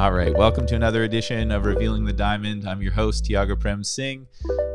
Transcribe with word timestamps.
All 0.00 0.12
right, 0.12 0.34
welcome 0.34 0.66
to 0.68 0.74
another 0.74 1.04
edition 1.04 1.50
of 1.50 1.66
Revealing 1.66 2.06
the 2.06 2.14
Diamond. 2.14 2.66
I'm 2.66 2.80
your 2.80 2.92
host, 2.92 3.26
Tiago 3.26 3.54
Prem 3.54 3.84
Singh. 3.84 4.28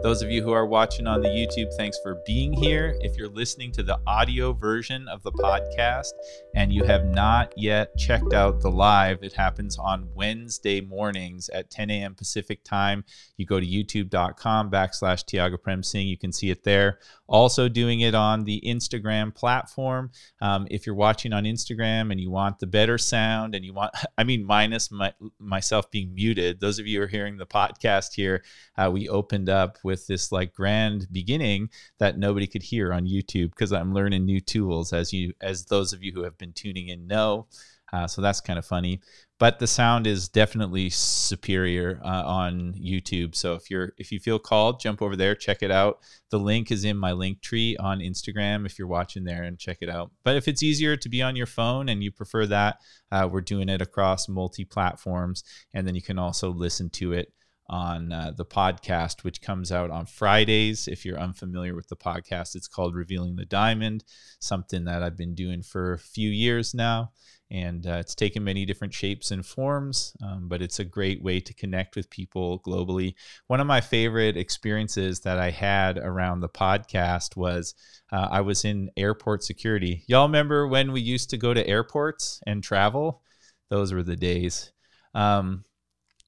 Those 0.05 0.21
of 0.21 0.29
you 0.29 0.44
who 0.44 0.52
are 0.52 0.68
watching 0.68 1.07
on 1.07 1.23
the 1.23 1.29
YouTube, 1.29 1.73
thanks 1.78 1.97
for 2.04 2.21
being 2.28 2.54
here. 2.54 2.96
If 3.00 3.18
you're 3.18 3.28
listening 3.28 3.71
to 3.71 3.81
the 3.81 4.00
audio 4.05 4.54
version 4.54 5.07
of 5.07 5.23
the 5.23 5.31
podcast 5.31 6.12
and 6.54 6.71
you 6.71 6.84
have 6.84 7.05
not 7.05 7.52
yet 7.57 7.98
checked 7.98 8.31
out 8.31 8.62
the 8.62 8.70
live, 8.70 9.23
it 9.23 9.34
happens 9.34 9.80
on 9.80 10.07
Wednesday 10.13 10.80
mornings 10.80 11.49
at 11.49 11.71
10 11.71 11.89
a.m. 11.89 12.13
Pacific 12.13 12.63
time. 12.63 13.04
You 13.38 13.48
go 13.48 13.59
to 13.59 13.66
youtube.com 13.66 14.70
backslash 14.70 15.26
Tiago 15.26 15.57
Prem 15.57 15.81
Singh. 15.81 16.08
You 16.08 16.20
can 16.20 16.31
see 16.31 16.52
it 16.52 16.63
there. 16.63 16.99
Also 17.26 17.67
doing 17.67 18.02
it 18.02 18.13
on 18.13 18.44
the 18.44 18.62
Instagram 18.63 19.34
platform. 19.34 20.12
Um, 20.40 20.67
if 20.70 20.85
you're 20.85 20.94
watching 20.94 21.34
on 21.34 21.45
Instagram 21.45 22.12
and 22.12 22.22
you 22.22 22.30
want 22.30 22.59
the 22.59 22.67
better 22.67 22.99
sound 22.99 23.55
and 23.55 23.66
you 23.66 23.73
want, 23.73 23.91
I 24.20 24.23
mean, 24.23 24.45
minus 24.45 24.91
my, 24.91 25.13
myself 25.40 25.90
being 25.90 26.13
muted, 26.13 26.59
those 26.59 26.77
of 26.77 26.85
you 26.85 26.99
who 26.99 27.05
are 27.05 27.08
hearing 27.08 27.38
the 27.38 27.48
podcast 27.48 28.13
here, 28.13 28.44
uh, 28.77 28.91
we 28.94 29.09
opened 29.09 29.49
up 29.49 29.80
with 29.84 29.95
this 30.04 30.31
like 30.31 30.54
grand 30.54 31.08
beginning 31.12 31.70
that 31.99 32.17
nobody 32.17 32.48
could 32.48 32.63
hear 32.63 32.94
on 32.94 33.08
YouTube 33.08 33.52
because 33.52 33.72
I'm 33.72 33.94
learning 33.94 34.26
new 34.26 34.40
tools 34.40 34.94
as 34.94 35.13
you, 35.13 35.34
as 35.41 35.66
those 35.66 35.94
of 35.94 36.04
you 36.04 36.12
who 36.12 36.23
have 36.23 36.38
been 36.38 36.54
tuning 36.54 36.90
in 36.90 37.08
know. 37.08 37.48
Uh, 37.94 38.08
so 38.08 38.21
that's 38.21 38.41
kind 38.41 38.59
of 38.59 38.66
funny 38.66 38.99
but 39.38 39.59
the 39.59 39.68
sound 39.68 40.08
is 40.08 40.30
definitely 40.30 40.90
superior 40.90 41.99
uh, 42.04 42.23
on 42.26 42.73
YouTube. 42.73 43.35
So 43.35 43.55
if 43.55 43.70
you're 43.70 43.91
if 43.98 44.12
you 44.12 44.20
feel 44.20 44.40
called, 44.40 44.80
jump 44.80 45.02
over 45.02 45.16
there, 45.16 45.35
check 45.35 45.62
it 45.62 45.71
out. 45.71 45.99
The 46.30 46.40
link 46.40 46.71
is 46.71 46.85
in 46.85 46.96
my 46.96 47.12
link 47.12 47.41
tree 47.41 47.76
on 47.77 47.99
Instagram 47.99 48.66
if 48.66 48.80
you're 48.80 48.88
watching 48.88 49.26
there 49.26 49.43
and 49.43 49.59
check 49.59 49.77
it 49.82 49.90
out. 49.90 50.12
But 50.23 50.38
if 50.38 50.48
it's 50.48 50.63
easier 50.63 50.96
to 50.96 51.09
be 51.09 51.21
on 51.21 51.35
your 51.35 51.48
phone 51.48 51.90
and 51.90 52.01
you 52.01 52.12
prefer 52.12 52.46
that, 52.48 52.77
uh, 53.12 53.27
we're 53.29 53.41
doing 53.41 53.68
it 53.68 53.82
across 53.82 54.29
multi 54.29 54.63
platforms, 54.63 55.43
and 55.73 55.85
then 55.85 55.96
you 55.96 56.01
can 56.01 56.18
also 56.18 56.49
listen 56.49 56.90
to 56.91 57.12
it 57.12 57.34
on 57.68 58.12
uh, 58.12 58.32
the 58.35 58.46
podcast, 58.46 59.24
which 59.24 59.41
comes 59.41 59.71
out 59.71 59.90
on 59.90 60.05
Fridays. 60.05 60.88
If 60.88 61.05
you're 61.05 61.20
unfamiliar 61.20 61.76
with 61.76 61.88
the 61.88 61.96
podcast, 61.96 62.55
it's 62.55 62.68
called 62.68 62.96
Revealing 62.96 63.35
the 63.35 63.46
Diamond, 63.46 64.03
something 64.40 64.85
that 64.85 65.03
I've 65.03 65.18
been 65.18 65.35
doing 65.35 65.62
for 65.62 65.94
a 65.94 66.00
few 66.00 66.30
years 66.30 66.74
now. 66.74 67.12
And 67.52 67.85
uh, 67.85 67.97
it's 68.00 68.16
taken 68.16 68.44
many 68.44 68.66
different 68.66 68.94
shapes 68.94 69.30
and 69.30 69.46
forms 69.46 70.16
um, 70.24 70.47
but 70.47 70.62
it's 70.62 70.80
a 70.80 70.85
great 70.85 71.22
way 71.22 71.40
to 71.40 71.53
connect 71.53 71.96
with 71.96 72.09
people 72.09 72.59
globally. 72.66 73.13
One 73.47 73.59
of 73.59 73.68
my 73.68 73.81
favorite 73.81 74.38
experiences 74.38 75.22
that 75.22 75.40
i 75.40 75.52
had 75.52 75.97
around 75.97 76.40
the 76.40 76.50
podcast 76.50 77.35
was 77.35 77.75
uh, 78.12 78.28
i 78.31 78.41
was 78.41 78.66
in 78.66 78.90
airport 78.97 79.44
security. 79.44 80.03
Y'all 80.07 80.28
remember 80.28 80.68
when 80.68 80.91
we 80.91 81.02
used 81.02 81.29
to 81.31 81.38
go 81.38 81.53
to 81.53 81.68
airports 81.68 82.41
and 82.46 82.63
travel? 82.63 83.22
Those 83.69 83.94
were 83.94 84.03
the 84.03 84.16
days. 84.16 84.72
Um, 85.13 85.63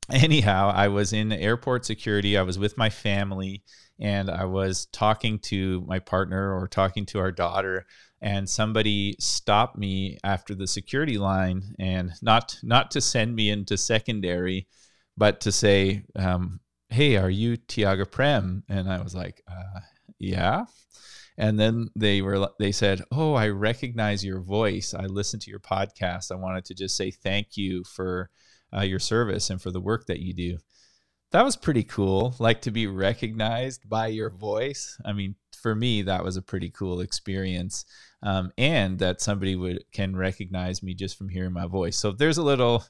anyhow 0.12 0.72
i 0.74 0.88
was 0.88 1.14
in 1.14 1.32
airport 1.32 1.86
security 1.86 2.38
i 2.38 2.42
was 2.42 2.58
with 2.58 2.78
my 2.78 2.90
family 2.90 3.64
and 4.00 4.30
i 4.30 4.46
was 4.46 4.86
talking 4.88 5.40
to 5.40 5.84
my 5.88 6.00
partner 6.00 6.54
or 6.54 6.68
talking 6.68 7.06
to 7.06 7.20
our 7.20 7.32
daughter 7.32 7.86
and 8.22 8.50
somebody 8.50 9.16
stopped 9.20 9.78
me 9.78 10.18
after 10.24 10.56
the 10.56 10.68
security 10.68 11.18
line 11.18 11.62
and 11.80 12.12
not 12.22 12.58
not 12.64 12.90
to 12.92 13.02
send 13.02 13.36
me 13.36 13.50
into 13.50 13.78
secondary 13.78 14.68
but 15.18 15.42
to 15.42 15.52
say 15.52 16.04
um, 16.16 16.60
hey 16.90 17.18
are 17.18 17.30
you 17.30 17.58
tiago 17.58 18.06
prem? 18.06 18.64
And 18.70 18.90
i 18.92 19.02
was 19.02 19.14
like 19.16 19.42
uh, 19.50 19.80
yeah. 20.20 20.66
And 21.40 21.60
then 21.60 21.90
they 21.96 22.22
were 22.22 22.50
they 22.60 22.72
said 22.72 23.04
oh 23.12 23.34
i 23.34 23.50
recognize 23.50 24.26
your 24.26 24.42
voice. 24.42 24.94
I 24.94 25.06
listened 25.06 25.44
to 25.44 25.52
your 25.52 25.60
podcast. 25.60 26.32
I 26.32 26.36
wanted 26.36 26.66
to 26.66 26.74
just 26.74 26.96
say 26.98 27.12
thank 27.12 27.58
you 27.58 27.84
for 27.84 28.30
uh, 28.76 28.82
your 28.82 29.00
service 29.00 29.50
and 29.50 29.62
for 29.62 29.72
the 29.72 29.82
work 29.82 30.06
that 30.08 30.20
you 30.20 30.34
do 30.34 30.58
that 31.32 31.44
was 31.44 31.56
pretty 31.56 31.84
cool 31.84 32.36
like 32.40 32.62
to 32.62 32.72
be 32.72 32.88
recognized 32.88 33.88
by 33.90 34.08
your 34.08 34.30
voice 34.30 35.00
i 35.06 35.14
mean 35.14 35.36
for 35.62 35.76
me 35.76 36.02
that 36.02 36.24
was 36.24 36.38
a 36.38 36.42
pretty 36.42 36.70
cool 36.70 37.02
experience 37.02 37.86
um, 38.24 38.52
and 38.58 39.00
that 39.00 39.22
somebody 39.22 39.56
would 39.56 39.84
can 39.92 40.16
recognize 40.16 40.82
me 40.82 40.94
just 40.94 41.18
from 41.18 41.30
hearing 41.30 41.54
my 41.54 41.68
voice. 41.68 41.98
So 41.98 42.12
there's 42.12 42.38
a 42.38 42.44
little 42.44 42.84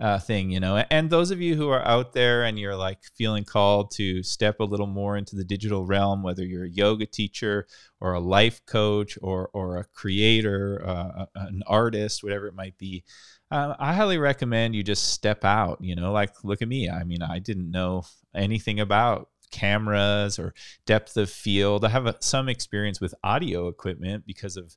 uh, 0.00 0.18
thing, 0.18 0.50
you 0.50 0.60
know. 0.60 0.82
And 0.90 1.10
those 1.10 1.30
of 1.30 1.40
you 1.40 1.54
who 1.54 1.68
are 1.68 1.86
out 1.86 2.12
there 2.12 2.44
and 2.44 2.58
you're 2.58 2.76
like 2.76 2.98
feeling 3.16 3.44
called 3.44 3.90
to 3.92 4.22
step 4.22 4.60
a 4.60 4.64
little 4.64 4.86
more 4.86 5.16
into 5.16 5.36
the 5.36 5.44
digital 5.44 5.84
realm, 5.84 6.22
whether 6.22 6.44
you're 6.44 6.64
a 6.64 6.70
yoga 6.70 7.06
teacher 7.06 7.66
or 8.00 8.14
a 8.14 8.20
life 8.20 8.64
coach 8.66 9.18
or 9.22 9.50
or 9.52 9.76
a 9.76 9.84
creator, 9.84 10.82
uh, 10.86 11.26
an 11.34 11.62
artist, 11.66 12.22
whatever 12.22 12.46
it 12.46 12.54
might 12.54 12.78
be. 12.78 13.04
Uh, 13.52 13.76
I 13.78 13.92
highly 13.92 14.16
recommend 14.16 14.74
you 14.74 14.82
just 14.82 15.12
step 15.12 15.44
out. 15.44 15.76
You 15.82 15.94
know, 15.94 16.10
like 16.10 16.42
look 16.42 16.62
at 16.62 16.68
me. 16.68 16.88
I 16.88 17.04
mean, 17.04 17.20
I 17.20 17.38
didn't 17.38 17.70
know 17.70 18.04
anything 18.34 18.80
about 18.80 19.28
cameras 19.50 20.38
or 20.38 20.54
depth 20.86 21.18
of 21.18 21.28
field. 21.28 21.84
I 21.84 21.90
have 21.90 22.06
a, 22.06 22.16
some 22.20 22.48
experience 22.48 22.98
with 22.98 23.14
audio 23.22 23.68
equipment 23.68 24.24
because 24.26 24.56
of 24.56 24.74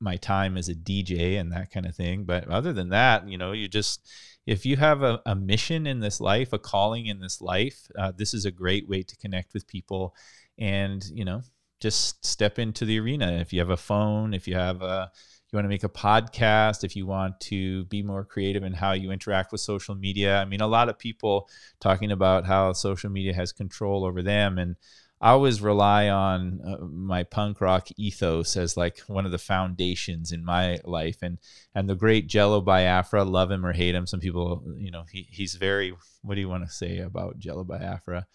my 0.00 0.16
time 0.16 0.56
as 0.56 0.70
a 0.70 0.74
DJ 0.74 1.38
and 1.38 1.52
that 1.52 1.70
kind 1.70 1.84
of 1.84 1.94
thing. 1.94 2.24
But 2.24 2.48
other 2.48 2.72
than 2.72 2.88
that, 2.88 3.28
you 3.28 3.36
know, 3.36 3.52
you 3.52 3.68
just, 3.68 4.10
if 4.46 4.64
you 4.64 4.78
have 4.78 5.02
a, 5.02 5.20
a 5.26 5.34
mission 5.34 5.86
in 5.86 6.00
this 6.00 6.18
life, 6.18 6.54
a 6.54 6.58
calling 6.58 7.04
in 7.04 7.20
this 7.20 7.42
life, 7.42 7.88
uh, 7.98 8.12
this 8.16 8.32
is 8.32 8.46
a 8.46 8.50
great 8.50 8.88
way 8.88 9.02
to 9.02 9.16
connect 9.18 9.52
with 9.52 9.68
people 9.68 10.14
and, 10.56 11.04
you 11.12 11.26
know, 11.26 11.42
just 11.78 12.24
step 12.24 12.58
into 12.58 12.86
the 12.86 12.98
arena. 12.98 13.32
If 13.32 13.52
you 13.52 13.60
have 13.60 13.68
a 13.68 13.76
phone, 13.76 14.32
if 14.32 14.48
you 14.48 14.54
have 14.54 14.80
a, 14.80 15.12
you 15.50 15.56
want 15.56 15.64
to 15.64 15.70
make 15.70 15.84
a 15.84 15.88
podcast, 15.88 16.84
if 16.84 16.94
you 16.94 17.06
want 17.06 17.40
to 17.40 17.84
be 17.86 18.02
more 18.02 18.24
creative 18.24 18.62
in 18.62 18.74
how 18.74 18.92
you 18.92 19.10
interact 19.10 19.50
with 19.50 19.62
social 19.62 19.94
media. 19.94 20.36
I 20.36 20.44
mean, 20.44 20.60
a 20.60 20.66
lot 20.66 20.88
of 20.88 20.98
people 20.98 21.48
talking 21.80 22.12
about 22.12 22.44
how 22.44 22.72
social 22.74 23.10
media 23.10 23.32
has 23.34 23.52
control 23.52 24.04
over 24.04 24.22
them. 24.22 24.58
And 24.58 24.76
I 25.20 25.30
always 25.30 25.62
rely 25.62 26.10
on 26.10 26.60
uh, 26.64 26.84
my 26.84 27.24
punk 27.24 27.60
rock 27.60 27.88
ethos 27.96 28.56
as 28.56 28.76
like 28.76 29.00
one 29.06 29.24
of 29.24 29.32
the 29.32 29.38
foundations 29.38 30.32
in 30.32 30.44
my 30.44 30.78
life. 30.84 31.18
And 31.22 31.38
and 31.74 31.88
the 31.88 31.96
great 31.96 32.26
Jello 32.26 32.60
Biafra, 32.60 33.24
love 33.24 33.50
him 33.50 33.64
or 33.64 33.72
hate 33.72 33.94
him. 33.94 34.06
Some 34.06 34.20
people, 34.20 34.62
you 34.76 34.90
know, 34.90 35.04
he, 35.10 35.26
he's 35.30 35.54
very, 35.54 35.94
what 36.22 36.34
do 36.34 36.40
you 36.42 36.48
want 36.48 36.64
to 36.64 36.70
say 36.70 36.98
about 36.98 37.38
Jello 37.38 37.64
Biafra? 37.64 38.26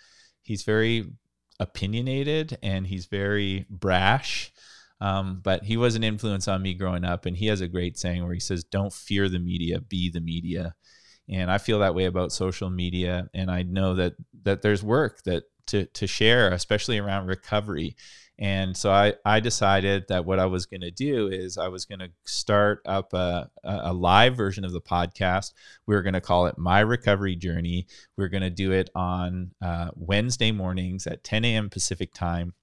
He's 0.41 0.63
very 0.63 1.11
opinionated 1.59 2.57
and 2.63 2.87
he's 2.87 3.05
very 3.05 3.65
brash 3.69 4.51
um, 5.03 5.41
but 5.43 5.65
he 5.65 5.75
was 5.75 5.95
an 5.95 6.03
influence 6.03 6.47
on 6.47 6.61
me 6.61 6.73
growing 6.73 7.03
up, 7.03 7.25
and 7.25 7.35
he 7.35 7.47
has 7.47 7.59
a 7.59 7.67
great 7.67 7.97
saying 7.97 8.23
where 8.23 8.33
he 8.33 8.39
says, 8.39 8.63
"Don't 8.63 8.93
fear 8.93 9.27
the 9.27 9.37
media, 9.37 9.81
be 9.81 10.09
the 10.09 10.21
media." 10.21 10.75
And 11.27 11.51
I 11.51 11.57
feel 11.57 11.79
that 11.79 11.93
way 11.93 12.05
about 12.05 12.31
social 12.31 12.69
media, 12.69 13.29
and 13.33 13.51
I 13.51 13.63
know 13.63 13.95
that 13.95 14.13
that 14.43 14.61
there's 14.61 14.81
work 14.81 15.21
that 15.23 15.43
to 15.67 15.87
to 15.87 16.07
share, 16.07 16.49
especially 16.53 16.99
around 16.99 17.27
recovery. 17.27 17.97
And 18.39 18.75
so 18.75 18.91
I, 18.91 19.13
I 19.25 19.41
decided 19.41 20.05
that 20.07 20.25
what 20.25 20.39
I 20.39 20.45
was 20.47 20.65
going 20.65 20.81
to 20.81 20.91
do 20.91 21.27
is 21.27 21.57
I 21.57 21.67
was 21.67 21.85
going 21.85 21.99
to 21.99 22.09
start 22.25 22.81
up 22.85 23.13
a, 23.13 23.49
a 23.63 23.93
live 23.93 24.35
version 24.35 24.65
of 24.65 24.71
the 24.71 24.81
podcast. 24.81 25.53
We 25.85 25.95
were 25.95 26.01
going 26.01 26.15
to 26.15 26.21
call 26.21 26.47
it 26.47 26.57
My 26.57 26.79
Recovery 26.79 27.35
Journey. 27.35 27.87
We 28.17 28.23
are 28.23 28.29
going 28.29 28.41
to 28.41 28.49
do 28.49 28.71
it 28.71 28.89
on 28.95 29.51
uh, 29.61 29.89
Wednesday 29.95 30.51
mornings 30.51 31.05
at 31.05 31.23
10 31.23 31.45
a.m. 31.45 31.69
Pacific 31.69 32.13
time 32.13 32.53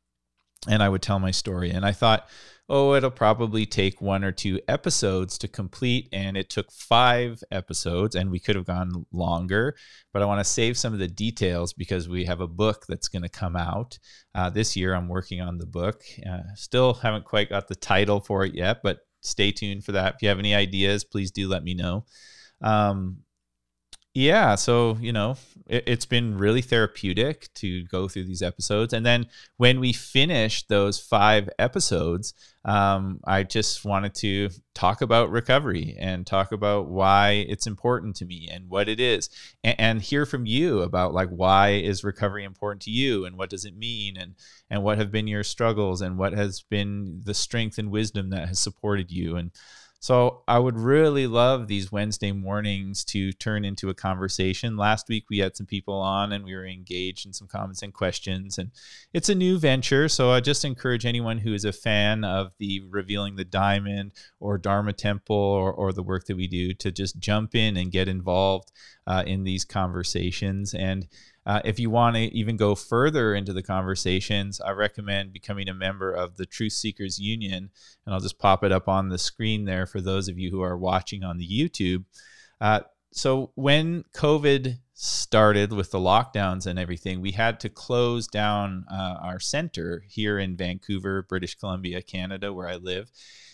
and 0.68 0.82
I 0.82 0.88
would 0.88 1.02
tell 1.02 1.18
my 1.18 1.30
story. 1.30 1.70
And 1.70 1.84
I 1.84 1.92
thought, 1.92 2.28
oh, 2.68 2.94
it'll 2.94 3.10
probably 3.10 3.66
take 3.66 4.00
one 4.00 4.22
or 4.22 4.30
two 4.30 4.60
episodes 4.68 5.36
to 5.38 5.48
complete. 5.48 6.08
And 6.12 6.36
it 6.36 6.50
took 6.50 6.70
five 6.70 7.42
episodes, 7.50 8.14
and 8.14 8.30
we 8.30 8.38
could 8.38 8.56
have 8.56 8.66
gone 8.66 9.06
longer. 9.12 9.74
But 10.12 10.22
I 10.22 10.26
want 10.26 10.38
to 10.40 10.44
save 10.44 10.78
some 10.78 10.92
of 10.92 10.98
the 10.98 11.08
details 11.08 11.72
because 11.72 12.08
we 12.08 12.24
have 12.26 12.40
a 12.40 12.46
book 12.46 12.84
that's 12.88 13.08
going 13.08 13.22
to 13.22 13.28
come 13.28 13.56
out 13.56 13.98
uh, 14.34 14.50
this 14.50 14.76
year. 14.76 14.94
I'm 14.94 15.08
working 15.08 15.40
on 15.40 15.58
the 15.58 15.66
book. 15.66 16.04
Uh, 16.28 16.42
still 16.54 16.94
haven't 16.94 17.24
quite 17.24 17.50
got 17.50 17.66
the 17.66 17.74
title 17.74 18.20
for 18.20 18.44
it 18.44 18.54
yet, 18.54 18.82
but 18.82 19.00
stay 19.22 19.50
tuned 19.50 19.84
for 19.84 19.92
that. 19.92 20.14
If 20.14 20.22
you 20.22 20.28
have 20.28 20.38
any 20.38 20.54
ideas, 20.54 21.04
please 21.04 21.30
do 21.30 21.48
let 21.48 21.64
me 21.64 21.74
know. 21.74 22.04
Um, 22.62 23.18
yeah 24.14 24.56
so 24.56 24.96
you 25.00 25.12
know 25.12 25.36
it, 25.68 25.88
has 25.88 26.04
been 26.04 26.36
really 26.36 26.62
therapeutic 26.62 27.48
to 27.54 27.84
go 27.84 28.08
through 28.08 28.24
these 28.24 28.42
episodes 28.42 28.92
and 28.92 29.06
then 29.06 29.24
when 29.56 29.78
we 29.78 29.92
finished 29.92 30.68
those 30.68 30.98
five 30.98 31.48
episodes 31.60 32.34
um, 32.64 33.20
i 33.24 33.44
just 33.44 33.84
wanted 33.84 34.12
to 34.12 34.50
talk 34.74 35.00
about 35.00 35.30
recovery 35.30 35.96
and 36.00 36.26
talk 36.26 36.50
about 36.50 36.88
why 36.88 37.44
it's 37.48 37.68
important 37.68 38.16
to 38.16 38.24
me 38.24 38.48
and 38.50 38.68
what 38.68 38.88
it 38.88 38.98
is 38.98 39.30
and, 39.62 39.78
and 39.78 40.02
hear 40.02 40.26
from 40.26 40.44
you 40.44 40.80
about 40.80 41.14
like 41.14 41.28
why 41.28 41.70
is 41.70 42.02
recovery 42.02 42.42
important 42.42 42.82
to 42.82 42.90
you 42.90 43.24
and 43.24 43.36
what 43.36 43.48
does 43.48 43.64
it 43.64 43.76
mean 43.76 44.16
and 44.16 44.34
and 44.70 44.82
what 44.82 44.98
have 44.98 45.12
been 45.12 45.28
your 45.28 45.44
struggles 45.44 46.00
and 46.00 46.18
what 46.18 46.32
has 46.32 46.62
been 46.62 47.20
the 47.24 47.34
strength 47.34 47.78
and 47.78 47.92
wisdom 47.92 48.30
that 48.30 48.48
has 48.48 48.58
supported 48.58 49.12
you 49.12 49.36
and 49.36 49.52
So 50.00 50.42
I 50.48 50.58
would 50.58 50.78
really 50.78 51.26
love 51.26 51.68
these 51.68 51.92
Wednesday 51.92 52.32
mornings 52.32 53.04
to 53.04 53.32
turn 53.32 53.66
into 53.66 53.90
a 53.90 53.94
conversation. 53.94 54.78
Last 54.78 55.08
week 55.10 55.26
we 55.28 55.38
had 55.38 55.54
some 55.54 55.66
people 55.66 55.94
on 55.94 56.32
and 56.32 56.42
we 56.42 56.54
were 56.54 56.66
engaged 56.66 57.26
in 57.26 57.34
some 57.34 57.46
comments 57.46 57.82
and 57.82 57.92
questions. 57.92 58.56
And 58.56 58.70
it's 59.12 59.28
a 59.28 59.34
new 59.34 59.58
venture. 59.58 60.08
So 60.08 60.30
I 60.30 60.40
just 60.40 60.64
encourage 60.64 61.04
anyone 61.04 61.36
who 61.36 61.52
is 61.52 61.66
a 61.66 61.72
fan 61.72 62.24
of 62.24 62.52
the 62.58 62.80
Revealing 62.88 63.36
the 63.36 63.44
Diamond 63.44 64.12
or 64.40 64.56
Dharma 64.56 64.94
Temple 64.94 65.36
or, 65.36 65.70
or 65.70 65.92
the 65.92 66.02
work 66.02 66.24
that 66.26 66.36
we 66.36 66.46
do 66.46 66.72
to 66.74 66.90
just 66.90 67.18
jump 67.18 67.54
in 67.54 67.76
and 67.76 67.92
get 67.92 68.08
involved 68.08 68.72
uh, 69.06 69.22
in 69.26 69.44
these 69.44 69.66
conversations. 69.66 70.72
And 70.72 71.08
uh, 71.46 71.60
if 71.64 71.78
you 71.78 71.88
want 71.90 72.16
to 72.16 72.22
even 72.36 72.56
go 72.56 72.74
further 72.74 73.34
into 73.34 73.52
the 73.52 73.62
conversations, 73.62 74.60
I 74.60 74.72
recommend 74.72 75.32
becoming 75.32 75.68
a 75.68 75.74
member 75.74 76.12
of 76.12 76.36
the 76.36 76.46
Truth 76.46 76.74
Seekers 76.74 77.18
Union. 77.18 77.70
And 78.04 78.14
I'll 78.14 78.20
just 78.20 78.38
pop 78.38 78.62
it 78.62 78.72
up 78.72 78.88
on 78.88 79.08
the 79.08 79.18
screen 79.18 79.64
there 79.64 79.86
for 79.86 80.00
those 80.00 80.28
of 80.28 80.38
you 80.38 80.50
who 80.50 80.60
are 80.60 80.76
watching 80.76 81.24
on 81.24 81.38
the 81.38 81.48
YouTube. 81.48 82.04
Uh, 82.60 82.80
so, 83.12 83.50
when 83.54 84.04
COVID 84.14 84.78
started 84.94 85.72
with 85.72 85.90
the 85.90 85.98
lockdowns 85.98 86.66
and 86.66 86.78
everything, 86.78 87.20
we 87.20 87.32
had 87.32 87.58
to 87.60 87.68
close 87.68 88.28
down 88.28 88.84
uh, 88.90 89.16
our 89.20 89.40
center 89.40 90.04
here 90.06 90.38
in 90.38 90.56
Vancouver, 90.56 91.24
British 91.28 91.56
Columbia, 91.56 92.02
Canada, 92.02 92.52
where 92.52 92.68
I 92.68 92.76
live 92.76 93.10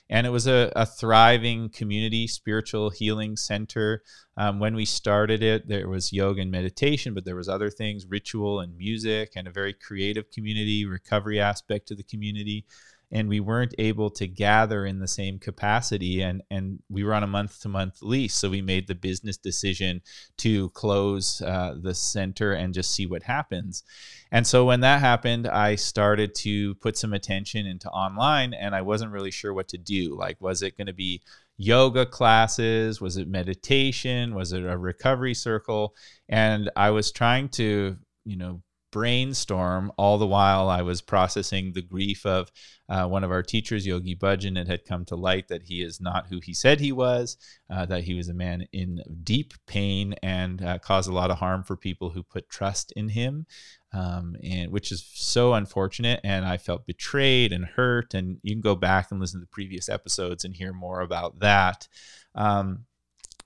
and 0.08 0.26
it 0.26 0.30
was 0.30 0.46
a, 0.46 0.72
a 0.76 0.86
thriving 0.86 1.68
community 1.68 2.26
spiritual 2.26 2.90
healing 2.90 3.36
center. 3.36 4.02
Um, 4.38 4.58
when 4.60 4.74
we 4.74 4.84
started 4.84 5.42
it 5.42 5.66
there 5.66 5.88
was 5.88 6.12
yoga 6.12 6.42
and 6.42 6.50
meditation 6.50 7.14
but 7.14 7.24
there 7.24 7.36
was 7.36 7.48
other 7.48 7.70
things 7.70 8.04
ritual 8.06 8.60
and 8.60 8.76
music 8.76 9.32
and 9.34 9.48
a 9.48 9.50
very 9.50 9.72
creative 9.72 10.30
community 10.30 10.84
recovery 10.84 11.40
aspect 11.40 11.88
to 11.88 11.94
the 11.94 12.02
community 12.02 12.66
and 13.12 13.28
we 13.28 13.38
weren't 13.38 13.74
able 13.78 14.10
to 14.10 14.26
gather 14.26 14.84
in 14.84 14.98
the 14.98 15.08
same 15.08 15.38
capacity 15.38 16.22
and 16.22 16.42
and 16.50 16.80
we 16.88 17.04
were 17.04 17.14
on 17.14 17.22
a 17.22 17.26
month 17.26 17.60
to 17.60 17.68
month 17.68 18.02
lease 18.02 18.34
so 18.34 18.50
we 18.50 18.60
made 18.60 18.86
the 18.88 18.94
business 18.94 19.36
decision 19.36 20.00
to 20.36 20.70
close 20.70 21.40
uh, 21.42 21.74
the 21.80 21.94
center 21.94 22.52
and 22.52 22.74
just 22.74 22.92
see 22.92 23.06
what 23.06 23.22
happens. 23.22 23.84
And 24.32 24.46
so 24.46 24.64
when 24.64 24.80
that 24.80 25.00
happened 25.00 25.46
i 25.46 25.76
started 25.76 26.34
to 26.36 26.74
put 26.76 26.96
some 26.96 27.12
attention 27.12 27.66
into 27.66 27.88
online 27.90 28.52
and 28.54 28.74
i 28.74 28.82
wasn't 28.82 29.12
really 29.12 29.30
sure 29.30 29.54
what 29.54 29.68
to 29.68 29.78
do. 29.78 30.16
Like 30.16 30.40
was 30.40 30.62
it 30.62 30.76
going 30.76 30.88
to 30.88 30.92
be 30.92 31.22
yoga 31.58 32.04
classes? 32.04 33.00
Was 33.00 33.16
it 33.16 33.28
meditation? 33.28 34.34
Was 34.34 34.52
it 34.52 34.64
a 34.64 34.76
recovery 34.76 35.34
circle? 35.34 35.94
And 36.28 36.70
i 36.76 36.90
was 36.90 37.12
trying 37.12 37.48
to 37.50 37.96
you 38.24 38.36
know 38.36 38.62
brainstorm 38.96 39.92
all 39.98 40.16
the 40.16 40.26
while 40.26 40.70
I 40.70 40.80
was 40.80 41.02
processing 41.02 41.74
the 41.74 41.82
grief 41.82 42.24
of 42.24 42.50
uh, 42.88 43.06
one 43.06 43.24
of 43.24 43.30
our 43.30 43.42
teachers, 43.42 43.86
Yogi 43.86 44.16
Bhajan. 44.16 44.56
It 44.56 44.68
had 44.68 44.86
come 44.86 45.04
to 45.04 45.16
light 45.16 45.48
that 45.48 45.64
he 45.64 45.82
is 45.82 46.00
not 46.00 46.28
who 46.28 46.40
he 46.42 46.54
said 46.54 46.80
he 46.80 46.92
was, 46.92 47.36
uh, 47.68 47.84
that 47.84 48.04
he 48.04 48.14
was 48.14 48.30
a 48.30 48.34
man 48.34 48.66
in 48.72 49.02
deep 49.22 49.52
pain 49.66 50.14
and 50.22 50.64
uh, 50.64 50.78
caused 50.78 51.10
a 51.10 51.12
lot 51.12 51.30
of 51.30 51.36
harm 51.36 51.62
for 51.62 51.76
people 51.76 52.08
who 52.08 52.22
put 52.22 52.48
trust 52.48 52.90
in 52.96 53.10
him, 53.10 53.44
um, 53.92 54.34
and 54.42 54.72
which 54.72 54.90
is 54.90 55.06
so 55.12 55.52
unfortunate. 55.52 56.18
And 56.24 56.46
I 56.46 56.56
felt 56.56 56.86
betrayed 56.86 57.52
and 57.52 57.66
hurt. 57.66 58.14
And 58.14 58.38
you 58.42 58.54
can 58.54 58.62
go 58.62 58.74
back 58.74 59.10
and 59.10 59.20
listen 59.20 59.40
to 59.40 59.44
the 59.44 59.50
previous 59.50 59.90
episodes 59.90 60.42
and 60.42 60.56
hear 60.56 60.72
more 60.72 61.02
about 61.02 61.40
that. 61.40 61.86
Um, 62.34 62.86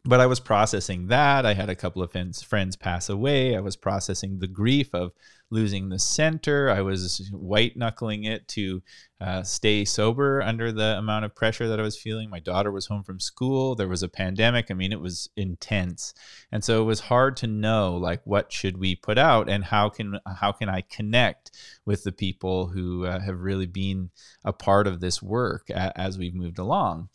but 0.04 0.20
I 0.20 0.26
was 0.26 0.40
processing 0.40 1.08
that. 1.08 1.44
I 1.44 1.52
had 1.52 1.68
a 1.68 1.74
couple 1.74 2.02
of 2.02 2.10
friends 2.12 2.76
pass 2.76 3.08
away. 3.08 3.54
I 3.54 3.60
was 3.60 3.76
processing 3.76 4.38
the 4.38 4.48
grief 4.48 4.94
of 4.94 5.12
losing 5.50 5.88
the 5.88 5.98
center. 5.98 6.70
I 6.70 6.80
was 6.80 7.28
white 7.32 7.76
knuckling 7.76 8.24
it 8.24 8.48
to 8.48 8.82
uh, 9.20 9.42
stay 9.42 9.84
sober 9.84 10.40
under 10.40 10.72
the 10.72 10.96
amount 10.96 11.26
of 11.26 11.34
pressure 11.34 11.68
that 11.68 11.78
I 11.78 11.82
was 11.82 11.98
feeling. 11.98 12.30
My 12.30 12.38
daughter 12.40 12.70
was 12.70 12.86
home 12.86 13.02
from 13.02 13.20
school. 13.20 13.74
There 13.74 13.88
was 13.88 14.02
a 14.02 14.08
pandemic. 14.08 14.70
I 14.70 14.74
mean, 14.74 14.92
it 14.92 15.00
was 15.00 15.28
intense, 15.36 16.14
and 16.50 16.64
so 16.64 16.80
it 16.80 16.86
was 16.86 17.00
hard 17.00 17.36
to 17.38 17.46
know 17.46 17.96
like 17.96 18.22
what 18.24 18.52
should 18.52 18.78
we 18.78 18.96
put 18.96 19.18
out 19.18 19.50
and 19.50 19.64
how 19.64 19.90
can 19.90 20.18
how 20.40 20.52
can 20.52 20.68
I 20.68 20.82
connect 20.82 21.50
with 21.84 22.04
the 22.04 22.12
people 22.12 22.68
who 22.68 23.04
uh, 23.04 23.20
have 23.20 23.40
really 23.40 23.66
been 23.66 24.10
a 24.44 24.52
part 24.52 24.86
of 24.86 25.00
this 25.00 25.22
work 25.22 25.68
a- 25.68 25.98
as 26.00 26.16
we've 26.16 26.34
moved 26.34 26.58
along. 26.58 27.10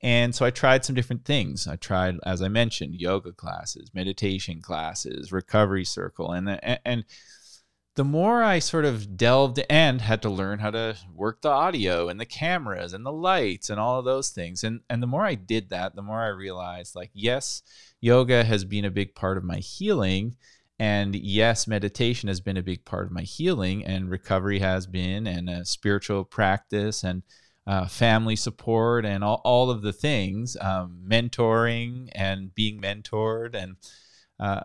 And 0.00 0.34
so 0.34 0.46
I 0.46 0.50
tried 0.50 0.84
some 0.84 0.94
different 0.94 1.24
things. 1.24 1.66
I 1.66 1.76
tried, 1.76 2.16
as 2.24 2.40
I 2.40 2.48
mentioned, 2.48 3.00
yoga 3.00 3.32
classes, 3.32 3.90
meditation 3.92 4.60
classes, 4.60 5.32
recovery 5.32 5.84
circle, 5.84 6.32
and 6.32 6.60
and, 6.84 7.04
the 7.96 8.04
more 8.04 8.44
I 8.44 8.60
sort 8.60 8.84
of 8.84 9.16
delved 9.16 9.60
and 9.68 10.00
had 10.00 10.22
to 10.22 10.30
learn 10.30 10.60
how 10.60 10.70
to 10.70 10.96
work 11.12 11.42
the 11.42 11.48
audio 11.48 12.08
and 12.08 12.20
the 12.20 12.24
cameras 12.24 12.92
and 12.92 13.04
the 13.04 13.10
lights 13.10 13.70
and 13.70 13.80
all 13.80 13.98
of 13.98 14.04
those 14.04 14.30
things. 14.30 14.62
And 14.62 14.82
and 14.88 15.02
the 15.02 15.08
more 15.08 15.26
I 15.26 15.34
did 15.34 15.70
that, 15.70 15.96
the 15.96 16.02
more 16.02 16.20
I 16.20 16.28
realized 16.28 16.94
like 16.94 17.10
yes, 17.12 17.62
yoga 18.00 18.44
has 18.44 18.64
been 18.64 18.84
a 18.84 18.90
big 18.92 19.16
part 19.16 19.36
of 19.36 19.42
my 19.42 19.56
healing 19.56 20.36
and 20.78 21.16
yes, 21.16 21.66
meditation 21.66 22.28
has 22.28 22.40
been 22.40 22.56
a 22.56 22.62
big 22.62 22.84
part 22.84 23.06
of 23.06 23.12
my 23.12 23.22
healing 23.22 23.84
and 23.84 24.08
recovery 24.08 24.60
has 24.60 24.86
been 24.86 25.26
and 25.26 25.50
a 25.50 25.64
spiritual 25.64 26.24
practice 26.24 27.02
and 27.02 27.24
uh, 27.68 27.86
family 27.86 28.34
support 28.34 29.04
and 29.04 29.22
all, 29.22 29.42
all 29.44 29.70
of 29.70 29.82
the 29.82 29.92
things, 29.92 30.56
um, 30.58 31.02
mentoring 31.06 32.08
and 32.12 32.54
being 32.54 32.80
mentored. 32.80 33.54
And 33.54 33.76
uh, 34.40 34.62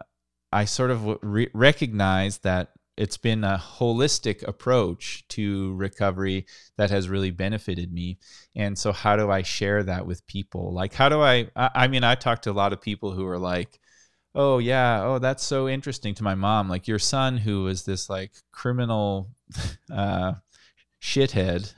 I 0.54 0.64
sort 0.64 0.90
of 0.90 1.18
re- 1.22 1.50
recognize 1.54 2.38
that 2.40 2.70
it's 2.96 3.18
been 3.18 3.44
a 3.44 3.62
holistic 3.62 4.48
approach 4.48 5.28
to 5.28 5.76
recovery 5.76 6.46
that 6.78 6.92
has 6.92 7.10
really 7.10 7.32
benefited 7.32 7.92
me. 7.92 8.20
And 8.56 8.78
so, 8.78 8.94
how 8.94 9.18
do 9.18 9.30
I 9.30 9.42
share 9.42 9.84
that 9.84 10.06
with 10.06 10.26
people? 10.26 10.74
Like, 10.74 10.94
how 10.94 11.10
do 11.10 11.22
I? 11.22 11.50
I, 11.58 11.90
mean, 11.90 12.06
I 12.06 12.16
talk 12.16 12.44
to 12.44 12.52
a 12.52 12.54
lot 12.54 12.72
of 12.72 12.82
people 12.82 13.12
who 13.12 13.28
are 13.28 13.40
like, 13.40 13.80
oh 14.36 14.58
yeah 14.58 15.04
oh 15.04 15.20
that's 15.20 15.44
so 15.44 15.70
interesting 15.70 16.16
to 16.16 16.24
my 16.24 16.34
mom 16.34 16.68
like 16.68 16.88
your 16.88 16.98
son 16.98 17.38
who 17.38 17.66
was 17.66 17.86
this 17.86 18.10
like 18.10 18.32
criminal 18.52 19.30
uh 19.94 20.34
shithead 21.04 21.74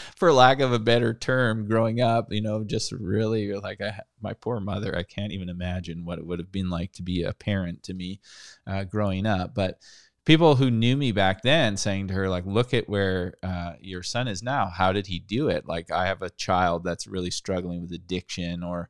for 0.16 0.32
lack 0.32 0.60
of 0.60 0.72
a 0.72 0.78
better 0.78 1.12
term 1.12 1.68
growing 1.68 2.00
up 2.00 2.28
you 2.30 2.40
know 2.40 2.64
just 2.64 2.92
really 2.92 3.52
like 3.52 3.78
I, 3.80 4.00
my 4.22 4.32
poor 4.32 4.58
mother 4.58 4.96
i 4.96 5.02
can't 5.02 5.32
even 5.32 5.50
imagine 5.50 6.06
what 6.06 6.18
it 6.18 6.26
would 6.26 6.38
have 6.38 6.50
been 6.50 6.70
like 6.70 6.92
to 6.94 7.02
be 7.02 7.22
a 7.22 7.34
parent 7.34 7.82
to 7.84 7.94
me 7.94 8.20
uh, 8.68 8.84
growing 8.84 9.26
up. 9.26 9.54
But 9.54 9.78
people 10.24 10.56
who 10.56 10.70
knew 10.70 10.96
me 10.96 11.12
back 11.12 11.42
then 11.42 11.76
saying 11.76 12.08
to 12.08 12.14
her 12.14 12.28
like 12.28 12.44
look 12.46 12.74
at 12.74 12.88
where 12.88 13.34
uh, 13.42 13.72
your 13.80 14.02
son 14.02 14.28
is 14.28 14.42
now. 14.42 14.66
How 14.68 14.92
did 14.92 15.06
he 15.06 15.18
do 15.18 15.48
it? 15.48 15.66
Like 15.66 15.90
i 15.90 16.06
have 16.06 16.22
a 16.22 16.30
child 16.30 16.84
that's 16.84 17.06
really 17.06 17.30
struggling 17.30 17.82
with 17.82 17.92
addiction 17.92 18.62
or 18.62 18.88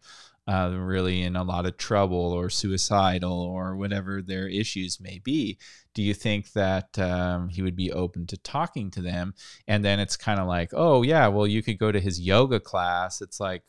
uh, 0.48 0.70
really 0.74 1.22
in 1.22 1.36
a 1.36 1.44
lot 1.44 1.66
of 1.66 1.76
trouble 1.76 2.32
or 2.32 2.48
suicidal 2.48 3.32
or 3.32 3.76
whatever 3.76 4.22
their 4.22 4.48
issues 4.48 4.98
may 4.98 5.18
be, 5.18 5.58
do 5.98 6.04
you 6.04 6.14
think 6.14 6.52
that 6.52 6.96
um, 7.00 7.48
he 7.48 7.60
would 7.60 7.74
be 7.74 7.90
open 7.90 8.24
to 8.24 8.36
talking 8.36 8.88
to 8.88 9.02
them? 9.02 9.34
And 9.66 9.84
then 9.84 9.98
it's 9.98 10.16
kind 10.16 10.38
of 10.38 10.46
like, 10.46 10.70
oh, 10.72 11.02
yeah, 11.02 11.26
well, 11.26 11.44
you 11.44 11.60
could 11.60 11.76
go 11.76 11.90
to 11.90 11.98
his 11.98 12.20
yoga 12.20 12.60
class. 12.60 13.20
It's 13.20 13.40
like, 13.40 13.64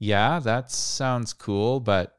yeah, 0.00 0.40
that 0.40 0.72
sounds 0.72 1.32
cool, 1.32 1.78
but 1.78 2.18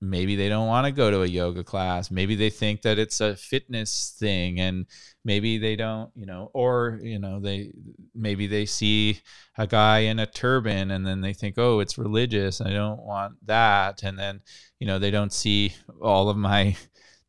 maybe 0.00 0.36
they 0.36 0.48
don't 0.48 0.68
want 0.68 0.86
to 0.86 0.92
go 0.92 1.10
to 1.10 1.22
a 1.22 1.26
yoga 1.26 1.64
class 1.64 2.08
maybe 2.08 2.36
they 2.36 2.50
think 2.50 2.82
that 2.82 3.00
it's 3.00 3.20
a 3.20 3.34
fitness 3.34 4.14
thing 4.16 4.60
and 4.60 4.86
maybe 5.24 5.58
they 5.58 5.74
don't 5.74 6.12
you 6.14 6.24
know 6.24 6.52
or 6.54 7.00
you 7.02 7.18
know 7.18 7.40
they 7.40 7.72
maybe 8.14 8.46
they 8.46 8.64
see 8.64 9.18
a 9.56 9.66
guy 9.66 9.98
in 9.98 10.20
a 10.20 10.26
turban 10.26 10.92
and 10.92 11.04
then 11.04 11.20
they 11.20 11.32
think 11.32 11.56
oh 11.58 11.80
it's 11.80 11.98
religious 11.98 12.60
i 12.60 12.70
don't 12.70 13.02
want 13.02 13.34
that 13.44 14.04
and 14.04 14.16
then 14.16 14.40
you 14.78 14.86
know 14.86 15.00
they 15.00 15.10
don't 15.10 15.32
see 15.32 15.74
all 16.00 16.28
of 16.28 16.36
my 16.36 16.76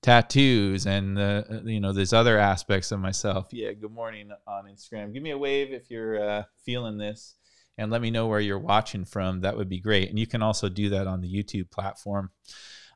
tattoos 0.01 0.85
and 0.85 1.17
the 1.17 1.61
you 1.65 1.79
know 1.79 1.91
there's 1.91 2.13
other 2.13 2.37
aspects 2.37 2.91
of 2.91 2.99
myself 3.01 3.49
yeah 3.51 3.73
good 3.73 3.91
morning 3.91 4.29
on 4.47 4.63
instagram 4.65 5.13
give 5.13 5.21
me 5.21 5.31
a 5.31 5.37
wave 5.37 5.73
if 5.73 5.91
you're 5.91 6.23
uh, 6.23 6.43
feeling 6.63 6.97
this 6.97 7.35
and 7.79 7.89
let 7.89 8.01
me 8.01 8.11
know 8.11 8.27
where 8.27 8.41
you're 8.41 8.59
watching 8.59 9.05
from. 9.05 9.41
That 9.41 9.55
would 9.55 9.69
be 9.69 9.79
great. 9.79 10.09
And 10.09 10.19
you 10.19 10.27
can 10.27 10.41
also 10.41 10.67
do 10.67 10.89
that 10.89 11.07
on 11.07 11.21
the 11.21 11.33
YouTube 11.33 11.71
platform. 11.71 12.29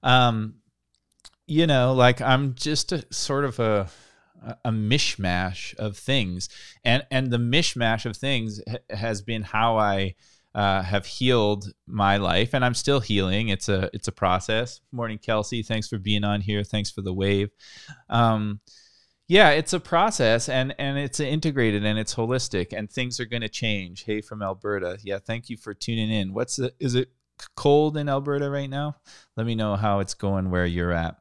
Um, 0.03 0.55
you 1.47 1.65
know, 1.67 1.93
like 1.93 2.21
I'm 2.21 2.53
just 2.53 2.91
a 2.91 3.05
sort 3.11 3.45
of 3.45 3.59
a 3.59 3.89
a 4.65 4.71
mishmash 4.71 5.73
of 5.75 5.97
things, 5.97 6.49
and 6.83 7.05
and 7.11 7.31
the 7.31 7.37
mishmash 7.37 8.05
of 8.05 8.17
things 8.17 8.61
ha- 8.69 8.77
has 8.89 9.21
been 9.21 9.41
how 9.41 9.77
I 9.77 10.15
uh, 10.55 10.83
have 10.83 11.05
healed 11.05 11.71
my 11.87 12.17
life, 12.17 12.53
and 12.53 12.63
I'm 12.63 12.75
still 12.75 12.99
healing. 12.99 13.49
It's 13.49 13.69
a 13.69 13.89
it's 13.93 14.07
a 14.07 14.11
process. 14.11 14.81
Morning, 14.91 15.17
Kelsey. 15.17 15.63
Thanks 15.63 15.87
for 15.87 15.97
being 15.97 16.23
on 16.23 16.41
here. 16.41 16.63
Thanks 16.63 16.91
for 16.91 17.01
the 17.01 17.13
wave. 17.13 17.49
Um, 18.09 18.59
yeah 19.27 19.49
it's 19.49 19.73
a 19.73 19.79
process 19.79 20.49
and 20.49 20.75
and 20.77 20.97
it's 20.97 21.19
integrated 21.19 21.85
and 21.85 21.97
it's 21.97 22.15
holistic 22.15 22.73
and 22.77 22.91
things 22.91 23.19
are 23.19 23.25
going 23.25 23.41
to 23.41 23.49
change 23.49 24.03
hey 24.03 24.21
from 24.21 24.41
alberta 24.41 24.97
yeah 25.03 25.17
thank 25.17 25.49
you 25.49 25.57
for 25.57 25.73
tuning 25.73 26.11
in 26.11 26.33
what's 26.33 26.57
the 26.57 26.73
is 26.79 26.95
it 26.95 27.09
cold 27.55 27.97
in 27.97 28.09
alberta 28.09 28.49
right 28.49 28.69
now 28.69 28.95
let 29.37 29.45
me 29.45 29.55
know 29.55 29.75
how 29.75 29.99
it's 29.99 30.13
going 30.13 30.49
where 30.49 30.65
you're 30.65 30.91
at 30.91 31.15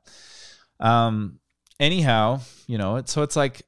um 0.81 1.39
anyhow 1.79 2.41
you 2.67 2.77
know 2.77 2.97
it's 2.97 3.13
so 3.13 3.23
it's 3.23 3.37
like 3.37 3.63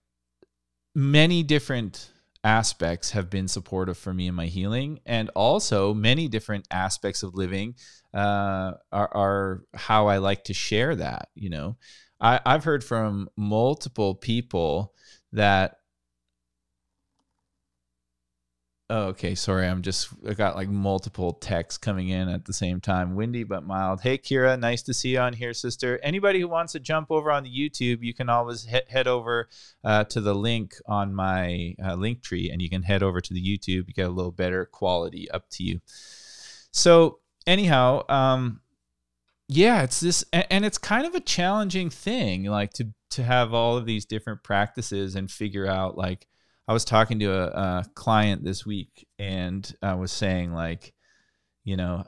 many 0.94 1.42
different 1.42 2.10
aspects 2.44 3.12
have 3.12 3.30
been 3.30 3.48
supportive 3.48 3.96
for 3.96 4.12
me 4.12 4.28
in 4.28 4.34
my 4.34 4.46
healing. 4.46 5.00
And 5.06 5.30
also 5.34 5.94
many 5.94 6.28
different 6.28 6.68
aspects 6.70 7.22
of 7.22 7.34
living 7.34 7.74
uh, 8.12 8.72
are, 8.92 9.16
are 9.16 9.64
how 9.74 10.06
i 10.06 10.18
like 10.18 10.44
to 10.44 10.54
share 10.54 10.94
that 10.94 11.28
you 11.34 11.50
know. 11.50 11.76
I, 12.20 12.40
i've 12.46 12.64
heard 12.64 12.84
from 12.84 13.28
multiple 13.36 14.14
people 14.14 14.92
that 15.32 15.78
Oh, 18.90 19.04
okay, 19.04 19.34
sorry. 19.34 19.66
I'm 19.66 19.80
just 19.80 20.08
I 20.28 20.34
got 20.34 20.56
like 20.56 20.68
multiple 20.68 21.32
texts 21.32 21.78
coming 21.78 22.10
in 22.10 22.28
at 22.28 22.44
the 22.44 22.52
same 22.52 22.82
time. 22.82 23.14
Windy 23.14 23.42
but 23.42 23.64
mild. 23.64 24.02
Hey, 24.02 24.18
Kira, 24.18 24.60
nice 24.60 24.82
to 24.82 24.92
see 24.92 25.10
you 25.10 25.20
on 25.20 25.32
here, 25.32 25.54
sister. 25.54 25.98
Anybody 26.02 26.38
who 26.38 26.48
wants 26.48 26.72
to 26.72 26.80
jump 26.80 27.10
over 27.10 27.32
on 27.32 27.44
the 27.44 27.50
YouTube, 27.50 28.02
you 28.02 28.12
can 28.12 28.28
always 28.28 28.64
he- 28.64 28.80
head 28.88 29.06
over 29.08 29.48
uh, 29.82 30.04
to 30.04 30.20
the 30.20 30.34
link 30.34 30.74
on 30.86 31.14
my 31.14 31.74
uh, 31.82 31.94
link 31.94 32.22
tree, 32.22 32.50
and 32.50 32.60
you 32.60 32.68
can 32.68 32.82
head 32.82 33.02
over 33.02 33.22
to 33.22 33.32
the 33.32 33.42
YouTube. 33.42 33.88
You 33.88 33.94
get 33.94 34.06
a 34.06 34.12
little 34.12 34.32
better 34.32 34.66
quality. 34.66 35.30
Up 35.30 35.48
to 35.52 35.64
you. 35.64 35.80
So, 36.70 37.20
anyhow, 37.46 38.02
um, 38.10 38.60
yeah, 39.48 39.82
it's 39.82 40.00
this, 40.00 40.26
and, 40.30 40.46
and 40.50 40.64
it's 40.66 40.76
kind 40.76 41.06
of 41.06 41.14
a 41.14 41.20
challenging 41.20 41.88
thing, 41.88 42.44
like 42.44 42.74
to 42.74 42.88
to 43.12 43.22
have 43.22 43.54
all 43.54 43.78
of 43.78 43.86
these 43.86 44.04
different 44.04 44.42
practices 44.42 45.14
and 45.14 45.30
figure 45.30 45.66
out 45.66 45.96
like 45.96 46.26
I 46.66 46.72
was 46.72 46.84
talking 46.84 47.18
to 47.20 47.32
a, 47.32 47.46
a 47.46 47.84
client 47.94 48.44
this 48.44 48.64
week 48.64 49.06
and 49.18 49.70
I 49.82 49.94
was 49.94 50.12
saying 50.12 50.52
like, 50.52 50.94
you 51.64 51.76
know, 51.76 52.04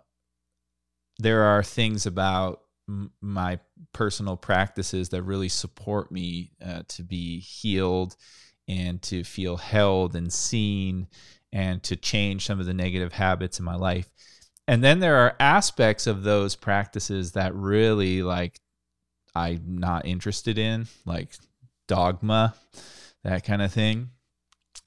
there 1.18 1.42
are 1.42 1.62
things 1.62 2.06
about 2.06 2.60
m- 2.88 3.12
my 3.20 3.58
personal 3.92 4.36
practices 4.36 5.10
that 5.10 5.22
really 5.22 5.48
support 5.48 6.10
me 6.10 6.52
uh, 6.64 6.82
to 6.88 7.02
be 7.02 7.40
healed 7.40 8.16
and 8.68 9.00
to 9.02 9.24
feel 9.24 9.56
held 9.56 10.16
and 10.16 10.32
seen 10.32 11.06
and 11.52 11.82
to 11.82 11.96
change 11.96 12.46
some 12.46 12.60
of 12.60 12.66
the 12.66 12.74
negative 12.74 13.12
habits 13.12 13.58
in 13.58 13.64
my 13.64 13.76
life. 13.76 14.10
And 14.68 14.82
then 14.82 14.98
there 14.98 15.16
are 15.16 15.36
aspects 15.38 16.06
of 16.06 16.22
those 16.22 16.56
practices 16.56 17.32
that 17.32 17.54
really 17.54 18.22
like 18.22 18.60
I'm 19.34 19.78
not 19.78 20.06
interested 20.06 20.58
in, 20.58 20.86
like 21.04 21.34
dogma, 21.88 22.54
that 23.22 23.44
kind 23.44 23.62
of 23.62 23.72
thing. 23.72 24.10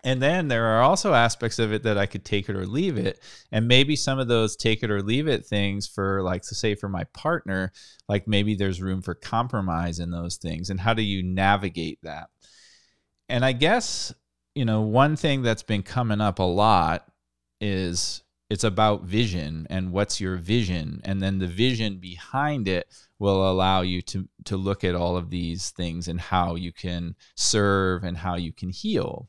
And 0.03 0.21
then 0.21 0.47
there 0.47 0.65
are 0.65 0.81
also 0.81 1.13
aspects 1.13 1.59
of 1.59 1.73
it 1.73 1.83
that 1.83 1.97
I 1.97 2.05
could 2.05 2.23
take 2.23 2.47
it 2.47 2.55
or 2.55 2.65
leave 2.65 2.97
it. 2.97 3.19
And 3.51 3.67
maybe 3.67 3.95
some 3.95 4.17
of 4.17 4.29
those 4.29 4.55
take 4.55 4.81
it 4.81 4.89
or 4.89 5.01
leave 5.01 5.27
it 5.27 5.45
things 5.45 5.87
for, 5.87 6.21
like, 6.23 6.41
to 6.43 6.55
say 6.55 6.75
for 6.75 6.87
my 6.87 7.03
partner, 7.05 7.73
like 8.07 8.27
maybe 8.27 8.55
there's 8.55 8.81
room 8.81 9.01
for 9.01 9.13
compromise 9.13 9.99
in 9.99 10.11
those 10.11 10.37
things. 10.37 10.69
And 10.69 10.79
how 10.79 10.93
do 10.93 11.01
you 11.01 11.21
navigate 11.21 11.99
that? 12.03 12.29
And 13.27 13.43
I 13.43 13.51
guess, 13.51 14.13
you 14.55 14.63
know, 14.63 14.81
one 14.81 15.15
thing 15.17 15.41
that's 15.41 15.63
been 15.63 15.83
coming 15.83 16.21
up 16.21 16.39
a 16.39 16.43
lot 16.43 17.05
is 17.59 18.23
it's 18.49 18.63
about 18.63 19.03
vision 19.03 19.67
and 19.69 19.91
what's 19.91 20.21
your 20.21 20.37
vision. 20.37 21.01
And 21.03 21.21
then 21.21 21.39
the 21.39 21.47
vision 21.47 21.97
behind 21.97 22.69
it 22.69 22.87
will 23.19 23.51
allow 23.51 23.81
you 23.81 24.01
to, 24.03 24.29
to 24.45 24.55
look 24.55 24.85
at 24.85 24.95
all 24.95 25.17
of 25.17 25.29
these 25.29 25.71
things 25.71 26.07
and 26.07 26.21
how 26.21 26.55
you 26.55 26.71
can 26.71 27.15
serve 27.35 28.05
and 28.05 28.17
how 28.17 28.37
you 28.37 28.53
can 28.53 28.69
heal 28.69 29.27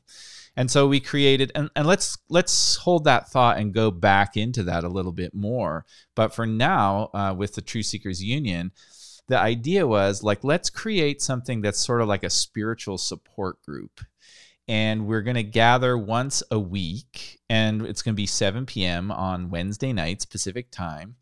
and 0.57 0.69
so 0.69 0.87
we 0.87 0.99
created 0.99 1.51
and, 1.55 1.69
and 1.75 1.87
let's 1.87 2.17
let's 2.29 2.75
hold 2.77 3.05
that 3.05 3.29
thought 3.29 3.57
and 3.57 3.73
go 3.73 3.89
back 3.89 4.35
into 4.35 4.63
that 4.63 4.83
a 4.83 4.89
little 4.89 5.11
bit 5.11 5.33
more. 5.33 5.85
But 6.15 6.33
for 6.33 6.45
now 6.45 7.09
uh, 7.13 7.33
with 7.37 7.55
the 7.55 7.61
Truth 7.61 7.87
Seekers 7.87 8.23
Union 8.23 8.71
the 9.27 9.37
idea 9.37 9.87
was 9.87 10.23
like 10.23 10.43
let's 10.43 10.69
create 10.69 11.21
something 11.21 11.61
that's 11.61 11.79
sort 11.79 12.01
of 12.01 12.07
like 12.07 12.23
a 12.23 12.29
spiritual 12.29 12.97
support 12.97 13.61
group. 13.63 14.01
And 14.67 15.07
we're 15.07 15.21
going 15.21 15.35
to 15.35 15.43
gather 15.43 15.97
once 15.97 16.43
a 16.51 16.59
week 16.59 17.39
and 17.49 17.81
it's 17.81 18.01
going 18.01 18.13
to 18.13 18.21
be 18.21 18.27
7 18.27 18.65
p.m 18.65 19.11
on 19.11 19.49
wednesday 19.49 19.93
nights 19.93 20.25
pacific 20.25 20.71
time. 20.71 21.15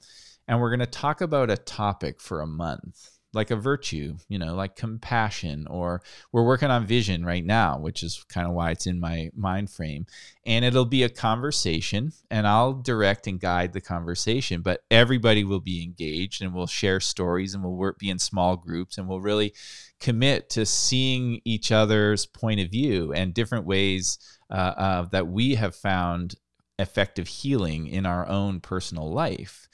And 0.48 0.60
we're 0.60 0.72
going 0.72 0.80
to 0.80 0.88
talk 0.88 1.22
about 1.22 1.52
a 1.52 1.58
topic 1.58 2.20
for 2.20 2.42
a 2.42 2.48
month 2.48 3.19
like 3.34 3.52
a 3.52 3.56
virtue, 3.56 4.18
you 4.28 4.40
know, 4.40 4.56
like 4.56 4.76
compassion, 4.76 5.68
or 5.70 6.02
we're 6.32 6.46
working 6.46 6.72
on 6.72 6.88
vision 6.88 7.24
right 7.24 7.46
now, 7.46 7.78
which 7.78 8.02
is 8.02 8.24
kind 8.28 8.48
of 8.48 8.54
why 8.54 8.72
it's 8.72 8.88
in 8.88 9.00
my 9.00 9.30
mind 9.36 9.70
frame. 9.70 10.08
And 10.46 10.66
it'll 10.66 10.86
be 10.86 11.04
a 11.04 11.10
conversation, 11.10 12.12
and 12.32 12.48
I'll 12.48 12.74
direct 12.74 13.28
and 13.28 13.40
guide 13.40 13.74
the 13.74 13.82
conversation, 13.82 14.62
but 14.62 14.82
everybody 14.90 15.44
will 15.44 15.60
be 15.60 15.84
engaged 15.84 16.42
and 16.42 16.54
we'll 16.54 16.68
share 16.68 17.00
stories 17.00 17.54
and 17.54 17.64
we'll 17.64 17.76
work, 17.76 18.00
be 18.00 18.10
in 18.10 18.20
small 18.20 18.56
groups 18.56 18.98
and 18.98 19.08
we'll 19.08 19.22
really 19.22 19.54
commit 20.00 20.50
to 20.52 20.66
seeing 20.66 21.42
each 21.46 21.72
other's 21.72 22.26
point 22.26 22.60
of 22.60 22.72
view 22.72 23.14
and 23.14 23.34
different 23.34 23.66
ways 23.66 24.18
uh, 24.50 24.74
uh, 24.78 25.02
that 25.12 25.28
we 25.28 25.56
have 25.56 25.76
found 25.76 26.36
effective 26.80 27.28
healing 27.28 27.88
in 27.88 28.06
our 28.06 28.28
own 28.28 28.60
personal 28.60 29.12
life. 29.12 29.68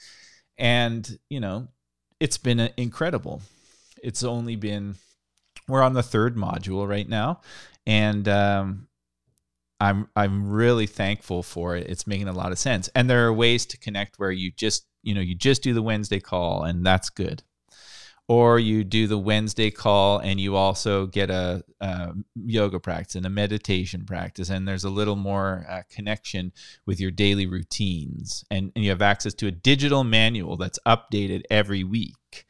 And, 0.58 1.18
you 1.30 1.40
know, 1.40 1.68
it's 2.20 2.38
been 2.38 2.60
uh, 2.60 2.68
incredible. 2.76 3.42
It's 4.02 4.22
only 4.22 4.56
been 4.56 4.96
we're 5.68 5.82
on 5.82 5.94
the 5.94 6.02
third 6.02 6.36
module 6.36 6.88
right 6.88 7.08
now, 7.08 7.40
and 7.86 8.28
um, 8.28 8.88
I'm 9.80 10.08
I'm 10.14 10.50
really 10.50 10.86
thankful 10.86 11.42
for 11.42 11.76
it. 11.76 11.88
It's 11.88 12.06
making 12.06 12.28
a 12.28 12.32
lot 12.32 12.52
of 12.52 12.58
sense, 12.58 12.88
and 12.94 13.08
there 13.08 13.26
are 13.26 13.32
ways 13.32 13.66
to 13.66 13.78
connect 13.78 14.18
where 14.18 14.30
you 14.30 14.52
just 14.52 14.86
you 15.02 15.14
know 15.14 15.20
you 15.20 15.34
just 15.34 15.62
do 15.62 15.74
the 15.74 15.82
Wednesday 15.82 16.20
call, 16.20 16.64
and 16.64 16.84
that's 16.84 17.10
good 17.10 17.42
or 18.28 18.58
you 18.58 18.82
do 18.82 19.06
the 19.06 19.18
Wednesday 19.18 19.70
call 19.70 20.18
and 20.18 20.40
you 20.40 20.56
also 20.56 21.06
get 21.06 21.30
a, 21.30 21.62
a 21.80 22.12
yoga 22.34 22.80
practice 22.80 23.14
and 23.14 23.26
a 23.26 23.30
meditation 23.30 24.04
practice, 24.04 24.50
and 24.50 24.66
there's 24.66 24.84
a 24.84 24.90
little 24.90 25.16
more 25.16 25.64
uh, 25.68 25.82
connection 25.90 26.52
with 26.86 27.00
your 27.00 27.10
daily 27.10 27.46
routines, 27.46 28.44
and, 28.50 28.72
and 28.74 28.84
you 28.84 28.90
have 28.90 29.02
access 29.02 29.34
to 29.34 29.46
a 29.46 29.52
digital 29.52 30.04
manual 30.04 30.56
that's 30.56 30.78
updated 30.86 31.42
every 31.50 31.84
week. 31.84 32.46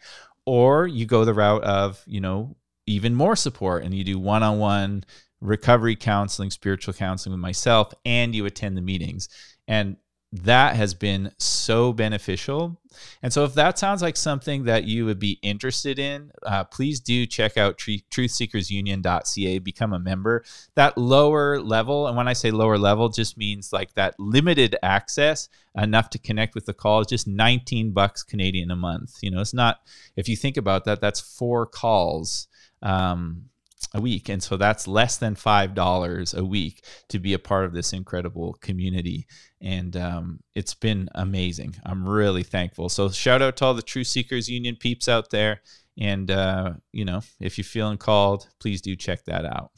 Or 0.46 0.86
you 0.86 1.06
go 1.06 1.24
the 1.24 1.34
route 1.34 1.64
of, 1.64 2.02
you 2.06 2.20
know, 2.20 2.56
even 2.86 3.14
more 3.14 3.34
support 3.34 3.82
and 3.82 3.92
you 3.92 4.04
do 4.04 4.18
one 4.18 4.44
on 4.44 4.58
one 4.58 5.04
recovery 5.40 5.96
counseling, 5.96 6.50
spiritual 6.50 6.94
counseling 6.94 7.32
with 7.32 7.40
myself, 7.40 7.92
and 8.04 8.34
you 8.34 8.46
attend 8.46 8.76
the 8.76 8.82
meetings. 8.82 9.28
And 9.68 9.96
that 10.32 10.76
has 10.76 10.94
been 10.94 11.32
so 11.38 11.92
beneficial. 11.92 12.80
And 13.22 13.32
so, 13.32 13.44
if 13.44 13.54
that 13.54 13.78
sounds 13.78 14.02
like 14.02 14.16
something 14.16 14.64
that 14.64 14.84
you 14.84 15.04
would 15.04 15.18
be 15.18 15.38
interested 15.42 15.98
in, 15.98 16.30
uh, 16.44 16.64
please 16.64 16.98
do 16.98 17.26
check 17.26 17.56
out 17.56 17.78
tr- 17.78 18.02
truthseekersunion.ca, 18.10 19.58
become 19.58 19.92
a 19.92 19.98
member. 19.98 20.44
That 20.74 20.96
lower 20.96 21.60
level, 21.60 22.06
and 22.06 22.16
when 22.16 22.28
I 22.28 22.32
say 22.32 22.50
lower 22.50 22.78
level, 22.78 23.08
just 23.08 23.36
means 23.36 23.72
like 23.72 23.94
that 23.94 24.18
limited 24.18 24.76
access 24.82 25.48
enough 25.76 26.10
to 26.10 26.18
connect 26.18 26.54
with 26.54 26.66
the 26.66 26.74
call 26.74 27.00
is 27.00 27.06
just 27.06 27.26
19 27.26 27.92
bucks 27.92 28.22
Canadian 28.22 28.70
a 28.70 28.76
month. 28.76 29.18
You 29.20 29.30
know, 29.30 29.40
it's 29.40 29.54
not, 29.54 29.80
if 30.16 30.28
you 30.28 30.36
think 30.36 30.56
about 30.56 30.84
that, 30.86 31.00
that's 31.00 31.20
four 31.20 31.66
calls. 31.66 32.48
Um, 32.82 33.50
a 33.94 34.00
week. 34.00 34.28
And 34.28 34.42
so 34.42 34.56
that's 34.56 34.88
less 34.88 35.16
than 35.16 35.34
$5 35.34 36.38
a 36.38 36.44
week 36.44 36.84
to 37.08 37.18
be 37.18 37.34
a 37.34 37.38
part 37.38 37.64
of 37.64 37.72
this 37.72 37.92
incredible 37.92 38.54
community. 38.60 39.26
And 39.60 39.96
um, 39.96 40.40
it's 40.54 40.74
been 40.74 41.08
amazing. 41.14 41.76
I'm 41.84 42.08
really 42.08 42.42
thankful. 42.42 42.88
So 42.88 43.08
shout 43.08 43.42
out 43.42 43.56
to 43.58 43.64
all 43.66 43.74
the 43.74 43.82
Truth 43.82 44.08
Seekers 44.08 44.48
Union 44.48 44.76
peeps 44.78 45.08
out 45.08 45.30
there. 45.30 45.60
And, 45.98 46.30
uh, 46.30 46.74
you 46.92 47.04
know, 47.04 47.22
if 47.40 47.56
you're 47.56 47.64
feeling 47.64 47.98
called, 47.98 48.48
please 48.60 48.82
do 48.82 48.96
check 48.96 49.24
that 49.24 49.44
out. 49.44 49.70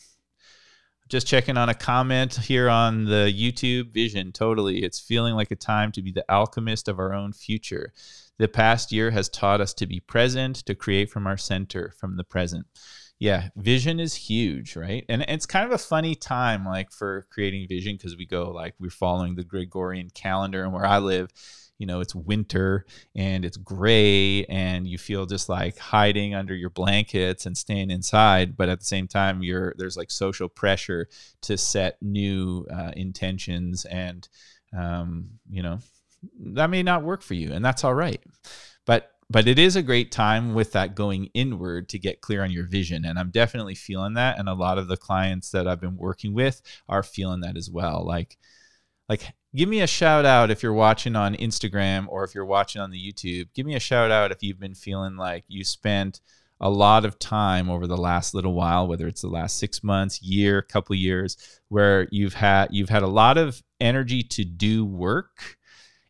Just 1.09 1.26
checking 1.26 1.57
on 1.57 1.71
a 1.71 1.75
comment 1.75 2.35
here 2.35 2.69
on 2.69 3.05
the 3.05 3.33
YouTube 3.35 3.95
vision. 3.95 4.31
Totally. 4.31 4.83
It's 4.83 5.00
feeling 5.00 5.35
like 5.35 5.50
a 5.50 5.57
time 5.57 5.90
to 5.93 6.02
be 6.02 6.12
the 6.12 6.25
alchemist 6.31 6.87
of 6.87 6.99
our 6.99 7.14
own 7.14 7.33
future. 7.33 7.93
The 8.38 8.49
past 8.49 8.93
year 8.93 9.11
has 9.12 9.28
taught 9.28 9.61
us 9.61 9.73
to 9.75 9.87
be 9.87 10.00
present, 10.00 10.57
to 10.67 10.75
create 10.75 11.11
from 11.11 11.26
our 11.26 11.38
center, 11.38 11.95
from 11.99 12.17
the 12.17 12.25
present 12.25 12.67
yeah 13.19 13.49
vision 13.57 14.01
is 14.01 14.15
huge 14.15 14.77
right? 14.77 15.05
And 15.09 15.23
it's 15.23 15.47
kind 15.47 15.67
of 15.67 15.73
a 15.73 15.79
funny 15.79 16.15
time 16.15 16.65
like 16.65 16.93
for 16.93 17.27
creating 17.31 17.67
vision 17.69 17.97
because 17.97 18.17
we 18.17 18.27
go 18.27 18.51
like 18.51 18.75
we're 18.79 18.91
following 18.91 19.35
the 19.35 19.45
gregorian 19.45 20.11
calendar 20.11 20.65
and 20.65 20.73
where 20.73 20.87
i 20.87 20.99
live 20.99 21.31
you 21.79 21.87
know 21.87 22.01
it's 22.01 22.15
winter 22.15 22.85
and 23.15 23.45
it's 23.45 23.57
gray 23.57 24.45
and 24.47 24.87
you 24.87 24.99
feel 24.99 25.27
just 25.27 25.49
like 25.49 25.79
hiding 25.79 26.35
under 26.35 26.55
your 26.55 26.71
blankets 26.71 27.47
and 27.47 27.57
staying 27.57 27.91
inside 27.91 28.57
but 28.57 28.69
at 28.69 28.81
the 28.81 28.85
same 28.85 29.09
time 29.09 29.43
you're 29.43 29.75
there's 29.79 29.97
like 29.97 30.11
social 30.11 30.49
pressure 30.49 31.09
to 31.41 31.57
set 31.57 31.97
new 32.03 32.67
uh, 32.73 32.91
intentions 32.97 33.85
and 33.87 34.29
um, 34.77 35.29
you 35.49 35.63
know 35.63 35.79
that 36.41 36.69
may 36.69 36.83
not 36.83 37.05
work 37.05 37.23
for 37.23 37.35
you 37.35 37.53
and 37.53 37.65
that's 37.65 37.85
all 37.85 37.95
right 37.95 38.23
but 39.30 39.47
it 39.47 39.58
is 39.58 39.76
a 39.76 39.82
great 39.82 40.11
time 40.11 40.54
with 40.54 40.73
that 40.73 40.94
going 40.94 41.26
inward 41.35 41.88
to 41.88 41.99
get 41.99 42.20
clear 42.20 42.42
on 42.42 42.50
your 42.50 42.66
vision 42.66 43.04
and 43.04 43.18
i'm 43.18 43.30
definitely 43.30 43.75
feeling 43.75 44.14
that 44.14 44.38
and 44.38 44.49
a 44.49 44.54
lot 44.54 44.78
of 44.78 44.88
the 44.88 44.97
clients 44.97 45.50
that 45.50 45.66
i've 45.66 45.80
been 45.80 45.97
working 45.97 46.35
with 46.35 46.62
are 46.88 47.02
feeling 47.02 47.40
that 47.40 47.56
as 47.56 47.70
well 47.70 48.04
like 48.06 48.38
like 49.08 49.32
give 49.54 49.68
me 49.68 49.80
a 49.80 49.87
shout 49.87 50.25
out 50.25 50.50
if 50.50 50.62
you're 50.62 50.73
watching 50.73 51.16
on 51.16 51.35
instagram 51.37 52.06
or 52.08 52.25
if 52.25 52.35
you're 52.35 52.44
watching 52.44 52.82
on 52.82 52.90
the 52.90 53.12
youtube. 53.12 53.49
Give 53.54 53.66
me 53.66 53.75
a 53.75 53.80
shout 53.80 54.11
out 54.11 54.32
if 54.32 54.42
you've 54.42 54.61
been 54.61 54.75
feeling 54.75 55.16
like 55.16 55.44
you 55.49 55.64
spent 55.64 56.20
a 56.61 56.68
lot 56.68 57.04
of 57.04 57.18
time 57.18 57.70
over 57.70 57.87
the 57.87 57.97
last 57.97 58.35
little 58.35 58.52
while, 58.52 58.88
whether 58.88 59.06
it's 59.06 59.23
the 59.23 59.28
last 59.28 59.58
six 59.58 59.85
months, 59.85 60.20
year, 60.23 60.61
couple 60.61 60.97
years, 60.97 61.37
where 61.68 62.08
you've 62.11 62.35
had 62.35 62.68
you've 62.73 62.88
had 62.88 63.02
a 63.02 63.08
lot 63.08 63.38
of 63.38 63.62
energy 63.80 64.23
to 64.23 64.44
do 64.44 64.85
work 64.85 65.58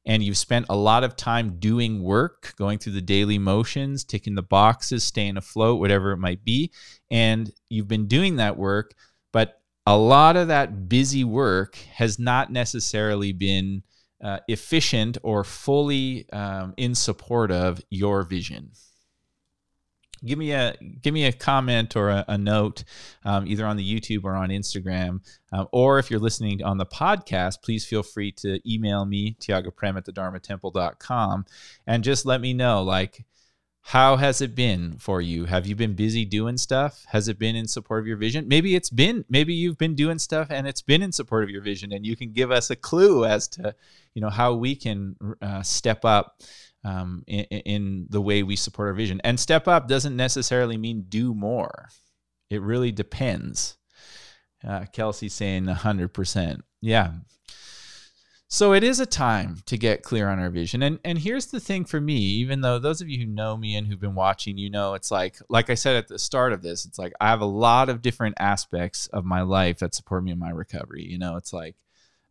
and 0.06 0.22
you've 0.22 0.38
spent 0.38 0.66
a 0.68 0.76
lot 0.76 1.04
of 1.04 1.16
time 1.16 1.58
doing 1.58 2.02
work, 2.02 2.54
going 2.56 2.78
through 2.78 2.92
the 2.92 3.00
daily 3.00 3.38
motions, 3.38 4.04
ticking 4.04 4.34
the 4.34 4.42
boxes, 4.42 5.04
staying 5.04 5.36
afloat, 5.36 5.80
whatever 5.80 6.12
it 6.12 6.18
might 6.18 6.44
be. 6.44 6.70
And 7.10 7.50
you've 7.68 7.88
been 7.88 8.06
doing 8.06 8.36
that 8.36 8.56
work, 8.56 8.94
but 9.32 9.60
a 9.86 9.96
lot 9.96 10.36
of 10.36 10.48
that 10.48 10.88
busy 10.88 11.24
work 11.24 11.76
has 11.94 12.18
not 12.18 12.50
necessarily 12.50 13.32
been 13.32 13.82
uh, 14.22 14.38
efficient 14.48 15.18
or 15.22 15.44
fully 15.44 16.28
um, 16.32 16.74
in 16.76 16.94
support 16.94 17.50
of 17.50 17.80
your 17.90 18.22
vision 18.22 18.70
give 20.24 20.38
me 20.38 20.52
a 20.52 20.76
give 21.02 21.14
me 21.14 21.26
a 21.26 21.32
comment 21.32 21.96
or 21.96 22.08
a, 22.08 22.24
a 22.28 22.38
note 22.38 22.84
um, 23.24 23.46
either 23.46 23.66
on 23.66 23.76
the 23.76 24.00
youtube 24.00 24.24
or 24.24 24.34
on 24.34 24.50
instagram. 24.50 25.20
Um, 25.52 25.66
or 25.72 25.98
if 25.98 26.10
you're 26.10 26.20
listening 26.20 26.62
on 26.62 26.78
the 26.78 26.86
podcast 26.86 27.62
please 27.62 27.84
feel 27.84 28.02
free 28.02 28.32
to 28.32 28.60
email 28.70 29.04
me 29.04 29.36
tiagoprem 29.40 29.96
at 29.96 30.04
the 30.04 30.12
dharmatemple.com 30.12 31.46
and 31.86 32.04
just 32.04 32.26
let 32.26 32.40
me 32.40 32.52
know 32.52 32.82
like 32.82 33.24
how 33.88 34.16
has 34.16 34.42
it 34.42 34.54
been 34.54 34.98
for 34.98 35.22
you? 35.22 35.46
Have 35.46 35.66
you 35.66 35.74
been 35.74 35.94
busy 35.94 36.26
doing 36.26 36.58
stuff? 36.58 37.06
Has 37.08 37.26
it 37.26 37.38
been 37.38 37.56
in 37.56 37.66
support 37.66 38.00
of 38.00 38.06
your 38.06 38.18
vision? 38.18 38.46
Maybe 38.46 38.74
it's 38.74 38.90
been 38.90 39.24
maybe 39.30 39.54
you've 39.54 39.78
been 39.78 39.94
doing 39.94 40.18
stuff 40.18 40.48
and 40.50 40.68
it's 40.68 40.82
been 40.82 41.00
in 41.00 41.10
support 41.10 41.42
of 41.42 41.48
your 41.48 41.62
vision 41.62 41.94
and 41.94 42.04
you 42.04 42.14
can 42.14 42.32
give 42.34 42.50
us 42.50 42.68
a 42.68 42.76
clue 42.76 43.24
as 43.24 43.48
to 43.48 43.74
you 44.12 44.20
know 44.20 44.28
how 44.28 44.52
we 44.52 44.76
can 44.76 45.16
uh, 45.40 45.62
step 45.62 46.04
up 46.04 46.42
um, 46.84 47.24
in, 47.26 47.44
in 47.44 48.06
the 48.08 48.20
way 48.20 48.42
we 48.42 48.56
support 48.56 48.88
our 48.88 48.94
vision. 48.94 49.20
And 49.24 49.38
step 49.38 49.68
up 49.68 49.88
doesn't 49.88 50.16
necessarily 50.16 50.76
mean 50.76 51.06
do 51.08 51.34
more. 51.34 51.88
It 52.50 52.62
really 52.62 52.92
depends. 52.92 53.76
Uh, 54.66 54.86
Kelsey 54.92 55.28
saying 55.28 55.66
100%. 55.66 56.60
Yeah. 56.80 57.12
So 58.50 58.72
it 58.72 58.82
is 58.82 58.98
a 58.98 59.04
time 59.04 59.58
to 59.66 59.76
get 59.76 60.02
clear 60.02 60.30
on 60.30 60.38
our 60.38 60.48
vision. 60.48 60.82
And 60.82 60.98
and 61.04 61.18
here's 61.18 61.46
the 61.46 61.60
thing 61.60 61.84
for 61.84 62.00
me, 62.00 62.16
even 62.16 62.62
though 62.62 62.78
those 62.78 63.02
of 63.02 63.08
you 63.08 63.18
who 63.18 63.26
know 63.26 63.58
me 63.58 63.76
and 63.76 63.86
who've 63.86 64.00
been 64.00 64.14
watching, 64.14 64.56
you 64.56 64.70
know 64.70 64.94
it's 64.94 65.10
like 65.10 65.36
like 65.50 65.68
I 65.68 65.74
said 65.74 65.96
at 65.96 66.08
the 66.08 66.18
start 66.18 66.54
of 66.54 66.62
this, 66.62 66.86
it's 66.86 66.98
like 66.98 67.12
I 67.20 67.28
have 67.28 67.42
a 67.42 67.46
lot 67.46 67.90
of 67.90 68.00
different 68.00 68.36
aspects 68.38 69.06
of 69.08 69.26
my 69.26 69.42
life 69.42 69.80
that 69.80 69.94
support 69.94 70.24
me 70.24 70.32
in 70.32 70.38
my 70.38 70.48
recovery. 70.48 71.04
You 71.04 71.18
know, 71.18 71.36
it's 71.36 71.52
like 71.52 71.76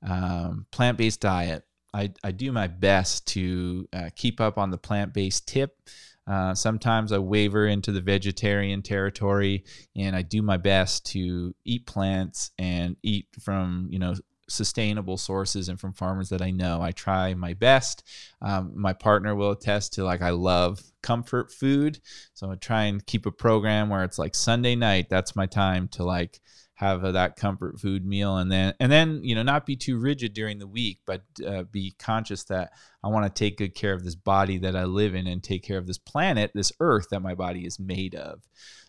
um, 0.02 0.66
plant-based 0.72 1.22
diet, 1.22 1.64
I, 1.98 2.12
I 2.24 2.32
do 2.32 2.52
my 2.52 2.68
best 2.68 3.26
to 3.30 3.88
uh, 3.92 4.10
keep 4.16 4.40
up 4.40 4.60
on 4.60 4.70
the 4.70 4.78
plant 4.78 5.14
based 5.14 5.48
tip. 5.48 5.82
Uh, 6.28 6.54
sometimes 6.54 7.12
I 7.12 7.18
waver 7.18 7.66
into 7.66 7.92
the 7.92 8.02
vegetarian 8.02 8.84
territory, 8.84 9.64
and 9.96 10.16
I 10.16 10.22
do 10.22 10.42
my 10.42 10.58
best 10.58 11.08
to 11.08 11.56
eat 11.66 11.88
plants 11.88 12.52
and 12.60 12.98
eat 13.02 13.28
from 13.42 13.88
you 13.90 13.98
know 13.98 14.14
sustainable 14.50 15.18
sources 15.18 15.70
and 15.70 15.80
from 15.80 15.94
farmers 15.94 16.30
that 16.30 16.42
I 16.42 16.52
know. 16.52 16.82
I 16.82 16.92
try 16.92 17.34
my 17.34 17.54
best. 17.54 18.04
Um, 18.42 18.74
my 18.76 18.94
partner 18.94 19.36
will 19.36 19.52
attest 19.52 19.94
to 19.94 20.04
like 20.04 20.22
I 20.22 20.30
love 20.30 20.80
comfort 21.02 21.52
food, 21.52 22.00
so 22.34 22.52
I 22.52 22.56
try 22.56 22.84
and 22.84 23.06
keep 23.06 23.26
a 23.26 23.32
program 23.32 23.90
where 23.90 24.04
it's 24.04 24.20
like 24.20 24.36
Sunday 24.36 24.76
night. 24.76 25.08
That's 25.10 25.36
my 25.36 25.48
time 25.48 25.88
to 25.94 26.04
like 26.04 26.42
have 26.78 27.04
a, 27.04 27.12
that 27.12 27.36
comfort 27.36 27.80
food 27.80 28.06
meal 28.06 28.38
and 28.38 28.52
then 28.52 28.72
and 28.80 28.92
then 28.92 29.20
you 29.24 29.34
know 29.34 29.42
not 29.42 29.66
be 29.66 29.76
too 29.76 30.00
rigid 30.00 30.34
during 30.34 30.60
the 30.60 30.68
week 30.68 31.00
but 31.08 31.24
uh, 31.46 31.64
be 31.64 31.92
conscious 31.98 32.44
that 32.44 32.72
i 33.04 33.08
want 33.08 33.26
to 33.26 33.40
take 33.40 33.58
good 33.58 33.74
care 33.74 33.94
of 33.94 34.04
this 34.04 34.14
body 34.14 34.60
that 34.60 34.76
i 34.76 34.84
live 34.84 35.16
in 35.16 35.26
and 35.26 35.44
take 35.44 35.64
care 35.64 35.80
of 35.80 35.88
this 35.88 35.98
planet 35.98 36.52
this 36.54 36.72
earth 36.80 37.08
that 37.10 37.22
my 37.22 37.34
body 37.34 37.66
is 37.66 37.80
made 37.80 38.14
of. 38.16 38.42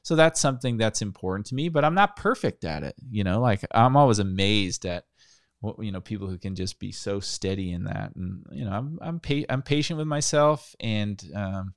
So 0.03 0.17
that's 0.17 0.41
something 0.41 0.77
that's 0.77 1.01
important 1.01 1.47
to 1.47 1.55
me 1.55 1.71
but 1.71 1.83
i'm 1.83 1.95
not 1.95 2.17
perfect 2.17 2.65
at 2.65 2.83
it 2.83 2.95
you 3.11 3.25
know 3.25 3.41
like 3.41 3.65
i'm 3.73 3.97
always 3.97 4.19
amazed 4.19 4.85
at 4.85 5.05
what 5.61 5.83
you 5.83 5.91
know 5.91 6.03
people 6.03 6.29
who 6.29 6.39
can 6.39 6.55
just 6.55 6.79
be 6.79 6.93
so 6.93 7.21
steady 7.21 7.73
in 7.73 7.85
that. 7.85 8.15
And 8.15 8.45
you 8.53 8.67
know 8.67 8.71
i'm 8.71 8.99
i'm, 9.01 9.21
pa- 9.21 9.49
I'm 9.49 9.63
patient 9.63 9.97
with 9.97 10.07
myself 10.07 10.75
and 10.79 11.23
um, 11.35 11.73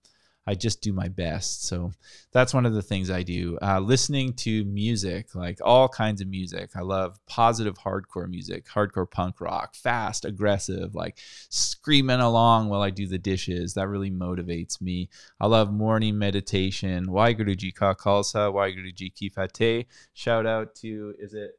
I 0.48 0.56
just 0.56 0.82
do 0.82 0.92
my 0.92 1.08
best. 1.08 1.66
So 1.66 1.92
that's 2.32 2.54
one 2.54 2.66
of 2.66 2.74
the 2.74 2.82
things 2.82 3.12
I 3.12 3.22
do. 3.22 3.60
Uh, 3.62 3.80
listening 3.80 4.34
to 4.34 4.66
music, 4.66 5.36
like 5.36 5.60
all 5.64 5.88
kinds 5.88 6.20
of 6.20 6.28
music. 6.28 6.72
I 6.76 6.82
love 6.82 7.20
positive 7.28 7.76
hardcore 7.76 8.28
music, 8.28 8.66
hardcore 8.68 9.10
punk 9.10 9.40
rock, 9.40 9.76
fast, 9.76 10.26
aggressive, 10.26 10.96
like 10.96 11.20
screaming 11.50 12.22
along 12.22 12.70
while 12.70 12.82
I 12.82 12.90
do 12.90 13.08
the 13.08 13.20
dishes. 13.20 13.76
That 13.76 13.88
really 13.88 14.10
motivates 14.10 14.82
me. 14.82 15.10
I 15.40 15.46
love 15.46 15.72
morning 15.72 16.18
meditation. 16.18 17.08
Waheguru 17.08 17.56
Ji 17.56 17.72
Ka 17.72 17.94
Khalsa, 17.94 18.52
Waheguru 18.52 18.94
Ji 18.94 19.12
Ki 19.12 19.30
Fateh. 19.30 19.86
Shout 20.14 20.48
out 20.48 20.74
to, 20.76 21.14
is 21.20 21.36
it 21.36 21.52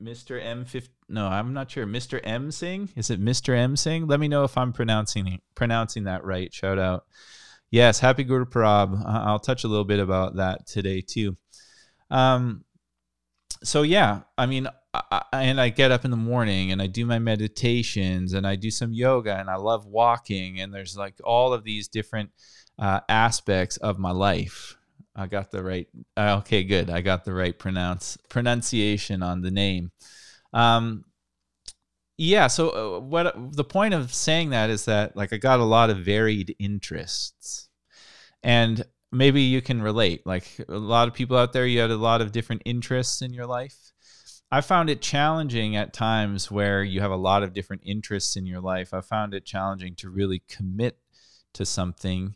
Mr. 0.00 0.40
M? 0.40 0.64
50, 0.64 0.90
no, 1.08 1.26
I'm 1.26 1.52
not 1.52 1.70
sure. 1.72 1.86
Mr. 1.86 2.20
M 2.22 2.52
Sing? 2.52 2.88
Is 2.94 3.10
it 3.10 3.20
Mr. 3.20 3.56
M 3.56 3.76
Sing? 3.76 4.06
Let 4.06 4.20
me 4.20 4.28
know 4.28 4.44
if 4.44 4.56
I'm 4.56 4.72
pronouncing 4.72 5.40
pronouncing 5.54 6.04
that 6.04 6.24
right. 6.24 6.52
Shout 6.54 6.78
out. 6.78 7.04
Yes, 7.70 8.00
happy 8.00 8.24
Guru 8.24 8.46
Parab. 8.46 9.02
I'll 9.06 9.38
touch 9.38 9.64
a 9.64 9.68
little 9.68 9.84
bit 9.84 10.00
about 10.00 10.36
that 10.36 10.66
today 10.66 11.02
too. 11.02 11.36
Um, 12.10 12.64
so 13.62 13.82
yeah, 13.82 14.20
I 14.36 14.46
mean, 14.46 14.68
I, 14.94 15.22
and 15.32 15.60
I 15.60 15.68
get 15.68 15.90
up 15.90 16.04
in 16.04 16.10
the 16.10 16.16
morning 16.16 16.72
and 16.72 16.80
I 16.80 16.86
do 16.86 17.04
my 17.04 17.18
meditations 17.18 18.32
and 18.32 18.46
I 18.46 18.56
do 18.56 18.70
some 18.70 18.92
yoga 18.92 19.36
and 19.36 19.50
I 19.50 19.56
love 19.56 19.86
walking 19.86 20.60
and 20.60 20.72
there's 20.72 20.96
like 20.96 21.14
all 21.24 21.52
of 21.52 21.64
these 21.64 21.88
different 21.88 22.30
uh, 22.78 23.00
aspects 23.08 23.76
of 23.78 23.98
my 23.98 24.12
life. 24.12 24.76
I 25.14 25.26
got 25.26 25.50
the 25.50 25.62
right. 25.62 25.88
Uh, 26.16 26.36
okay, 26.38 26.62
good. 26.62 26.90
I 26.90 27.00
got 27.00 27.24
the 27.24 27.34
right 27.34 27.58
pronounce 27.58 28.16
pronunciation 28.28 29.22
on 29.22 29.42
the 29.42 29.50
name. 29.50 29.90
Um, 30.52 31.04
yeah 32.18 32.46
so 32.46 32.70
uh, 32.70 33.00
what 33.00 33.34
the 33.52 33.64
point 33.64 33.94
of 33.94 34.12
saying 34.12 34.50
that 34.50 34.68
is 34.68 34.84
that 34.84 35.16
like 35.16 35.32
i 35.32 35.36
got 35.36 35.60
a 35.60 35.64
lot 35.64 35.88
of 35.88 35.98
varied 35.98 36.54
interests. 36.58 37.68
And 38.42 38.84
maybe 39.10 39.42
you 39.42 39.62
can 39.62 39.82
relate 39.82 40.26
like 40.26 40.60
a 40.68 40.78
lot 40.78 41.08
of 41.08 41.14
people 41.14 41.36
out 41.36 41.52
there 41.52 41.66
you 41.66 41.80
had 41.80 41.90
a 41.90 41.96
lot 41.96 42.20
of 42.20 42.32
different 42.32 42.62
interests 42.64 43.22
in 43.22 43.32
your 43.32 43.46
life. 43.46 43.92
I 44.50 44.60
found 44.62 44.88
it 44.88 45.02
challenging 45.02 45.76
at 45.76 45.92
times 45.92 46.50
where 46.50 46.82
you 46.82 47.00
have 47.00 47.10
a 47.10 47.16
lot 47.16 47.42
of 47.42 47.52
different 47.52 47.82
interests 47.84 48.36
in 48.36 48.46
your 48.46 48.60
life. 48.60 48.94
I 48.94 49.02
found 49.02 49.34
it 49.34 49.44
challenging 49.44 49.94
to 49.96 50.08
really 50.08 50.42
commit 50.48 50.98
to 51.54 51.66
something 51.66 52.34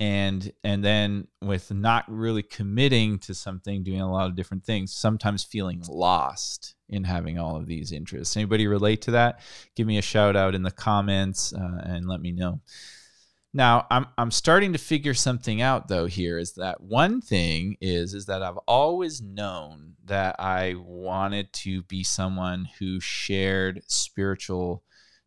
and 0.00 0.52
and 0.64 0.84
then 0.84 1.28
with 1.40 1.70
not 1.70 2.04
really 2.08 2.42
committing 2.42 3.18
to 3.20 3.32
something 3.32 3.84
doing 3.84 4.00
a 4.00 4.10
lot 4.10 4.28
of 4.28 4.34
different 4.34 4.64
things 4.64 4.92
sometimes 4.92 5.44
feeling 5.44 5.82
lost 5.88 6.74
in 6.88 7.04
having 7.04 7.38
all 7.38 7.56
of 7.56 7.66
these 7.66 7.92
interests. 7.92 8.36
Anybody 8.36 8.66
relate 8.66 9.02
to 9.02 9.12
that? 9.12 9.40
Give 9.74 9.86
me 9.86 9.98
a 9.98 10.02
shout 10.02 10.36
out 10.36 10.54
in 10.54 10.62
the 10.62 10.70
comments 10.70 11.52
uh, 11.52 11.80
and 11.84 12.06
let 12.06 12.20
me 12.20 12.32
know. 12.32 12.60
Now 13.52 13.86
I'm, 13.90 14.06
I'm 14.18 14.30
starting 14.30 14.72
to 14.72 14.78
figure 14.78 15.14
something 15.14 15.62
out 15.62 15.88
though 15.88 16.06
here 16.06 16.38
is 16.38 16.54
that 16.54 16.80
one 16.80 17.20
thing 17.20 17.76
is 17.80 18.12
is 18.12 18.26
that 18.26 18.42
i've 18.42 18.58
always 18.66 19.22
known 19.22 19.94
that 20.06 20.34
i 20.40 20.74
wanted 20.76 21.52
to 21.52 21.84
be 21.84 22.02
someone 22.02 22.68
who 22.80 22.98
shared 22.98 23.82
spiritual 23.86 24.82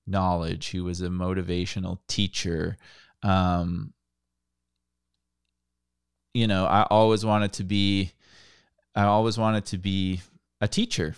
knowledge 0.08 0.72
who 0.72 0.84
was 0.84 1.02
a 1.02 1.10
motivational 1.10 2.00
teacher. 2.08 2.78
Um, 3.22 3.94
you 6.34 6.48
know, 6.48 6.66
I 6.66 6.84
always 6.84 7.26
wanted 7.26 7.54
to 7.54 7.64
be, 7.64 8.14
I 8.96 9.04
always 9.04 9.38
wanted 9.38 9.66
to 9.68 9.78
be 9.78 10.22
a 10.62 10.68
teacher 10.68 11.16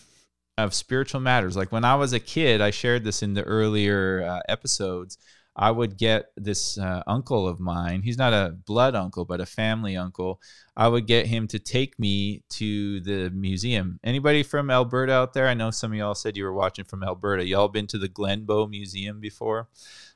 of 0.63 0.73
spiritual 0.73 1.21
matters. 1.21 1.55
Like 1.55 1.71
when 1.71 1.85
I 1.85 1.95
was 1.95 2.13
a 2.13 2.19
kid, 2.19 2.61
I 2.61 2.71
shared 2.71 3.03
this 3.03 3.23
in 3.23 3.33
the 3.33 3.43
earlier 3.43 4.23
uh, 4.23 4.39
episodes. 4.47 5.17
I 5.55 5.71
would 5.71 5.97
get 5.97 6.31
this 6.37 6.77
uh, 6.77 7.03
uncle 7.05 7.45
of 7.45 7.59
mine. 7.59 8.01
He's 8.01 8.17
not 8.17 8.31
a 8.31 8.55
blood 8.65 8.95
uncle, 8.95 9.25
but 9.25 9.41
a 9.41 9.45
family 9.45 9.97
uncle. 9.97 10.39
I 10.77 10.87
would 10.87 11.05
get 11.05 11.25
him 11.25 11.47
to 11.49 11.59
take 11.59 11.99
me 11.99 12.43
to 12.51 13.01
the 13.01 13.29
museum. 13.31 13.99
Anybody 14.01 14.43
from 14.43 14.71
Alberta 14.71 15.11
out 15.11 15.33
there? 15.33 15.49
I 15.49 15.55
know 15.55 15.71
some 15.71 15.91
of 15.91 15.97
y'all 15.97 16.15
said 16.15 16.37
you 16.37 16.45
were 16.45 16.53
watching 16.53 16.85
from 16.85 17.03
Alberta. 17.03 17.45
Y'all 17.45 17.67
been 17.67 17.87
to 17.87 17.97
the 17.97 18.07
Glenbow 18.07 18.69
Museum 18.69 19.19
before? 19.19 19.67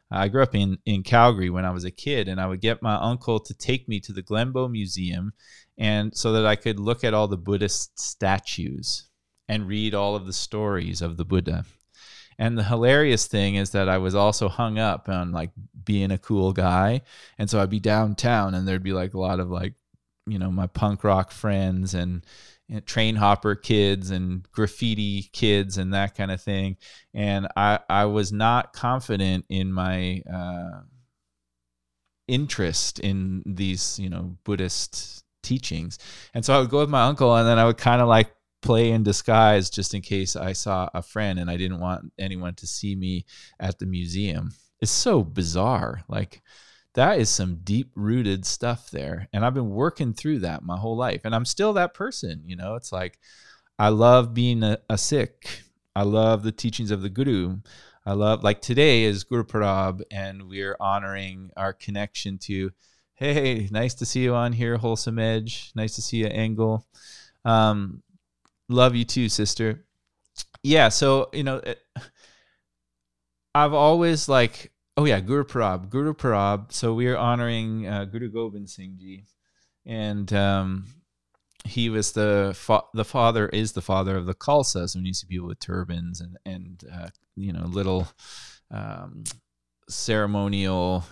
I 0.10 0.30
grew 0.30 0.44
up 0.44 0.56
in, 0.56 0.78
in 0.86 1.04
Calgary 1.04 1.50
when 1.50 1.66
I 1.66 1.72
was 1.72 1.84
a 1.84 1.92
kid, 1.92 2.28
and 2.28 2.40
I 2.40 2.48
would 2.48 2.62
get 2.62 2.82
my 2.82 2.96
uncle 2.96 3.40
to 3.42 3.54
take 3.54 3.90
me 3.90 4.00
to 4.02 4.14
the 4.14 4.24
Glenbow 4.24 4.72
Museum 4.72 5.34
and 5.78 6.16
so 6.16 6.32
that 6.34 6.46
I 6.46 6.56
could 6.56 6.80
look 6.80 7.04
at 7.04 7.14
all 7.14 7.28
the 7.28 7.36
Buddhist 7.36 8.00
statues 8.00 9.10
and 9.54 9.68
read 9.68 9.94
all 9.94 10.16
of 10.16 10.26
the 10.26 10.34
stories 10.34 11.02
of 11.02 11.18
the 11.18 11.26
Buddha. 11.26 11.66
And 12.40 12.58
the 12.58 12.64
hilarious 12.64 13.28
thing 13.28 13.56
is 13.56 13.70
that 13.70 13.88
I 13.88 14.00
was 14.00 14.16
also 14.16 14.50
hung 14.50 14.80
up 14.80 15.08
on 15.08 15.32
like 15.32 15.52
being 15.84 16.10
a 16.10 16.18
cool 16.18 16.52
guy. 16.52 17.02
And 17.38 17.48
so 17.48 17.62
I'd 17.62 17.70
be 17.70 17.80
downtown 17.80 18.56
and 18.56 18.68
there'd 18.68 18.82
be 18.82 18.94
like 18.94 19.14
a 19.14 19.20
lot 19.20 19.40
of 19.40 19.52
like, 19.52 19.76
you 20.26 20.40
know, 20.40 20.50
my 20.50 20.66
punk 20.66 21.04
rock 21.04 21.30
friends 21.30 21.94
and 21.94 22.26
train 22.86 23.16
hopper 23.16 23.54
kids 23.54 24.10
and 24.10 24.50
graffiti 24.52 25.30
kids 25.32 25.78
and 25.78 25.94
that 25.94 26.16
kind 26.16 26.32
of 26.32 26.42
thing. 26.42 26.78
And 27.14 27.48
I, 27.56 27.80
I 27.88 28.06
was 28.06 28.32
not 28.32 28.74
confident 28.74 29.46
in 29.50 29.72
my, 29.72 30.24
uh, 30.34 30.82
interest 32.28 33.00
in 33.00 33.44
these 33.46 34.00
you 34.00 34.10
know 34.10 34.38
Buddhist 34.46 35.26
teachings, 35.42 36.00
and 36.34 36.44
so 36.44 36.56
I 36.56 36.60
would 36.60 36.70
go 36.70 36.80
with 36.80 36.90
my 36.90 37.04
uncle, 37.04 37.36
and 37.36 37.48
then 37.48 37.60
I 37.60 37.66
would 37.66 37.78
kind 37.78 38.02
of 38.02 38.08
like 38.08 38.34
play 38.64 38.92
in 38.92 39.04
disguise 39.04 39.70
just 39.70 39.94
in 39.94 40.02
case 40.02 40.36
I 40.36 40.54
saw 40.54 40.90
a 40.94 41.04
friend 41.04 41.38
and 41.38 41.52
I 41.52 41.58
didn't 41.58 41.80
want 41.80 42.12
anyone 42.18 42.56
to 42.56 42.66
see 42.66 42.96
me 42.96 43.26
at 43.60 43.78
the 43.78 43.86
museum. 43.86 44.52
It's 44.82 44.92
so 44.92 45.24
bizarre, 45.24 46.04
like 46.08 46.42
that 46.96 47.20
is 47.20 47.30
some 47.30 47.60
deep 47.64 47.92
rooted 47.96 48.46
stuff 48.46 48.90
there. 48.92 49.28
And 49.34 49.46
I've 49.46 49.54
been 49.54 49.70
working 49.70 50.14
through 50.14 50.40
that 50.40 50.64
my 50.64 50.78
whole 50.78 50.96
life. 50.96 51.22
And 51.26 51.36
I'm 51.36 51.46
still 51.46 51.74
that 51.74 51.94
person. 51.94 52.44
You 52.46 52.56
know, 52.56 52.76
it's 52.76 52.92
like 52.92 53.20
I 53.78 53.90
love 53.90 54.34
being 54.34 54.64
a, 54.64 54.78
a 54.90 54.98
Sikh. 54.98 55.64
I 55.96 56.04
love 56.04 56.44
the 56.44 56.52
teachings 56.52 56.92
of 56.92 57.02
the 57.02 57.10
Guru. 57.10 57.58
I 58.06 58.14
love, 58.14 58.44
like 58.44 58.62
today 58.62 59.04
is 59.04 59.24
Guru 59.24 59.44
Parab, 59.44 60.02
and 60.12 60.50
we're 60.50 60.76
honoring 60.80 61.52
our 61.56 61.72
connection 61.72 62.38
to, 62.40 62.72
hey, 63.16 63.70
nice 63.72 63.94
to 63.96 64.06
see 64.06 64.24
you 64.24 64.36
on 64.36 64.54
here, 64.54 64.78
Wholesome 64.78 65.20
Edge. 65.20 65.72
Nice 65.76 65.96
to 65.96 66.02
see 66.02 66.18
you, 66.18 66.28
Angle. 66.28 66.86
Um, 67.46 68.04
love 68.74 68.96
you 68.96 69.06
too, 69.06 69.30
sister. 69.30 69.86
Yeah. 70.64 70.90
So, 70.90 71.30
you 71.34 71.44
know, 71.44 71.58
it, 71.58 71.80
I've 73.56 73.74
always 73.74 74.28
like 74.28 74.74
Oh 74.96 75.06
yeah, 75.06 75.20
Guru 75.22 75.44
Parab. 75.44 75.90
Guru 75.90 76.14
Parab. 76.14 76.72
So 76.72 76.94
we 76.94 77.08
are 77.08 77.18
honoring 77.18 77.88
uh, 77.88 78.06
Guru 78.06 78.30
Gobind 78.30 78.70
Singh 78.70 78.98
Ji, 79.00 79.26
and 79.88 80.32
um, 80.34 80.86
he 81.66 81.90
was 81.90 82.12
the 82.12 82.54
fa- 82.56 82.84
the 82.94 83.06
father 83.06 83.48
is 83.50 83.72
the 83.72 83.82
father 83.82 84.16
of 84.16 84.28
the 84.28 84.36
Khalsas. 84.36 84.96
When 84.96 85.06
you 85.06 85.14
see 85.14 85.26
people 85.28 85.48
with 85.48 85.60
turbans 85.60 86.22
and 86.22 86.38
and 86.46 86.84
uh, 86.94 87.08
you 87.36 87.54
know 87.54 87.66
little 87.66 88.08
um, 88.70 89.24
ceremonial 89.90 91.06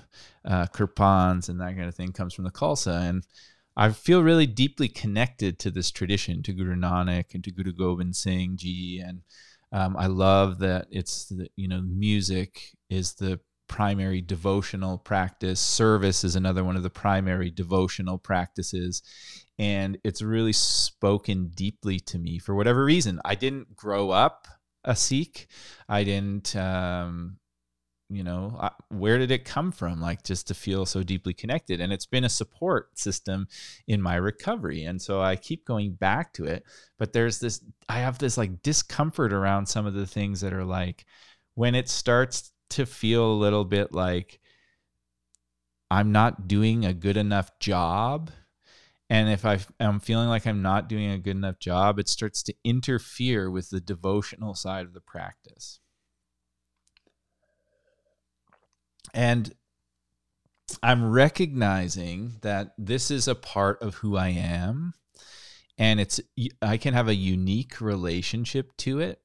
uh, 0.46 0.68
kirpans 0.68 1.50
and 1.50 1.60
that 1.60 1.76
kind 1.76 1.88
of 1.88 1.96
thing 1.96 2.12
comes 2.12 2.36
from 2.36 2.44
the 2.44 2.52
Khalsa, 2.52 3.10
and 3.10 3.26
I 3.76 3.90
feel 3.92 4.22
really 4.22 4.48
deeply 4.48 4.88
connected 4.88 5.60
to 5.60 5.72
this 5.72 5.92
tradition, 5.92 6.44
to 6.44 6.54
Guru 6.54 6.76
Nanak 6.76 7.34
and 7.34 7.44
to 7.44 7.52
Guru 7.52 7.74
Gobind 7.74 8.16
Singh 8.16 8.58
Ji, 8.58 9.02
and 9.06 9.22
um, 9.72 9.96
I 9.98 10.08
love 10.08 10.60
that 10.60 10.88
it's 10.92 11.26
the, 11.26 11.48
you 11.56 11.68
know 11.68 11.82
music 11.82 12.76
is 12.90 13.14
the 13.14 13.40
primary 13.72 14.20
devotional 14.20 14.98
practice. 14.98 15.60
Service 15.62 16.26
is 16.26 16.36
another 16.36 16.62
one 16.62 16.76
of 16.76 16.84
the 16.84 16.90
primary 16.90 17.50
devotional 17.50 18.18
practices. 18.18 19.02
And 19.58 19.98
it's 20.04 20.22
really 20.22 20.52
spoken 20.52 21.52
deeply 21.54 22.02
to 22.02 22.20
me 22.20 22.38
for 22.38 22.54
whatever 22.54 22.84
reason. 22.84 23.22
I 23.24 23.36
didn't 23.36 23.74
grow 23.78 24.10
up 24.10 24.46
a 24.84 24.94
Sikh. 24.94 25.48
I 25.88 26.04
didn't, 26.04 26.54
um, 26.54 27.38
you 28.12 28.24
know, 28.24 28.58
I, 28.60 28.72
where 28.90 29.18
did 29.18 29.32
it 29.32 29.46
come 29.46 29.72
from? 29.72 30.02
Like 30.02 30.24
just 30.24 30.48
to 30.48 30.54
feel 30.54 30.86
so 30.86 31.04
deeply 31.04 31.34
connected. 31.34 31.80
And 31.80 31.94
it's 31.94 32.06
been 32.06 32.26
a 32.26 32.30
support 32.30 32.98
system 32.98 33.48
in 33.88 34.02
my 34.02 34.16
recovery. 34.16 34.84
And 34.84 35.02
so 35.02 35.22
I 35.22 35.36
keep 35.36 35.66
going 35.66 35.94
back 35.94 36.34
to 36.34 36.46
it. 36.46 36.64
But 36.98 37.14
there's 37.14 37.40
this, 37.40 37.64
I 37.88 38.00
have 38.00 38.18
this 38.18 38.38
like 38.38 38.62
discomfort 38.62 39.34
around 39.34 39.68
some 39.68 39.86
of 39.86 39.94
the 39.94 40.08
things 40.08 40.42
that 40.42 40.54
are 40.54 40.66
like, 40.66 41.06
when 41.56 41.76
it 41.76 41.90
starts 41.90 42.52
to 42.72 42.86
feel 42.86 43.32
a 43.32 43.34
little 43.34 43.66
bit 43.66 43.94
like 43.94 44.40
I'm 45.90 46.12
not 46.12 46.48
doing 46.48 46.86
a 46.86 46.94
good 46.94 47.18
enough 47.18 47.60
job. 47.60 48.32
And 49.10 49.30
if 49.30 49.46
I 49.46 49.60
am 49.80 50.00
feeling 50.00 50.30
like 50.30 50.48
I'm 50.48 50.62
not 50.62 50.88
doing 50.88 51.12
a 51.12 51.20
good 51.20 51.36
enough 51.36 51.60
job, 51.60 52.00
it 52.00 52.08
starts 52.08 52.42
to 52.44 52.56
interfere 52.64 53.52
with 53.52 53.70
the 53.70 53.82
devotional 53.82 54.56
side 54.56 54.86
of 54.86 54.94
the 54.94 55.02
practice. 55.02 55.80
And 59.14 59.54
I'm 60.82 61.12
recognizing 61.12 62.34
that 62.42 62.74
this 62.78 63.12
is 63.12 63.28
a 63.28 63.36
part 63.36 63.82
of 63.82 63.96
who 63.96 64.16
I 64.16 64.30
am 64.30 64.94
and 65.78 66.00
it's 66.00 66.22
I 66.62 66.78
can 66.78 66.94
have 66.94 67.08
a 67.08 67.16
unique 67.16 67.82
relationship 67.82 68.76
to 68.78 69.00
it 69.00 69.22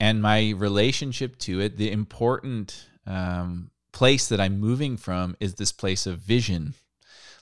and 0.00 0.22
my 0.22 0.50
relationship 0.50 1.38
to 1.38 1.60
it, 1.60 1.76
the 1.76 1.90
important 1.90 2.88
um, 3.06 3.70
place 3.92 4.28
that 4.28 4.40
I'm 4.40 4.60
moving 4.60 4.96
from 4.96 5.36
is 5.40 5.54
this 5.54 5.72
place 5.72 6.06
of 6.06 6.20
vision. 6.20 6.74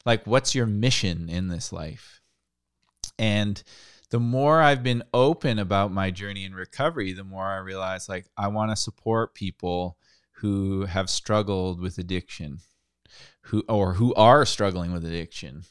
Like, 0.05 0.27
what's 0.27 0.55
your 0.55 0.67
mission 0.67 1.29
in 1.29 1.49
this 1.49 1.73
life? 1.73 2.23
And 3.19 3.63
the 4.11 4.21
more 4.21 4.63
I've 4.63 4.83
been 4.83 5.03
open 5.13 5.59
about 5.59 5.93
my 5.93 6.11
journey 6.11 6.45
in 6.45 6.55
recovery, 6.55 7.13
the 7.13 7.25
more 7.25 7.45
I 7.45 7.59
realize, 7.59 8.09
like, 8.09 8.27
I 8.37 8.49
want 8.49 8.71
to 8.71 8.77
support 8.77 9.35
people 9.35 9.99
who 10.37 10.85
have 10.87 11.09
struggled 11.11 11.81
with 11.81 11.99
addiction, 11.99 12.59
who 13.43 13.65
or 13.69 13.95
who 13.95 14.15
are 14.15 14.45
struggling 14.45 14.93
with 14.93 15.05
addiction, 15.05 15.65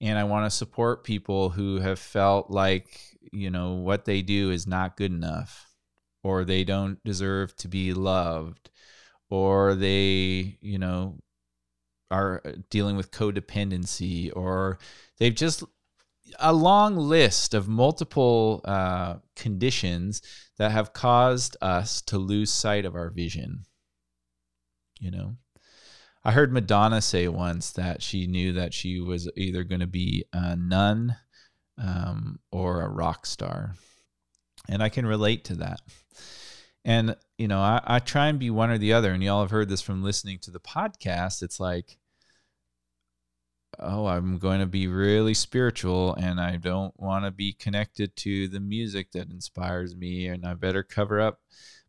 and 0.00 0.18
I 0.18 0.24
want 0.24 0.46
to 0.46 0.56
support 0.56 1.04
people 1.04 1.50
who 1.50 1.80
have 1.80 1.98
felt 1.98 2.50
like 2.50 3.16
you 3.32 3.50
know 3.50 3.74
what 3.74 4.04
they 4.04 4.22
do 4.22 4.50
is 4.50 4.66
not 4.66 4.96
good 4.96 5.12
enough 5.12 5.66
or 6.22 6.44
they 6.44 6.64
don't 6.64 7.02
deserve 7.04 7.56
to 7.56 7.68
be 7.68 7.92
loved 7.92 8.70
or 9.30 9.74
they 9.74 10.58
you 10.60 10.78
know 10.78 11.18
are 12.10 12.42
uh, 12.44 12.52
dealing 12.70 12.96
with 12.96 13.10
codependency 13.10 14.30
or 14.34 14.78
they've 15.18 15.34
just 15.34 15.64
a 16.40 16.52
long 16.52 16.96
list 16.96 17.54
of 17.54 17.68
multiple 17.68 18.60
uh, 18.64 19.16
conditions 19.36 20.22
that 20.58 20.72
have 20.72 20.92
caused 20.92 21.56
us 21.60 22.02
to 22.02 22.18
lose 22.18 22.52
sight 22.52 22.84
of 22.84 22.94
our 22.94 23.10
vision 23.10 23.64
you 25.00 25.10
know 25.10 25.36
i 26.24 26.32
heard 26.32 26.52
madonna 26.52 27.00
say 27.00 27.28
once 27.28 27.72
that 27.72 28.02
she 28.02 28.26
knew 28.26 28.52
that 28.52 28.74
she 28.74 29.00
was 29.00 29.30
either 29.36 29.64
going 29.64 29.80
to 29.80 29.86
be 29.86 30.24
a 30.32 30.56
nun 30.56 31.16
um, 31.78 32.38
or 32.50 32.82
a 32.82 32.88
rock 32.88 33.26
star 33.26 33.74
and 34.68 34.82
i 34.82 34.88
can 34.88 35.06
relate 35.06 35.44
to 35.44 35.54
that 35.54 35.80
and, 36.86 37.16
you 37.36 37.48
know, 37.48 37.58
I, 37.58 37.80
I 37.84 37.98
try 37.98 38.28
and 38.28 38.38
be 38.38 38.48
one 38.48 38.70
or 38.70 38.78
the 38.78 38.92
other. 38.92 39.10
And 39.10 39.20
y'all 39.20 39.40
have 39.40 39.50
heard 39.50 39.68
this 39.68 39.82
from 39.82 40.04
listening 40.04 40.38
to 40.42 40.52
the 40.52 40.60
podcast. 40.60 41.42
It's 41.42 41.58
like, 41.58 41.98
oh, 43.80 44.06
I'm 44.06 44.38
going 44.38 44.60
to 44.60 44.66
be 44.66 44.86
really 44.86 45.34
spiritual 45.34 46.14
and 46.14 46.40
I 46.40 46.54
don't 46.56 46.94
want 46.96 47.24
to 47.24 47.32
be 47.32 47.52
connected 47.52 48.14
to 48.18 48.46
the 48.46 48.60
music 48.60 49.10
that 49.12 49.32
inspires 49.32 49.96
me. 49.96 50.28
And 50.28 50.46
I 50.46 50.54
better 50.54 50.84
cover 50.84 51.20
up 51.20 51.40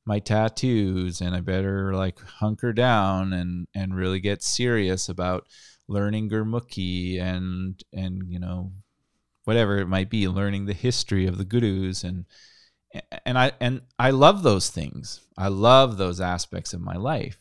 my 0.07 0.19
tattoos 0.19 1.21
and 1.21 1.35
I 1.35 1.41
better 1.41 1.93
like 1.93 2.19
hunker 2.19 2.73
down 2.73 3.33
and, 3.33 3.67
and 3.75 3.95
really 3.95 4.19
get 4.19 4.41
serious 4.41 5.09
about 5.09 5.45
learning 5.87 6.29
Gurmukhi 6.29 7.21
and, 7.21 7.81
and, 7.93 8.23
you 8.27 8.39
know, 8.39 8.71
whatever 9.43 9.77
it 9.77 9.87
might 9.87 10.09
be, 10.09 10.27
learning 10.27 10.65
the 10.65 10.73
history 10.73 11.27
of 11.27 11.37
the 11.37 11.45
gurus 11.45 12.03
and, 12.03 12.25
and 13.25 13.37
I 13.37 13.51
and 13.59 13.81
I 13.99 14.11
love 14.11 14.43
those 14.43 14.69
things. 14.69 15.21
I 15.37 15.49
love 15.49 15.97
those 15.97 16.21
aspects 16.21 16.73
of 16.73 16.81
my 16.81 16.95
life. 16.95 17.37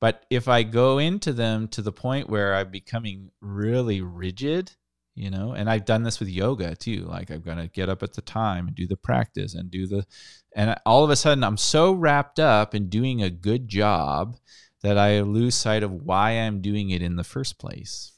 But 0.00 0.24
if 0.30 0.48
I 0.48 0.62
go 0.62 0.98
into 0.98 1.32
them 1.32 1.68
to 1.68 1.82
the 1.82 1.92
point 1.92 2.30
where 2.30 2.54
I'm 2.54 2.70
becoming 2.70 3.30
really 3.40 4.00
rigid, 4.00 4.72
you 5.14 5.30
know, 5.30 5.52
and 5.52 5.68
I've 5.68 5.84
done 5.84 6.02
this 6.02 6.20
with 6.20 6.28
yoga 6.28 6.74
too. 6.74 7.04
Like 7.04 7.30
I'm 7.30 7.40
gonna 7.40 7.68
get 7.68 7.88
up 7.88 8.02
at 8.02 8.14
the 8.14 8.22
time 8.22 8.66
and 8.66 8.76
do 8.76 8.86
the 8.86 8.96
practice 8.96 9.54
and 9.54 9.70
do 9.70 9.86
the, 9.86 10.06
and 10.54 10.76
all 10.86 11.04
of 11.04 11.10
a 11.10 11.16
sudden 11.16 11.44
I'm 11.44 11.56
so 11.56 11.92
wrapped 11.92 12.38
up 12.38 12.74
in 12.74 12.88
doing 12.88 13.22
a 13.22 13.30
good 13.30 13.68
job 13.68 14.36
that 14.82 14.96
I 14.96 15.20
lose 15.20 15.54
sight 15.54 15.82
of 15.82 15.92
why 15.92 16.32
I'm 16.32 16.62
doing 16.62 16.90
it 16.90 17.02
in 17.02 17.16
the 17.16 17.24
first 17.24 17.58
place, 17.58 18.12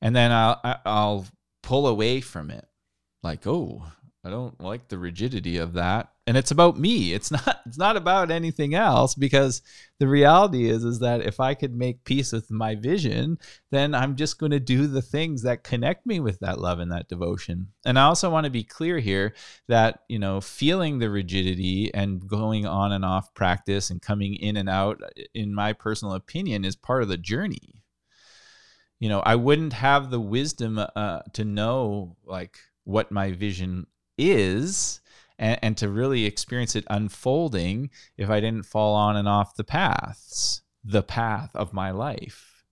and 0.00 0.14
then 0.14 0.32
I'll 0.32 0.60
I'll 0.84 1.26
pull 1.62 1.86
away 1.86 2.20
from 2.20 2.50
it, 2.50 2.66
like 3.22 3.46
oh 3.46 3.92
I 4.26 4.30
don't 4.30 4.58
like 4.58 4.88
the 4.88 4.96
rigidity 4.96 5.58
of 5.58 5.74
that. 5.74 6.08
And 6.26 6.38
it's 6.38 6.50
about 6.50 6.78
me. 6.78 7.12
It's 7.12 7.30
not 7.30 7.60
it's 7.66 7.76
not 7.76 7.98
about 7.98 8.30
anything 8.30 8.74
else 8.74 9.14
because 9.14 9.60
the 9.98 10.08
reality 10.08 10.70
is 10.70 10.82
is 10.82 11.00
that 11.00 11.20
if 11.20 11.40
I 11.40 11.52
could 11.52 11.74
make 11.74 12.04
peace 12.04 12.32
with 12.32 12.50
my 12.50 12.74
vision, 12.74 13.38
then 13.70 13.94
I'm 13.94 14.16
just 14.16 14.38
going 14.38 14.52
to 14.52 14.60
do 14.60 14.86
the 14.86 15.02
things 15.02 15.42
that 15.42 15.62
connect 15.62 16.06
me 16.06 16.20
with 16.20 16.40
that 16.40 16.58
love 16.58 16.78
and 16.78 16.90
that 16.90 17.08
devotion. 17.08 17.68
And 17.84 17.98
I 17.98 18.04
also 18.04 18.30
want 18.30 18.44
to 18.44 18.50
be 18.50 18.64
clear 18.64 18.98
here 18.98 19.34
that, 19.68 20.00
you 20.08 20.18
know, 20.18 20.40
feeling 20.40 20.98
the 20.98 21.10
rigidity 21.10 21.92
and 21.92 22.26
going 22.26 22.64
on 22.64 22.92
and 22.92 23.04
off 23.04 23.34
practice 23.34 23.90
and 23.90 24.00
coming 24.00 24.36
in 24.36 24.56
and 24.56 24.70
out 24.70 25.02
in 25.34 25.54
my 25.54 25.74
personal 25.74 26.14
opinion 26.14 26.64
is 26.64 26.76
part 26.76 27.02
of 27.02 27.10
the 27.10 27.18
journey. 27.18 27.82
You 29.00 29.10
know, 29.10 29.20
I 29.20 29.34
wouldn't 29.34 29.74
have 29.74 30.10
the 30.10 30.20
wisdom 30.20 30.78
uh, 30.78 31.20
to 31.34 31.44
know 31.44 32.16
like 32.24 32.56
what 32.84 33.12
my 33.12 33.32
vision 33.32 33.86
is 34.16 35.00
and, 35.38 35.58
and 35.62 35.76
to 35.78 35.88
really 35.88 36.24
experience 36.24 36.76
it 36.76 36.84
unfolding 36.88 37.90
if 38.16 38.30
I 38.30 38.40
didn't 38.40 38.66
fall 38.66 38.94
on 38.94 39.16
and 39.16 39.28
off 39.28 39.56
the 39.56 39.64
paths, 39.64 40.62
the 40.84 41.02
path 41.02 41.50
of 41.54 41.72
my 41.72 41.90
life, 41.90 42.64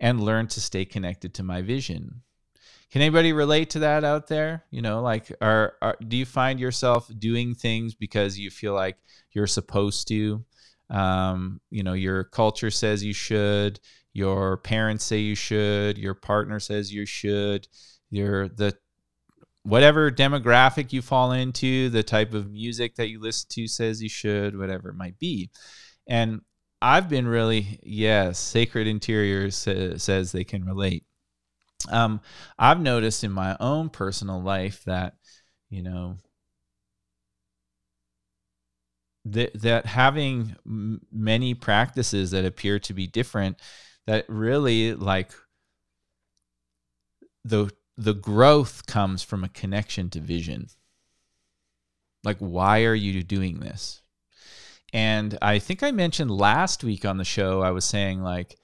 and 0.00 0.20
learn 0.22 0.48
to 0.48 0.60
stay 0.60 0.84
connected 0.84 1.34
to 1.34 1.42
my 1.42 1.62
vision. 1.62 2.22
Can 2.90 3.00
anybody 3.00 3.32
relate 3.32 3.70
to 3.70 3.78
that 3.78 4.04
out 4.04 4.26
there? 4.26 4.64
You 4.70 4.82
know, 4.82 5.00
like, 5.00 5.32
are, 5.40 5.74
are 5.80 5.96
do 6.06 6.16
you 6.16 6.26
find 6.26 6.60
yourself 6.60 7.10
doing 7.18 7.54
things 7.54 7.94
because 7.94 8.38
you 8.38 8.50
feel 8.50 8.74
like 8.74 8.98
you're 9.30 9.46
supposed 9.46 10.08
to? 10.08 10.44
Um, 10.90 11.60
you 11.70 11.82
know, 11.82 11.94
your 11.94 12.24
culture 12.24 12.70
says 12.70 13.02
you 13.02 13.14
should. 13.14 13.80
your 14.12 14.58
parents 14.58 15.04
say 15.04 15.18
you 15.18 15.34
should, 15.34 15.98
your 15.98 16.14
partner 16.14 16.60
says 16.60 16.92
you 16.92 17.06
should, 17.06 17.66
your 18.10 18.48
the 18.48 18.76
whatever 19.64 20.10
demographic 20.10 20.92
you 20.92 21.02
fall 21.02 21.32
into, 21.32 21.88
the 21.88 22.02
type 22.02 22.34
of 22.34 22.50
music 22.50 22.96
that 22.96 23.08
you 23.08 23.20
listen 23.20 23.46
to 23.50 23.68
says 23.68 24.02
you 24.02 24.08
should, 24.08 24.58
whatever 24.58 24.88
it 24.88 24.96
might 24.96 25.18
be. 25.18 25.50
And 26.08 26.40
I've 26.80 27.08
been 27.08 27.28
really, 27.28 27.78
yes, 27.82 28.38
Sacred 28.38 28.88
Interiors 28.88 29.54
says 29.54 30.32
they 30.32 30.44
can 30.44 30.64
relate. 30.64 31.04
Um, 31.88 32.20
I've 32.58 32.80
noticed 32.80 33.22
in 33.22 33.30
my 33.30 33.56
own 33.60 33.88
personal 33.88 34.42
life 34.42 34.82
that, 34.84 35.14
you 35.70 35.82
know, 35.82 36.16
that, 39.26 39.60
that 39.62 39.86
having 39.86 40.56
m- 40.66 41.00
many 41.12 41.54
practices 41.54 42.32
that 42.32 42.44
appear 42.44 42.80
to 42.80 42.94
be 42.94 43.06
different, 43.06 43.60
that 44.06 44.24
really 44.28 44.94
like 44.94 45.32
the 47.44 47.70
the 47.96 48.14
growth 48.14 48.86
comes 48.86 49.22
from 49.22 49.44
a 49.44 49.48
connection 49.48 50.10
to 50.10 50.20
vision. 50.20 50.68
Like, 52.24 52.38
why 52.38 52.84
are 52.84 52.94
you 52.94 53.22
doing 53.22 53.60
this? 53.60 54.02
And 54.92 55.38
I 55.40 55.58
think 55.58 55.82
I 55.82 55.90
mentioned 55.90 56.30
last 56.30 56.84
week 56.84 57.04
on 57.04 57.16
the 57.16 57.24
show, 57.24 57.62
I 57.62 57.70
was 57.70 57.84
saying, 57.84 58.22
like, 58.22 58.58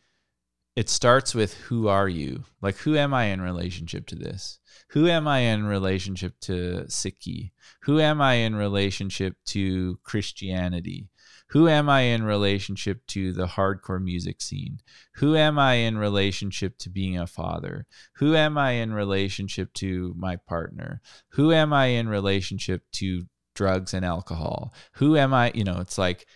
it 0.76 0.88
starts 0.88 1.34
with 1.34 1.54
who 1.54 1.88
are 1.88 2.08
you? 2.08 2.44
Like, 2.62 2.76
who 2.76 2.96
am 2.96 3.12
I 3.12 3.24
in 3.24 3.40
relationship 3.40 4.06
to 4.08 4.14
this? 4.14 4.60
Who 4.90 5.08
am 5.08 5.26
I 5.26 5.40
in 5.40 5.66
relationship 5.66 6.38
to 6.42 6.84
Sikhi? 6.86 7.50
Who 7.82 7.98
am 7.98 8.20
I 8.20 8.34
in 8.34 8.54
relationship 8.54 9.34
to 9.46 9.98
Christianity? 10.04 11.08
Who 11.50 11.66
am 11.66 11.88
I 11.88 12.02
in 12.02 12.24
relationship 12.24 13.06
to 13.08 13.32
the 13.32 13.46
hardcore 13.46 14.02
music 14.02 14.42
scene? 14.42 14.80
Who 15.14 15.34
am 15.34 15.58
I 15.58 15.74
in 15.74 15.96
relationship 15.96 16.76
to 16.78 16.90
being 16.90 17.18
a 17.18 17.26
father? 17.26 17.86
Who 18.16 18.36
am 18.36 18.58
I 18.58 18.72
in 18.72 18.92
relationship 18.92 19.72
to 19.74 20.14
my 20.16 20.36
partner? 20.36 21.00
Who 21.32 21.52
am 21.52 21.72
I 21.72 21.86
in 21.86 22.08
relationship 22.08 22.82
to 22.94 23.24
drugs 23.54 23.94
and 23.94 24.04
alcohol? 24.04 24.74
Who 24.94 25.16
am 25.16 25.32
I? 25.32 25.50
You 25.54 25.64
know, 25.64 25.80
it's 25.80 25.96
like 25.96 26.26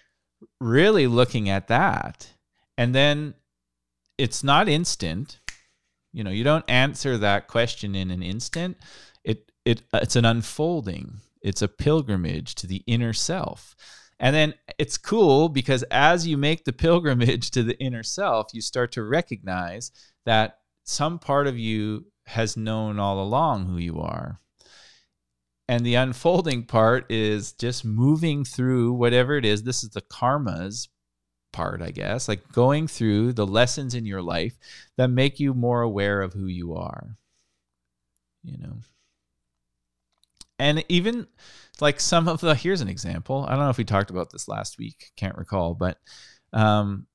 really 0.60 1.06
looking 1.06 1.48
at 1.48 1.68
that. 1.68 2.32
And 2.78 2.94
then 2.94 3.34
it's 4.16 4.42
not 4.42 4.68
instant. 4.68 5.40
You 6.12 6.24
know, 6.24 6.30
you 6.30 6.44
don't 6.44 6.68
answer 6.68 7.18
that 7.18 7.48
question 7.48 7.94
in 7.94 8.10
an 8.10 8.22
instant. 8.22 8.78
It 9.24 9.52
it 9.64 9.82
it's 9.92 10.16
an 10.16 10.24
unfolding. 10.24 11.20
It's 11.42 11.62
a 11.62 11.68
pilgrimage 11.68 12.54
to 12.56 12.66
the 12.66 12.82
inner 12.86 13.12
self. 13.12 13.74
And 14.22 14.36
then 14.36 14.54
it's 14.78 14.96
cool 14.96 15.48
because 15.48 15.82
as 15.90 16.28
you 16.28 16.38
make 16.38 16.64
the 16.64 16.72
pilgrimage 16.72 17.50
to 17.50 17.64
the 17.64 17.78
inner 17.78 18.04
self, 18.04 18.54
you 18.54 18.62
start 18.62 18.92
to 18.92 19.02
recognize 19.02 19.90
that 20.24 20.60
some 20.84 21.18
part 21.18 21.48
of 21.48 21.58
you 21.58 22.06
has 22.26 22.56
known 22.56 23.00
all 23.00 23.20
along 23.20 23.66
who 23.66 23.76
you 23.76 24.00
are. 24.00 24.40
And 25.68 25.84
the 25.84 25.96
unfolding 25.96 26.66
part 26.66 27.10
is 27.10 27.52
just 27.52 27.84
moving 27.84 28.44
through 28.44 28.92
whatever 28.92 29.36
it 29.36 29.44
is. 29.44 29.64
This 29.64 29.82
is 29.82 29.90
the 29.90 30.02
karmas 30.02 30.88
part, 31.52 31.82
I 31.82 31.90
guess, 31.90 32.28
like 32.28 32.52
going 32.52 32.86
through 32.86 33.32
the 33.32 33.46
lessons 33.46 33.94
in 33.94 34.06
your 34.06 34.22
life 34.22 34.56
that 34.96 35.08
make 35.08 35.40
you 35.40 35.52
more 35.52 35.82
aware 35.82 36.20
of 36.20 36.32
who 36.32 36.46
you 36.46 36.74
are. 36.74 37.16
You 38.44 38.58
know. 38.58 38.76
And 40.58 40.84
even 40.88 41.26
like 41.82 42.00
some 42.00 42.28
of 42.28 42.40
the 42.40 42.54
here's 42.54 42.80
an 42.80 42.88
example. 42.88 43.44
I 43.46 43.50
don't 43.50 43.64
know 43.64 43.70
if 43.70 43.78
we 43.78 43.84
talked 43.84 44.10
about 44.10 44.30
this 44.30 44.48
last 44.48 44.78
week, 44.78 45.12
can't 45.16 45.36
recall, 45.36 45.74
but 45.74 45.98
um 46.52 47.06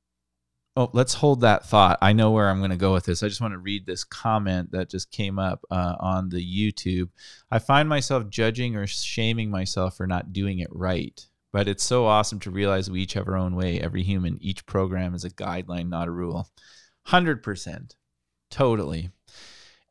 oh, 0.78 0.92
let's 0.94 1.16
hold 1.16 1.42
that 1.42 1.66
thought. 1.66 1.98
I 2.04 2.14
know 2.14 2.30
where 2.30 2.50
I'm 2.50 2.60
going 2.60 2.70
to 2.70 2.78
go 2.78 2.94
with 2.94 3.06
this. 3.06 3.24
I 3.24 3.28
just 3.28 3.42
want 3.42 3.54
to 3.54 3.58
read 3.58 3.88
this 3.88 4.04
comment 4.04 4.72
that 4.72 4.92
just 4.92 5.10
came 5.10 5.40
up 5.40 5.66
uh, 5.72 5.96
on 6.00 6.30
the 6.30 6.38
YouTube. 6.38 7.10
I 7.50 7.58
find 7.58 7.90
myself 7.90 8.30
judging 8.30 8.76
or 8.76 8.86
shaming 8.86 9.50
myself 9.50 9.98
for 9.98 10.06
not 10.06 10.32
doing 10.32 10.60
it 10.60 10.70
right. 10.72 11.20
But 11.52 11.68
it's 11.68 11.84
so 11.84 12.06
awesome 12.06 12.40
to 12.42 12.52
realize 12.52 12.92
we 12.92 13.02
each 13.02 13.14
have 13.14 13.28
our 13.28 13.38
own 13.38 13.56
way. 13.56 13.82
Every 13.82 14.04
human, 14.04 14.38
each 14.40 14.68
program 14.68 15.16
is 15.16 15.24
a 15.24 15.32
guideline, 15.32 15.90
not 15.90 16.08
a 16.08 16.12
rule. 16.12 16.48
100%. 17.08 17.96
Totally. 18.52 19.10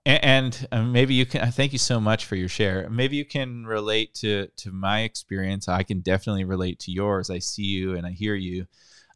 And, 0.07 0.69
and 0.71 0.93
maybe 0.93 1.15
you 1.15 1.27
can 1.27 1.51
thank 1.51 1.73
you 1.73 1.81
so 1.81 1.99
much 1.99 2.27
for 2.27 2.37
your 2.37 2.49
share. 2.49 2.89
Maybe 2.89 3.17
you 3.17 3.25
can 3.25 3.67
relate 3.67 4.15
to 4.17 4.47
to 4.59 4.71
my 4.71 5.01
experience. 5.01 5.69
I 5.69 5.83
can 5.83 6.01
definitely 6.01 6.45
relate 6.45 6.79
to 6.81 6.93
yours. 6.93 7.29
I 7.29 7.41
see 7.41 7.65
you 7.65 7.97
and 7.97 8.07
I 8.07 8.13
hear 8.13 8.37
you. 8.37 8.67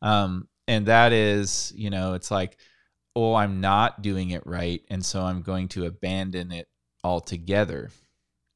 Um, 0.03 0.49
and 0.71 0.87
that 0.87 1.13
is 1.13 1.73
you 1.75 1.91
know 1.91 2.15
it's 2.15 2.31
like 2.31 2.57
oh 3.17 3.35
i'm 3.35 3.61
not 3.61 4.03
doing 4.03 4.31
it 4.31 4.47
right 4.47 4.83
and 4.89 5.05
so 5.05 5.23
i'm 5.23 5.43
going 5.43 5.67
to 5.67 5.85
abandon 5.85 6.53
it 6.53 6.69
altogether 7.03 7.91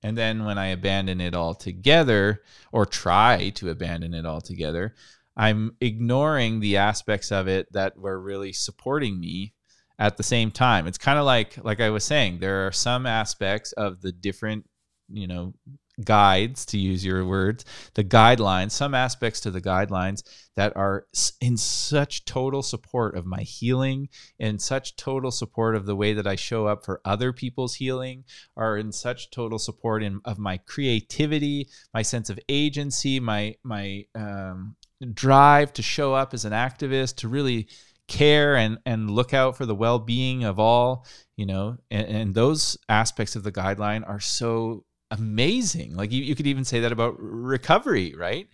and 0.02 0.16
then 0.16 0.44
when 0.44 0.56
i 0.56 0.66
abandon 0.66 1.20
it 1.20 1.34
altogether 1.34 2.40
or 2.70 2.86
try 2.86 3.50
to 3.50 3.68
abandon 3.68 4.14
it 4.14 4.24
altogether 4.24 4.94
i'm 5.36 5.74
ignoring 5.80 6.60
the 6.60 6.76
aspects 6.76 7.32
of 7.32 7.48
it 7.48 7.70
that 7.72 7.98
were 7.98 8.20
really 8.20 8.52
supporting 8.52 9.18
me 9.18 9.52
at 9.98 10.16
the 10.16 10.22
same 10.22 10.50
time. 10.50 10.86
It's 10.86 10.98
kind 10.98 11.18
of 11.18 11.24
like 11.24 11.62
like 11.64 11.80
i 11.80 11.90
was 11.90 12.04
saying 12.04 12.38
there 12.38 12.66
are 12.66 12.72
some 12.72 13.06
aspects 13.06 13.72
of 13.72 14.00
the 14.00 14.12
different 14.12 14.66
you 15.08 15.26
know 15.26 15.54
guides, 16.02 16.66
to 16.66 16.78
use 16.78 17.04
your 17.04 17.24
words, 17.24 17.64
the 17.94 18.04
guidelines, 18.04 18.72
some 18.72 18.94
aspects 18.94 19.40
to 19.40 19.50
the 19.50 19.60
guidelines 19.60 20.22
that 20.56 20.76
are 20.76 21.06
in 21.40 21.56
such 21.56 22.24
total 22.24 22.62
support 22.62 23.16
of 23.16 23.26
my 23.26 23.42
healing, 23.42 24.08
in 24.38 24.58
such 24.58 24.96
total 24.96 25.30
support 25.30 25.76
of 25.76 25.86
the 25.86 25.96
way 25.96 26.12
that 26.12 26.26
I 26.26 26.36
show 26.36 26.66
up 26.66 26.84
for 26.84 27.00
other 27.04 27.32
people's 27.32 27.76
healing, 27.76 28.24
are 28.56 28.76
in 28.76 28.92
such 28.92 29.30
total 29.30 29.58
support 29.58 30.02
in, 30.02 30.20
of 30.24 30.38
my 30.38 30.58
creativity, 30.58 31.68
my 31.92 32.02
sense 32.02 32.30
of 32.30 32.38
agency, 32.48 33.20
my 33.20 33.54
my 33.62 34.04
um, 34.14 34.76
drive 35.12 35.72
to 35.74 35.82
show 35.82 36.14
up 36.14 36.34
as 36.34 36.44
an 36.44 36.52
activist, 36.52 37.16
to 37.16 37.28
really 37.28 37.68
care 38.06 38.54
and 38.56 38.78
and 38.84 39.10
look 39.10 39.32
out 39.32 39.56
for 39.56 39.64
the 39.64 39.74
well-being 39.74 40.44
of 40.44 40.58
all 40.58 41.06
you 41.36 41.46
know 41.46 41.78
and, 41.90 42.06
and 42.06 42.34
those 42.34 42.76
aspects 42.88 43.34
of 43.34 43.42
the 43.42 43.52
guideline 43.52 44.06
are 44.06 44.20
so 44.20 44.84
amazing. 45.10 45.96
Like 45.96 46.12
you, 46.12 46.22
you 46.22 46.34
could 46.34 46.46
even 46.46 46.64
say 46.64 46.80
that 46.80 46.92
about 46.92 47.16
recovery, 47.18 48.14
right? 48.16 48.48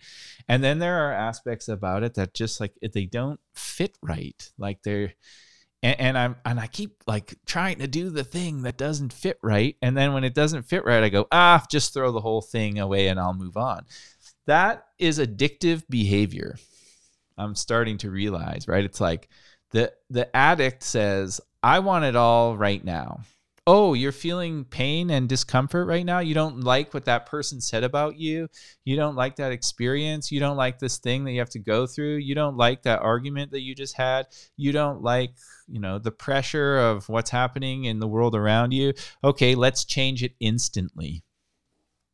And 0.47 0.63
then 0.63 0.79
there 0.79 1.07
are 1.07 1.13
aspects 1.13 1.67
about 1.67 2.03
it 2.03 2.15
that 2.15 2.33
just 2.33 2.59
like 2.59 2.73
they 2.81 3.05
don't 3.05 3.39
fit 3.55 3.97
right. 4.01 4.51
Like 4.57 4.83
they're 4.83 5.13
and, 5.83 5.99
and, 5.99 6.17
I'm 6.17 6.35
and 6.45 6.59
I 6.59 6.67
keep 6.67 7.03
like 7.07 7.35
trying 7.45 7.79
to 7.79 7.87
do 7.87 8.09
the 8.09 8.23
thing 8.23 8.61
that 8.63 8.77
doesn't 8.77 9.13
fit 9.13 9.39
right. 9.41 9.75
And 9.81 9.97
then 9.97 10.13
when 10.13 10.23
it 10.23 10.35
doesn't 10.35 10.63
fit 10.63 10.85
right, 10.85 11.03
I 11.03 11.09
go, 11.09 11.27
ah, 11.31 11.65
just 11.69 11.93
throw 11.93 12.11
the 12.11 12.21
whole 12.21 12.41
thing 12.41 12.79
away 12.79 13.07
and 13.07 13.19
I'll 13.19 13.33
move 13.33 13.57
on. 13.57 13.85
That 14.45 14.85
is 14.99 15.17
addictive 15.17 15.83
behavior. 15.89 16.57
I'm 17.41 17.55
starting 17.55 17.97
to 17.99 18.11
realize, 18.11 18.67
right? 18.67 18.83
It's 18.83 19.01
like 19.01 19.29
the 19.71 19.93
the 20.09 20.33
addict 20.35 20.83
says, 20.83 21.41
I 21.63 21.79
want 21.79 22.05
it 22.05 22.15
all 22.15 22.57
right 22.57 22.83
now 22.83 23.21
oh, 23.67 23.93
you're 23.93 24.11
feeling 24.11 24.65
pain 24.65 25.11
and 25.11 25.29
discomfort 25.29 25.87
right 25.87 26.05
now. 26.05 26.19
You 26.19 26.33
don't 26.33 26.61
like 26.61 26.93
what 26.93 27.05
that 27.05 27.27
person 27.27 27.61
said 27.61 27.83
about 27.83 28.17
you. 28.17 28.47
You 28.85 28.95
don't 28.95 29.15
like 29.15 29.35
that 29.35 29.51
experience. 29.51 30.31
You 30.31 30.39
don't 30.39 30.57
like 30.57 30.79
this 30.79 30.97
thing 30.97 31.23
that 31.23 31.31
you 31.31 31.39
have 31.39 31.51
to 31.51 31.59
go 31.59 31.85
through. 31.85 32.17
You 32.17 32.33
don't 32.33 32.57
like 32.57 32.83
that 32.83 33.01
argument 33.01 33.51
that 33.51 33.61
you 33.61 33.75
just 33.75 33.95
had. 33.95 34.27
You 34.57 34.71
don't 34.71 35.03
like, 35.03 35.31
you 35.67 35.79
know, 35.79 35.99
the 35.99 36.11
pressure 36.11 36.77
of 36.77 37.07
what's 37.07 37.29
happening 37.29 37.85
in 37.85 37.99
the 37.99 38.07
world 38.07 38.35
around 38.35 38.71
you. 38.71 38.93
Okay, 39.23 39.53
let's 39.53 39.85
change 39.85 40.23
it 40.23 40.33
instantly. 40.39 41.23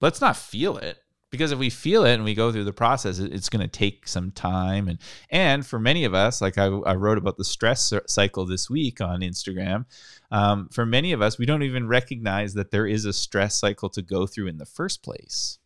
Let's 0.02 0.22
not 0.22 0.36
feel 0.36 0.78
it 0.78 1.00
because 1.30 1.52
if 1.52 1.60
we 1.60 1.70
feel 1.70 2.06
it 2.06 2.14
and 2.14 2.24
we 2.24 2.34
go 2.34 2.52
through 2.52 2.64
the 2.64 2.74
process 2.74 3.20
it's 3.20 3.50
going 3.50 3.62
to 3.62 3.68
take 3.68 4.08
some 4.08 4.32
time. 4.32 4.88
And 4.88 5.00
and 5.30 5.66
for 5.66 5.80
many 5.80 6.06
of 6.06 6.14
us 6.14 6.42
like 6.42 6.58
I, 6.58 6.66
I 6.66 6.96
wrote 6.96 7.18
about 7.18 7.38
the 7.38 7.44
stress 7.44 7.94
cycle 8.08 8.46
this 8.46 8.70
week 8.70 9.02
on 9.02 9.22
instagram 9.22 9.86
um, 10.32 10.70
for 10.72 10.86
many 10.86 11.12
of 11.12 11.22
us 11.22 11.38
we 11.38 11.46
don't 11.46 11.64
even 11.64 11.88
recognize 11.88 12.54
that 12.54 12.72
there 12.72 12.88
is 12.88 13.06
a 13.06 13.14
stress 13.14 13.56
cycle 13.56 13.90
to 13.90 14.02
go 14.02 14.28
through 14.28 14.48
in 14.48 14.58
the 14.58 14.66
first 14.66 15.04
place. 15.04 15.60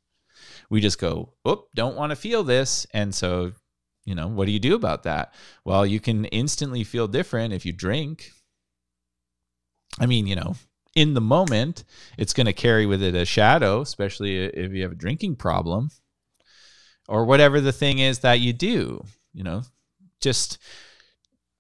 We 0.69 0.82
just 0.82 1.00
go 1.00 1.34
oh 1.45 1.65
don't 1.76 1.95
want 1.95 2.12
to 2.12 2.15
feel 2.15 2.43
this. 2.43 2.88
And 2.93 3.13
so 3.13 3.54
you 4.06 4.15
know 4.15 4.28
what 4.28 4.45
do 4.45 4.52
you 4.52 4.60
do 4.60 4.76
about 4.76 5.04
that? 5.04 5.34
Well 5.65 5.86
you 5.86 6.00
can 6.00 6.26
instantly 6.26 6.84
feel 6.84 7.08
different 7.08 7.54
if 7.54 7.65
you 7.65 7.74
drink. 7.74 8.32
I 10.00 10.06
mean 10.06 10.26
you 10.26 10.36
know 10.36 10.56
in 10.95 11.13
the 11.13 11.21
moment, 11.21 11.84
it's 12.17 12.34
going 12.34 12.47
to 12.47 12.54
carry 12.54 12.86
with 12.86 13.01
it 13.01 13.15
a 13.15 13.25
shadow, 13.25 13.82
especially 13.82 14.38
if 14.38 14.71
you 14.71 14.82
have 14.84 14.91
a 14.91 14.95
drinking 14.95 15.36
problem 15.38 15.89
or 17.08 17.25
whatever 17.25 17.60
the 17.60 17.71
thing 17.71 17.99
is 17.99 18.19
that 18.19 18.39
you 18.39 18.54
do. 18.54 19.04
You 19.34 19.43
know, 19.43 19.63
just 20.19 20.58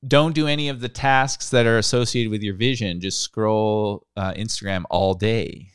don't 0.05 0.35
do 0.35 0.47
any 0.47 0.69
of 0.69 0.81
the 0.81 0.89
tasks 0.89 1.49
that 1.49 1.65
are 1.65 1.77
associated 1.77 2.31
with 2.31 2.41
your 2.41 2.55
vision. 2.55 3.01
Just 3.01 3.21
scroll 3.21 4.07
uh, 4.17 4.33
Instagram 4.33 4.83
all 4.89 5.13
day. 5.13 5.67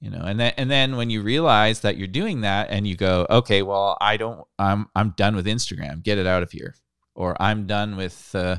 You 0.00 0.10
know, 0.10 0.22
and 0.24 0.38
then 0.38 0.52
and 0.56 0.70
then 0.70 0.96
when 0.96 1.10
you 1.10 1.22
realize 1.22 1.80
that 1.80 1.96
you're 1.96 2.06
doing 2.06 2.42
that, 2.42 2.68
and 2.70 2.86
you 2.86 2.96
go, 2.96 3.26
okay, 3.30 3.62
well, 3.62 3.96
I 4.00 4.16
don't, 4.16 4.46
I'm 4.58 4.88
I'm 4.94 5.14
done 5.16 5.34
with 5.34 5.46
Instagram. 5.46 6.02
Get 6.02 6.18
it 6.18 6.26
out 6.26 6.42
of 6.42 6.52
here, 6.52 6.74
or 7.14 7.40
I'm 7.40 7.66
done 7.66 7.96
with. 7.96 8.34
Uh, 8.34 8.58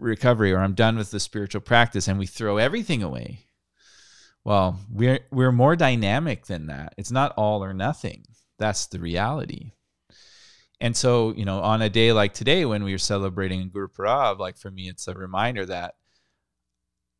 recovery 0.00 0.52
or 0.52 0.58
I'm 0.58 0.74
done 0.74 0.96
with 0.96 1.10
the 1.10 1.20
spiritual 1.20 1.60
practice 1.60 2.08
and 2.08 2.18
we 2.18 2.26
throw 2.26 2.56
everything 2.56 3.02
away. 3.02 3.46
Well, 4.44 4.80
we're 4.90 5.20
we're 5.30 5.52
more 5.52 5.76
dynamic 5.76 6.46
than 6.46 6.66
that. 6.66 6.94
It's 6.96 7.12
not 7.12 7.32
all 7.36 7.62
or 7.62 7.72
nothing. 7.72 8.24
That's 8.58 8.86
the 8.86 8.98
reality. 8.98 9.72
And 10.80 10.96
so, 10.96 11.32
you 11.34 11.44
know, 11.44 11.60
on 11.60 11.80
a 11.80 11.88
day 11.88 12.12
like 12.12 12.34
today 12.34 12.64
when 12.64 12.82
we 12.82 12.92
are 12.92 12.98
celebrating 12.98 13.70
Gurpurav, 13.70 14.38
like 14.38 14.56
for 14.56 14.70
me, 14.70 14.88
it's 14.88 15.06
a 15.06 15.14
reminder 15.14 15.64
that 15.66 15.94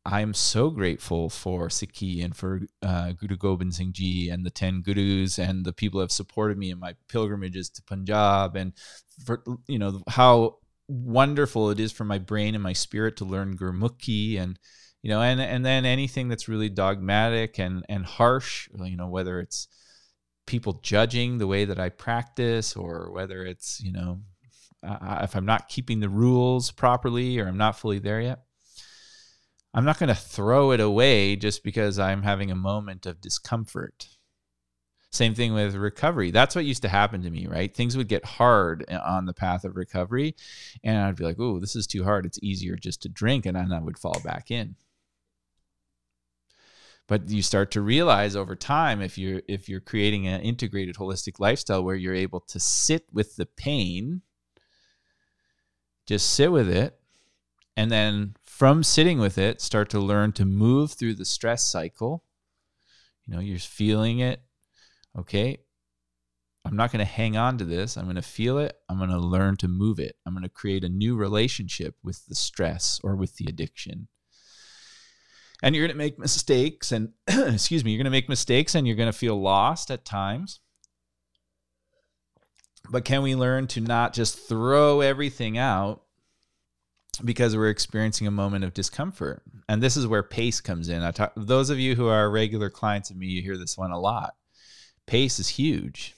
I'm 0.05 0.33
so 0.33 0.69
grateful 0.69 1.29
for 1.29 1.69
Sikhi 1.69 2.23
and 2.25 2.35
for 2.35 2.63
uh, 2.81 3.13
Guru 3.13 3.37
Gobind 3.37 3.73
Singh 3.73 3.93
Ji 3.93 4.29
and 4.29 4.45
the 4.45 4.49
10 4.49 4.81
gurus 4.81 5.39
and 5.39 5.63
the 5.63 5.71
people 5.71 5.99
who 5.99 6.01
have 6.01 6.11
supported 6.11 6.57
me 6.57 6.71
in 6.71 6.79
my 6.79 6.95
pilgrimages 7.07 7.69
to 7.69 7.81
Punjab 7.83 8.57
and 8.57 8.73
for, 9.25 9.41
you 9.67 9.79
know, 9.79 10.01
how 10.09 10.57
wonderful 10.87 11.69
it 11.69 11.79
is 11.79 11.91
for 11.91 12.03
my 12.03 12.17
brain 12.17 12.55
and 12.55 12.63
my 12.63 12.73
spirit 12.73 13.17
to 13.17 13.25
learn 13.25 13.57
Gurmukhi 13.57 14.39
and, 14.39 14.59
you 15.01 15.09
know, 15.09 15.21
and, 15.21 15.41
and 15.41 15.65
then 15.65 15.85
anything 15.85 16.27
that's 16.27 16.47
really 16.47 16.69
dogmatic 16.69 17.59
and, 17.59 17.85
and 17.89 18.05
harsh, 18.05 18.69
you 18.83 18.97
know, 18.97 19.07
whether 19.07 19.39
it's 19.39 19.67
people 20.45 20.79
judging 20.83 21.37
the 21.37 21.47
way 21.47 21.65
that 21.65 21.79
I 21.79 21.89
practice 21.89 22.75
or 22.75 23.11
whether 23.11 23.45
it's, 23.45 23.81
you 23.81 23.91
know, 23.91 24.21
uh, 24.85 25.19
if 25.23 25.35
I'm 25.35 25.45
not 25.45 25.69
keeping 25.69 25.99
the 25.99 26.09
rules 26.09 26.71
properly 26.71 27.39
or 27.39 27.47
I'm 27.47 27.57
not 27.57 27.79
fully 27.79 27.99
there 27.99 28.21
yet 28.21 28.39
I'm 29.73 29.85
not 29.85 29.97
going 29.97 30.09
to 30.09 30.15
throw 30.15 30.71
it 30.71 30.79
away 30.79 31.35
just 31.35 31.63
because 31.63 31.97
I'm 31.97 32.21
having 32.21 32.51
a 32.51 32.55
moment 32.55 33.05
of 33.05 33.19
discomfort. 33.19 34.07
Same 35.13 35.35
thing 35.35 35.53
with 35.53 35.75
recovery. 35.75 36.31
That's 36.31 36.55
what 36.55 36.65
used 36.65 36.81
to 36.81 36.89
happen 36.89 37.21
to 37.21 37.29
me, 37.29 37.45
right? 37.45 37.71
Things 37.71 37.95
would 37.95 38.07
get 38.07 38.25
hard 38.25 38.83
eh, 38.87 38.97
on 38.97 39.27
the 39.27 39.33
path 39.33 39.63
of 39.63 39.75
recovery. 39.75 40.35
And 40.83 40.97
I'd 40.97 41.15
be 41.15 41.23
like, 41.23 41.39
oh, 41.39 41.59
this 41.59 41.75
is 41.75 41.85
too 41.85 42.03
hard. 42.03 42.25
It's 42.25 42.39
easier 42.41 42.75
just 42.75 43.03
to 43.03 43.09
drink. 43.09 43.45
And 43.45 43.55
then 43.55 43.71
I 43.71 43.79
would 43.79 43.99
fall 43.99 44.19
back 44.23 44.49
in. 44.49 44.75
But 47.07 47.29
you 47.29 47.43
start 47.43 47.69
to 47.71 47.81
realize 47.81 48.35
over 48.35 48.55
time 48.55 49.01
if 49.01 49.17
you're 49.17 49.41
if 49.47 49.69
you're 49.69 49.81
creating 49.81 50.25
an 50.25 50.41
integrated 50.41 50.95
holistic 50.95 51.39
lifestyle 51.39 51.83
where 51.83 51.95
you're 51.95 52.15
able 52.15 52.39
to 52.39 52.59
sit 52.59 53.05
with 53.11 53.35
the 53.35 53.45
pain, 53.45 54.21
just 56.07 56.33
sit 56.33 56.51
with 56.51 56.69
it, 56.69 56.97
and 57.77 57.91
then 57.91 58.35
from 58.45 58.81
sitting 58.81 59.19
with 59.19 59.37
it, 59.37 59.61
start 59.61 59.89
to 59.91 59.99
learn 59.99 60.31
to 60.31 60.45
move 60.45 60.93
through 60.93 61.15
the 61.15 61.25
stress 61.25 61.63
cycle. 61.63 62.23
You 63.27 63.35
know, 63.35 63.41
you're 63.41 63.59
feeling 63.59 64.19
it. 64.19 64.41
Okay. 65.17 65.59
I'm 66.65 66.77
not 66.77 66.91
going 66.91 67.05
to 67.05 67.11
hang 67.11 67.35
on 67.35 67.57
to 67.57 67.65
this. 67.65 67.97
I'm 67.97 68.05
going 68.05 68.15
to 68.15 68.21
feel 68.21 68.57
it. 68.57 68.77
I'm 68.87 68.97
going 68.97 69.09
to 69.09 69.17
learn 69.17 69.57
to 69.57 69.67
move 69.67 69.99
it. 69.99 70.15
I'm 70.25 70.33
going 70.33 70.43
to 70.43 70.49
create 70.49 70.83
a 70.83 70.89
new 70.89 71.15
relationship 71.15 71.95
with 72.03 72.25
the 72.27 72.35
stress 72.35 73.01
or 73.03 73.15
with 73.15 73.35
the 73.35 73.45
addiction. 73.49 74.07
And 75.61 75.75
you're 75.75 75.85
going 75.85 75.95
to 75.95 76.03
make 76.03 76.19
mistakes 76.19 76.91
and, 76.91 77.09
excuse 77.27 77.83
me, 77.83 77.91
you're 77.91 77.99
going 77.99 78.05
to 78.05 78.11
make 78.11 78.29
mistakes 78.29 78.75
and 78.75 78.87
you're 78.87 78.95
going 78.95 79.11
to 79.11 79.17
feel 79.17 79.39
lost 79.39 79.91
at 79.91 80.05
times. 80.05 80.61
But 82.89 83.05
can 83.05 83.23
we 83.23 83.35
learn 83.35 83.67
to 83.67 83.81
not 83.81 84.13
just 84.13 84.37
throw 84.37 85.01
everything 85.01 85.57
out 85.57 86.03
because 87.23 87.55
we're 87.55 87.69
experiencing 87.69 88.27
a 88.27 88.31
moment 88.31 88.63
of 88.63 88.73
discomfort. 88.73 89.43
And 89.69 89.81
this 89.81 89.97
is 89.97 90.07
where 90.07 90.23
pace 90.23 90.61
comes 90.61 90.89
in. 90.89 91.03
I 91.03 91.11
talk 91.11 91.33
those 91.35 91.69
of 91.69 91.79
you 91.79 91.95
who 91.95 92.07
are 92.07 92.29
regular 92.29 92.69
clients 92.69 93.09
of 93.09 93.17
me, 93.17 93.27
you 93.27 93.41
hear 93.41 93.57
this 93.57 93.77
one 93.77 93.91
a 93.91 93.99
lot. 93.99 94.33
Pace 95.07 95.39
is 95.39 95.49
huge. 95.49 96.15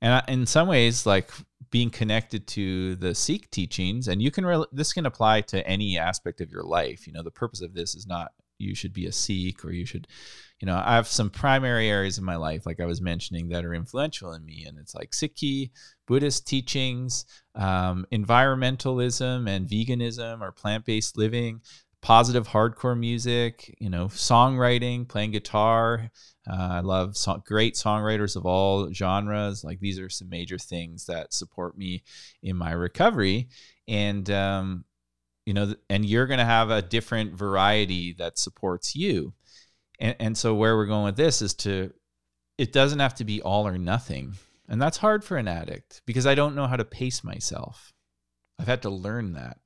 And 0.00 0.22
in 0.28 0.46
some 0.46 0.68
ways 0.68 1.06
like 1.06 1.30
being 1.70 1.90
connected 1.90 2.46
to 2.46 2.94
the 2.96 3.14
Sikh 3.14 3.50
teachings 3.50 4.08
and 4.08 4.20
you 4.20 4.30
can 4.30 4.44
re- 4.46 4.66
this 4.72 4.92
can 4.92 5.06
apply 5.06 5.40
to 5.42 5.66
any 5.66 5.98
aspect 5.98 6.40
of 6.40 6.50
your 6.50 6.62
life. 6.62 7.06
You 7.06 7.12
know, 7.12 7.22
the 7.22 7.30
purpose 7.30 7.62
of 7.62 7.74
this 7.74 7.94
is 7.94 8.06
not 8.06 8.32
you 8.58 8.74
should 8.74 8.92
be 8.92 9.06
a 9.06 9.12
Sikh 9.12 9.64
or 9.64 9.72
you 9.72 9.86
should 9.86 10.06
you 10.60 10.66
know, 10.66 10.80
I 10.82 10.94
have 10.94 11.08
some 11.08 11.30
primary 11.30 11.90
areas 11.90 12.16
in 12.16 12.24
my 12.24 12.36
life, 12.36 12.64
like 12.64 12.80
I 12.80 12.86
was 12.86 13.02
mentioning, 13.02 13.48
that 13.48 13.66
are 13.66 13.74
influential 13.74 14.32
in 14.32 14.44
me. 14.46 14.64
And 14.66 14.78
it's 14.78 14.94
like 14.94 15.10
Sikhi, 15.10 15.72
Buddhist 16.06 16.46
teachings, 16.46 17.26
um, 17.54 18.06
environmentalism 18.12 19.48
and 19.48 19.68
veganism 19.68 20.40
or 20.40 20.52
plant 20.52 20.86
based 20.86 21.18
living, 21.18 21.60
positive 22.04 22.46
hardcore 22.46 22.98
music, 22.98 23.74
you 23.80 23.88
know, 23.88 24.08
songwriting, 24.08 25.08
playing 25.08 25.30
guitar. 25.30 26.10
Uh, 26.46 26.68
I 26.72 26.80
love 26.80 27.16
so- 27.16 27.42
great 27.46 27.76
songwriters 27.76 28.36
of 28.36 28.44
all 28.44 28.92
genres. 28.92 29.64
Like 29.64 29.80
these 29.80 29.98
are 29.98 30.10
some 30.10 30.28
major 30.28 30.58
things 30.58 31.06
that 31.06 31.32
support 31.32 31.78
me 31.78 32.04
in 32.42 32.58
my 32.58 32.72
recovery. 32.72 33.48
And, 33.88 34.28
um, 34.28 34.84
you 35.46 35.54
know, 35.54 35.74
and 35.88 36.04
you're 36.04 36.26
going 36.26 36.40
to 36.40 36.44
have 36.44 36.68
a 36.68 36.82
different 36.82 37.32
variety 37.38 38.12
that 38.18 38.38
supports 38.38 38.94
you. 38.94 39.32
And, 39.98 40.14
and 40.20 40.38
so 40.38 40.54
where 40.54 40.76
we're 40.76 40.84
going 40.84 41.06
with 41.06 41.16
this 41.16 41.40
is 41.40 41.54
to, 41.54 41.90
it 42.58 42.70
doesn't 42.70 43.00
have 43.00 43.14
to 43.14 43.24
be 43.24 43.40
all 43.40 43.66
or 43.66 43.78
nothing. 43.78 44.34
And 44.68 44.80
that's 44.80 44.98
hard 44.98 45.24
for 45.24 45.38
an 45.38 45.48
addict 45.48 46.02
because 46.04 46.26
I 46.26 46.34
don't 46.34 46.54
know 46.54 46.66
how 46.66 46.76
to 46.76 46.84
pace 46.84 47.24
myself. 47.24 47.94
I've 48.58 48.66
had 48.66 48.82
to 48.82 48.90
learn 48.90 49.32
that. 49.32 49.56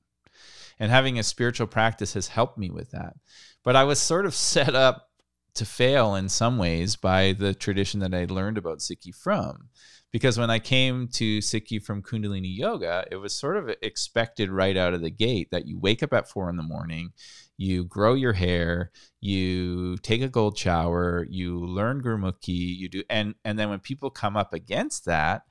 And 0.79 0.91
having 0.91 1.19
a 1.19 1.23
spiritual 1.23 1.67
practice 1.67 2.13
has 2.13 2.29
helped 2.29 2.57
me 2.57 2.69
with 2.69 2.91
that. 2.91 3.15
But 3.63 3.75
I 3.75 3.83
was 3.83 3.99
sort 3.99 4.25
of 4.25 4.33
set 4.53 4.75
up 4.75 5.07
to 5.55 5.65
fail 5.65 6.15
in 6.15 6.29
some 6.29 6.57
ways 6.57 6.95
by 6.95 7.33
the 7.33 7.53
tradition 7.53 7.99
that 7.99 8.13
I 8.13 8.25
learned 8.25 8.57
about 8.57 8.79
Sikhi 8.79 9.13
from 9.13 9.69
because 10.11 10.37
when 10.37 10.49
I 10.49 10.59
came 10.59 11.07
to 11.09 11.39
Sikhi 11.39 11.83
from 11.83 12.01
Kundalini 12.01 12.55
Yoga, 12.55 13.05
it 13.11 13.17
was 13.17 13.35
sort 13.35 13.57
of 13.57 13.69
expected 13.81 14.49
right 14.49 14.75
out 14.75 14.93
of 14.93 15.01
the 15.01 15.11
gate 15.11 15.49
that 15.51 15.67
you 15.67 15.79
wake 15.79 16.01
up 16.01 16.13
at 16.13 16.27
four 16.27 16.49
in 16.49 16.57
the 16.57 16.63
morning, 16.63 17.11
you 17.57 17.83
grow 17.83 18.13
your 18.15 18.33
hair, 18.33 18.91
you 19.19 19.97
take 19.97 20.21
a 20.21 20.29
gold 20.29 20.57
shower, 20.57 21.27
you 21.29 21.59
learn 21.59 22.01
Gurmukhi, 22.01 22.77
you 22.77 22.89
do, 22.89 23.03
and 23.09 23.35
and 23.45 23.59
then 23.59 23.69
when 23.69 23.79
people 23.79 24.09
come 24.09 24.35
up 24.35 24.53
against 24.53 25.05
that, 25.05 25.43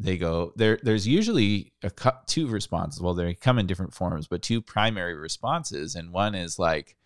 they 0.00 0.16
go 0.16 0.52
there. 0.56 0.78
There's 0.82 1.06
usually 1.06 1.72
a 1.82 1.92
two 2.26 2.46
responses. 2.48 3.02
Well, 3.02 3.14
they 3.14 3.34
come 3.34 3.58
in 3.58 3.66
different 3.66 3.92
forms, 3.92 4.26
but 4.26 4.40
two 4.40 4.62
primary 4.62 5.14
responses, 5.14 5.94
and 5.94 6.10
one 6.10 6.34
is 6.34 6.58
like, 6.58 6.96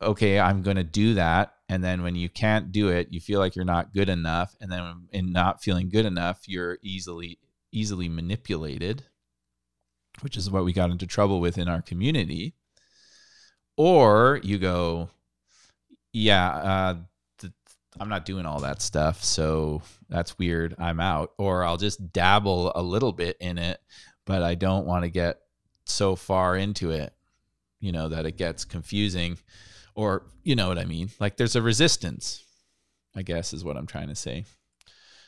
okay, 0.00 0.38
I'm 0.38 0.62
going 0.62 0.76
to 0.76 0.84
do 0.84 1.14
that. 1.14 1.54
And 1.68 1.82
then 1.82 2.02
when 2.02 2.14
you 2.14 2.28
can't 2.28 2.70
do 2.70 2.88
it, 2.88 3.08
you 3.10 3.20
feel 3.20 3.40
like 3.40 3.56
you're 3.56 3.64
not 3.64 3.92
good 3.92 4.08
enough. 4.08 4.54
And 4.60 4.70
then 4.70 5.08
in 5.12 5.32
not 5.32 5.62
feeling 5.62 5.88
good 5.88 6.06
enough, 6.06 6.42
you're 6.46 6.78
easily 6.82 7.38
easily 7.72 8.08
manipulated, 8.08 9.04
which 10.20 10.36
is 10.36 10.48
what 10.48 10.64
we 10.64 10.72
got 10.72 10.90
into 10.90 11.08
trouble 11.08 11.40
with 11.40 11.58
in 11.58 11.68
our 11.68 11.82
community. 11.82 12.54
Or 13.76 14.38
you 14.44 14.58
go, 14.58 15.10
yeah, 16.12 16.48
uh, 16.50 16.94
I'm 18.00 18.08
not 18.08 18.24
doing 18.24 18.46
all 18.46 18.60
that 18.60 18.82
stuff, 18.82 19.22
so 19.22 19.82
that's 20.08 20.38
weird. 20.38 20.74
I'm 20.78 21.00
out. 21.00 21.32
Or 21.38 21.64
I'll 21.64 21.76
just 21.76 22.12
dabble 22.12 22.72
a 22.74 22.82
little 22.82 23.12
bit 23.12 23.36
in 23.40 23.58
it, 23.58 23.80
but 24.24 24.42
I 24.42 24.54
don't 24.54 24.86
want 24.86 25.04
to 25.04 25.10
get 25.10 25.40
so 25.84 26.16
far 26.16 26.56
into 26.56 26.90
it, 26.90 27.12
you 27.80 27.92
know, 27.92 28.08
that 28.08 28.26
it 28.26 28.36
gets 28.36 28.64
confusing 28.64 29.38
or 29.94 30.26
you 30.42 30.56
know 30.56 30.68
what 30.68 30.78
I 30.78 30.84
mean. 30.84 31.10
Like 31.20 31.36
there's 31.36 31.56
a 31.56 31.62
resistance, 31.62 32.42
I 33.14 33.22
guess 33.22 33.52
is 33.52 33.64
what 33.64 33.76
I'm 33.76 33.86
trying 33.86 34.08
to 34.08 34.14
say. 34.14 34.44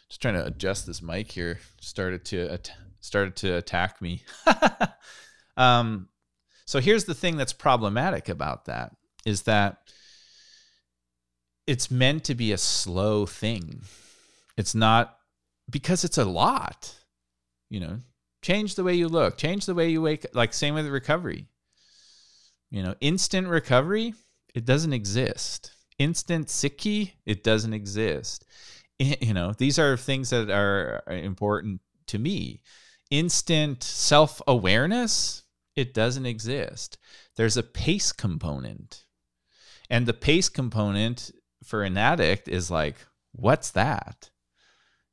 Just 0.09 0.23
trying 0.23 0.35
to 0.35 0.47
adjust 0.47 0.87
this 0.87 1.03
mic 1.03 1.31
here. 1.31 1.59
Started 1.81 2.25
to 2.27 2.49
at- 2.53 2.73
started 3.01 3.37
to 3.37 3.57
attack 3.57 4.01
me. 4.03 4.23
um, 5.57 6.09
so 6.65 6.81
here's 6.81 7.05
the 7.05 7.15
thing 7.15 7.37
that's 7.37 7.53
problematic 7.53 8.29
about 8.29 8.67
that 8.67 8.95
is 9.25 9.43
that 9.43 9.79
it's 11.67 11.91
meant 11.91 12.25
to 12.25 12.35
be 12.35 12.53
a 12.53 12.59
slow 12.59 13.27
thing. 13.27 13.83
It's 14.57 14.75
not 14.75 15.19
because 15.71 16.05
it's 16.05 16.19
a 16.19 16.25
lot. 16.25 16.95
You 17.69 17.81
know, 17.81 17.99
change 18.43 18.75
the 18.75 18.85
way 18.85 18.95
you 18.95 19.09
look, 19.09 19.37
change 19.37 19.67
the 19.67 19.75
way 19.75 19.89
you 19.89 20.01
wake. 20.03 20.27
Like 20.33 20.55
same 20.55 20.75
with 20.75 20.87
recovery. 20.87 21.47
You 22.71 22.83
know, 22.83 22.95
instant 23.01 23.49
recovery 23.49 24.15
it 24.57 24.65
doesn't 24.65 24.95
exist. 24.95 25.73
Instant 25.99 26.49
Sikhi, 26.49 27.13
it 27.27 27.45
doesn't 27.45 27.75
exist. 27.75 28.47
You 28.99 29.35
know, 29.35 29.53
these 29.53 29.79
are 29.79 29.99
things 29.99 30.31
that 30.31 30.49
are 30.49 31.03
important 31.07 31.83
to 32.07 32.19
me. 32.19 32.63
Instant 33.11 33.83
self 33.83 34.41
awareness, 34.47 35.43
it 35.77 35.93
doesn't 35.93 36.25
exist. 36.25 36.97
There's 37.37 37.59
a 37.59 37.63
pace 37.63 38.13
component. 38.13 39.05
And 39.91 40.07
the 40.07 40.15
pace 40.15 40.49
component 40.49 41.31
for 41.67 41.83
an 41.83 41.99
addict 41.99 42.49
is 42.49 42.71
like, 42.71 42.97
what's 43.33 43.71
that? 43.71 44.31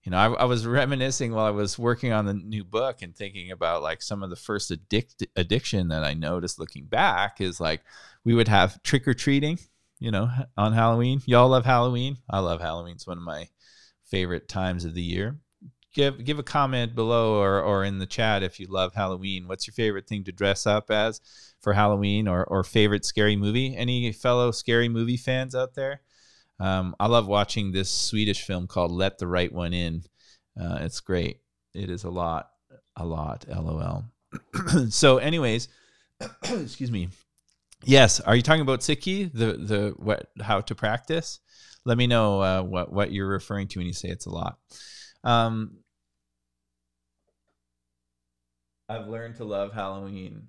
You 0.04 0.12
know, 0.12 0.18
I, 0.18 0.34
I, 0.34 0.44
was 0.46 0.68
reminiscing 0.68 1.34
while 1.34 1.46
I 1.46 1.52
was 1.52 1.80
working 1.80 2.12
on 2.12 2.26
the 2.26 2.34
new 2.34 2.64
book 2.64 3.02
and 3.02 3.16
thinking 3.16 3.52
about 3.52 3.82
like 3.82 4.02
some 4.02 4.22
of 4.22 4.30
the 4.30 4.36
first 4.36 4.72
addict 4.72 5.26
addiction 5.36 5.88
that 5.90 6.04
I 6.04 6.14
noticed 6.14 6.60
looking 6.60 6.86
back 6.86 7.42
is 7.42 7.60
like 7.60 7.82
we 8.24 8.36
would 8.36 8.48
have 8.48 8.82
trick 8.84 9.08
or 9.08 9.14
treating, 9.14 9.60
you 10.00 10.12
know, 10.12 10.30
on 10.58 10.74
Halloween. 10.74 11.22
Y'all 11.26 11.50
love 11.50 11.66
Halloween. 11.66 12.18
I 12.30 12.40
love 12.40 12.62
Halloween. 12.62 12.96
It's 12.96 13.08
one 13.08 13.18
of 13.18 13.24
my 13.24 13.48
favorite 14.04 14.48
times 14.48 14.86
of 14.86 14.94
the 14.94 15.02
year. 15.02 15.38
give 15.94 16.24
give 16.24 16.38
a 16.38 16.44
comment 16.44 16.96
below 16.96 17.42
or 17.42 17.62
or 17.62 17.84
in 17.84 18.00
the 18.00 18.06
chat 18.06 18.44
if 18.44 18.60
you 18.60 18.68
love 18.68 18.94
Halloween. 18.94 19.48
What's 19.48 19.68
your 19.68 19.74
favorite 19.74 20.08
thing 20.08 20.26
to 20.26 20.32
dress 20.32 20.68
up 20.68 20.92
as 20.92 21.22
for 21.62 21.74
Halloween 21.74 22.28
or 22.28 22.44
or 22.46 22.64
favorite 22.64 23.06
scary 23.06 23.38
movie? 23.38 23.76
Any 23.76 24.12
fellow 24.12 24.52
scary 24.52 24.90
movie 24.90 25.18
fans 25.18 25.56
out 25.56 25.76
there? 25.76 26.02
Um, 26.64 26.96
I 26.98 27.08
love 27.08 27.28
watching 27.28 27.74
this 27.74 27.92
Swedish 27.92 28.42
film 28.42 28.68
called 28.68 28.90
Let 28.90 29.18
the 29.18 29.28
Right 29.28 29.52
One 29.52 29.74
In. 29.74 30.04
Uh, 30.58 30.78
it's 30.80 31.02
great. 31.02 31.42
It 31.74 31.90
is 31.90 32.06
a 32.06 32.10
lot, 32.10 32.48
a 32.96 33.06
lot. 33.06 33.46
LOL. 33.50 34.06
so, 34.90 35.18
anyways, 35.18 35.68
excuse 36.44 36.90
me. 36.90 37.10
Yes, 37.84 38.22
are 38.22 38.34
you 38.34 38.42
talking 38.42 38.62
about 38.62 38.80
Sikhi? 38.80 39.30
The 39.34 39.58
the 39.58 39.94
what? 39.98 40.30
How 40.40 40.62
to 40.62 40.74
practice? 40.74 41.42
Let 41.84 41.98
me 41.98 42.08
know 42.08 42.42
uh, 42.42 42.62
what 42.62 42.94
what 42.94 43.12
you're 43.12 43.28
referring 43.28 43.68
to 43.70 43.80
when 43.80 43.88
you 43.88 43.94
say 43.94 44.08
it's 44.08 44.26
a 44.26 44.30
lot. 44.30 44.58
Um, 45.26 45.80
I've 48.88 49.10
learned 49.10 49.36
to 49.36 49.44
love 49.44 49.74
Halloween. 49.74 50.48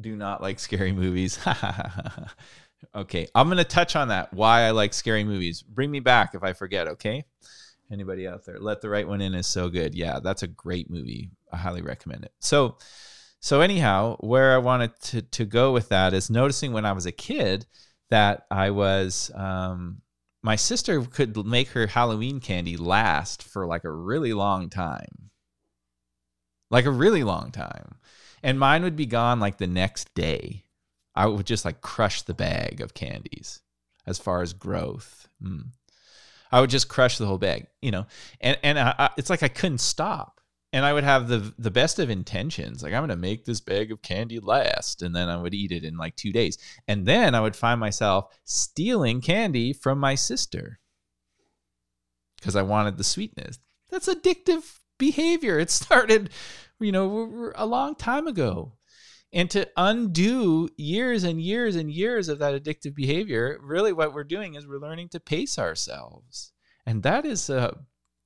Do 0.00 0.14
not 0.14 0.40
like 0.40 0.60
scary 0.60 0.92
movies. 0.92 1.36
okay, 2.94 3.26
I'm 3.34 3.48
gonna 3.48 3.64
touch 3.64 3.96
on 3.96 4.08
that. 4.08 4.32
Why 4.32 4.62
I 4.62 4.70
like 4.70 4.94
scary 4.94 5.24
movies. 5.24 5.62
Bring 5.62 5.90
me 5.90 6.00
back 6.00 6.34
if 6.34 6.42
I 6.42 6.52
forget. 6.52 6.88
Okay. 6.88 7.24
Anybody 7.90 8.26
out 8.26 8.46
there? 8.46 8.58
Let 8.58 8.80
the 8.80 8.88
right 8.88 9.06
one 9.06 9.20
in 9.20 9.34
is 9.34 9.46
so 9.46 9.68
good. 9.68 9.94
Yeah, 9.94 10.18
that's 10.20 10.42
a 10.42 10.48
great 10.48 10.88
movie. 10.88 11.30
I 11.52 11.58
highly 11.58 11.82
recommend 11.82 12.24
it. 12.24 12.32
So, 12.38 12.78
so 13.40 13.60
anyhow, 13.60 14.16
where 14.20 14.54
I 14.54 14.58
wanted 14.58 14.98
to 15.02 15.22
to 15.22 15.44
go 15.44 15.72
with 15.72 15.90
that 15.90 16.14
is 16.14 16.30
noticing 16.30 16.72
when 16.72 16.86
I 16.86 16.92
was 16.92 17.06
a 17.06 17.12
kid 17.12 17.66
that 18.08 18.46
I 18.50 18.70
was 18.70 19.30
um, 19.34 20.02
my 20.42 20.56
sister 20.56 21.02
could 21.02 21.36
make 21.46 21.68
her 21.68 21.86
Halloween 21.86 22.40
candy 22.40 22.76
last 22.76 23.42
for 23.42 23.66
like 23.66 23.84
a 23.84 23.90
really 23.90 24.32
long 24.32 24.68
time. 24.68 25.30
Like 26.70 26.84
a 26.84 26.90
really 26.90 27.22
long 27.22 27.52
time. 27.52 27.96
And 28.42 28.58
mine 28.58 28.82
would 28.82 28.96
be 28.96 29.06
gone 29.06 29.38
like 29.38 29.58
the 29.58 29.66
next 29.66 30.12
day. 30.14 30.64
I 31.14 31.26
would 31.26 31.46
just 31.46 31.64
like 31.64 31.80
crush 31.80 32.22
the 32.22 32.34
bag 32.34 32.80
of 32.80 32.94
candies 32.94 33.60
as 34.06 34.18
far 34.18 34.42
as 34.42 34.52
growth. 34.52 35.28
Mm. 35.42 35.66
I 36.50 36.60
would 36.60 36.70
just 36.70 36.88
crush 36.88 37.18
the 37.18 37.26
whole 37.26 37.38
bag, 37.38 37.66
you 37.80 37.90
know, 37.90 38.06
and 38.40 38.58
and 38.62 38.78
I, 38.78 38.94
I, 38.98 39.10
it's 39.16 39.30
like 39.30 39.42
I 39.42 39.48
couldn't 39.48 39.78
stop 39.78 40.42
and 40.72 40.84
I 40.86 40.92
would 40.92 41.04
have 41.04 41.28
the 41.28 41.52
the 41.58 41.70
best 41.70 41.98
of 41.98 42.10
intentions. 42.10 42.82
Like 42.82 42.92
I'm 42.92 43.02
gonna 43.02 43.16
make 43.16 43.44
this 43.44 43.60
bag 43.60 43.92
of 43.92 44.02
candy 44.02 44.40
last, 44.40 45.02
and 45.02 45.14
then 45.14 45.28
I 45.28 45.36
would 45.36 45.54
eat 45.54 45.72
it 45.72 45.84
in 45.84 45.96
like 45.96 46.16
two 46.16 46.32
days. 46.32 46.58
And 46.88 47.04
then 47.06 47.34
I 47.34 47.40
would 47.40 47.56
find 47.56 47.78
myself 47.78 48.34
stealing 48.44 49.20
candy 49.20 49.72
from 49.72 49.98
my 49.98 50.14
sister 50.14 50.80
because 52.38 52.56
I 52.56 52.62
wanted 52.62 52.96
the 52.96 53.04
sweetness. 53.04 53.58
That's 53.90 54.08
addictive 54.08 54.78
behavior. 54.98 55.58
It 55.58 55.70
started, 55.70 56.30
you 56.80 56.92
know, 56.92 57.52
a 57.54 57.66
long 57.66 57.94
time 57.94 58.26
ago. 58.26 58.72
And 59.32 59.50
to 59.52 59.68
undo 59.76 60.68
years 60.76 61.24
and 61.24 61.40
years 61.40 61.74
and 61.76 61.90
years 61.90 62.28
of 62.28 62.38
that 62.40 62.62
addictive 62.62 62.94
behavior, 62.94 63.58
really 63.62 63.92
what 63.92 64.12
we're 64.12 64.24
doing 64.24 64.54
is 64.54 64.66
we're 64.66 64.78
learning 64.78 65.08
to 65.10 65.20
pace 65.20 65.58
ourselves. 65.58 66.52
And 66.84 67.02
that 67.04 67.24
is 67.24 67.48
a 67.48 67.78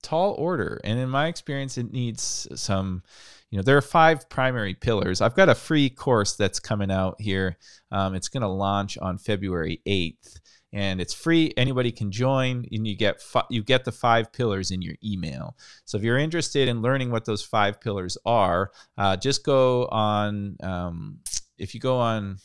tall 0.03 0.33
order. 0.33 0.81
And 0.83 0.99
in 0.99 1.09
my 1.09 1.29
experience, 1.29 1.79
it 1.79 1.93
needs 1.93 2.49
some, 2.57 3.03
you 3.51 3.57
know, 3.57 3.63
there 3.63 3.77
are 3.77 3.83
five 3.83 4.29
primary 4.29 4.75
pillars. 4.75 5.21
I've 5.21 5.37
got 5.37 5.49
a 5.49 5.55
free 5.55 5.91
course 5.91 6.35
that's 6.35 6.59
coming 6.59 6.91
out 6.91 7.21
here. 7.21 7.57
Um, 7.93 8.15
it's 8.15 8.29
going 8.29 8.43
to 8.43 8.49
launch 8.49 8.99
on 8.99 9.19
February 9.19 9.83
8th. 9.87 10.41
And 10.73 11.01
it's 11.01 11.15
free. 11.15 11.53
Anybody 11.57 11.93
can 11.93 12.11
join, 12.11 12.67
and 12.71 12.87
you 12.87 12.97
get 12.97 13.23
fi- 13.23 13.47
you 13.49 13.63
get 13.63 13.85
the 13.85 13.93
five 13.93 14.33
pillars 14.33 14.71
in 14.71 14.83
your 14.83 14.97
email. 15.03 15.57
So 15.85 15.97
if 15.97 16.05
you're 16.05 16.19
interested 16.19 16.69
in 16.69 16.83
learning 16.83 17.11
what 17.11 17.25
those 17.25 17.43
five 17.43 17.81
pillars 17.81 18.19
are, 18.27 18.73
uh, 18.99 19.17
just 19.17 19.45
go 19.45 19.87
on. 19.87 20.57
Um, 20.63 21.21
if 21.59 21.75
you 21.75 21.81
go 21.81 21.99
on 21.99 22.39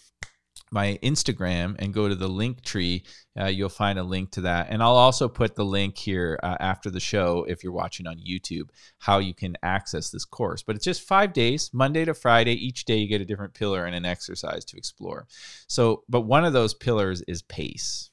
my 0.71 0.97
Instagram 1.03 1.75
and 1.79 1.93
go 1.93 2.07
to 2.07 2.15
the 2.15 2.29
link 2.29 2.61
tree, 2.63 3.03
uh, 3.39 3.45
you'll 3.45 3.69
find 3.69 3.99
a 3.99 4.03
link 4.03 4.31
to 4.31 4.41
that. 4.41 4.67
And 4.69 4.81
I'll 4.81 4.95
also 4.95 5.27
put 5.27 5.55
the 5.55 5.65
link 5.65 5.97
here 5.97 6.39
uh, 6.41 6.55
after 6.59 6.89
the 6.89 6.99
show 6.99 7.45
if 7.47 7.63
you're 7.63 7.73
watching 7.73 8.07
on 8.07 8.17
YouTube, 8.17 8.69
how 8.99 9.19
you 9.19 9.33
can 9.33 9.57
access 9.63 10.09
this 10.09 10.23
course. 10.23 10.63
But 10.63 10.77
it's 10.77 10.85
just 10.85 11.01
five 11.01 11.33
days, 11.33 11.69
Monday 11.73 12.05
to 12.05 12.13
Friday. 12.13 12.53
Each 12.53 12.85
day 12.85 12.97
you 12.97 13.07
get 13.07 13.21
a 13.21 13.25
different 13.25 13.53
pillar 13.53 13.85
and 13.85 13.95
an 13.95 14.05
exercise 14.05 14.63
to 14.65 14.77
explore. 14.77 15.27
So, 15.67 16.03
but 16.07 16.21
one 16.21 16.45
of 16.45 16.53
those 16.53 16.73
pillars 16.73 17.21
is 17.27 17.41
pace 17.41 18.10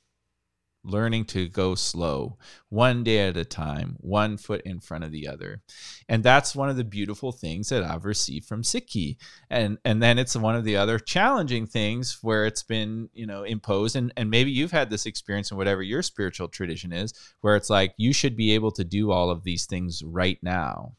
learning 0.89 1.25
to 1.27 1.49
go 1.49 1.75
slow, 1.75 2.39
one 2.69 3.05
day 3.05 3.29
at 3.29 3.37
a 3.37 3.45
time, 3.45 3.97
one 4.01 4.37
foot 4.37 4.63
in 4.63 4.81
front 4.81 5.05
of 5.05 5.13
the 5.13 5.29
other. 5.29 5.63
And 6.09 6.23
that's 6.23 6.57
one 6.57 6.69
of 6.69 6.77
the 6.77 6.85
beautiful 6.85 7.33
things 7.33 7.69
that 7.69 7.83
I've 7.83 8.05
received 8.05 8.47
from 8.47 8.63
Sikhi. 8.63 9.17
And 9.51 9.79
and 9.85 10.03
then 10.03 10.19
it's 10.19 10.37
one 10.37 10.57
of 10.57 10.65
the 10.65 10.77
other 10.77 10.99
challenging 10.99 11.67
things 11.67 12.19
where 12.23 12.47
it's 12.47 12.63
been, 12.63 13.09
you 13.13 13.27
know, 13.27 13.43
imposed 13.43 13.97
and 13.97 14.13
and 14.17 14.31
maybe 14.31 14.51
you've 14.51 14.73
had 14.73 14.91
this 14.91 15.07
experience 15.07 15.51
in 15.51 15.57
whatever 15.57 15.83
your 15.83 16.03
spiritual 16.03 16.49
tradition 16.49 16.93
is 16.93 17.13
where 17.41 17.57
it's 17.57 17.71
like 17.71 17.95
you 17.97 18.13
should 18.13 18.37
be 18.37 18.53
able 18.53 18.73
to 18.73 18.85
do 18.85 19.11
all 19.11 19.31
of 19.31 19.45
these 19.45 19.67
things 19.67 20.03
right 20.05 20.39
now. 20.43 20.93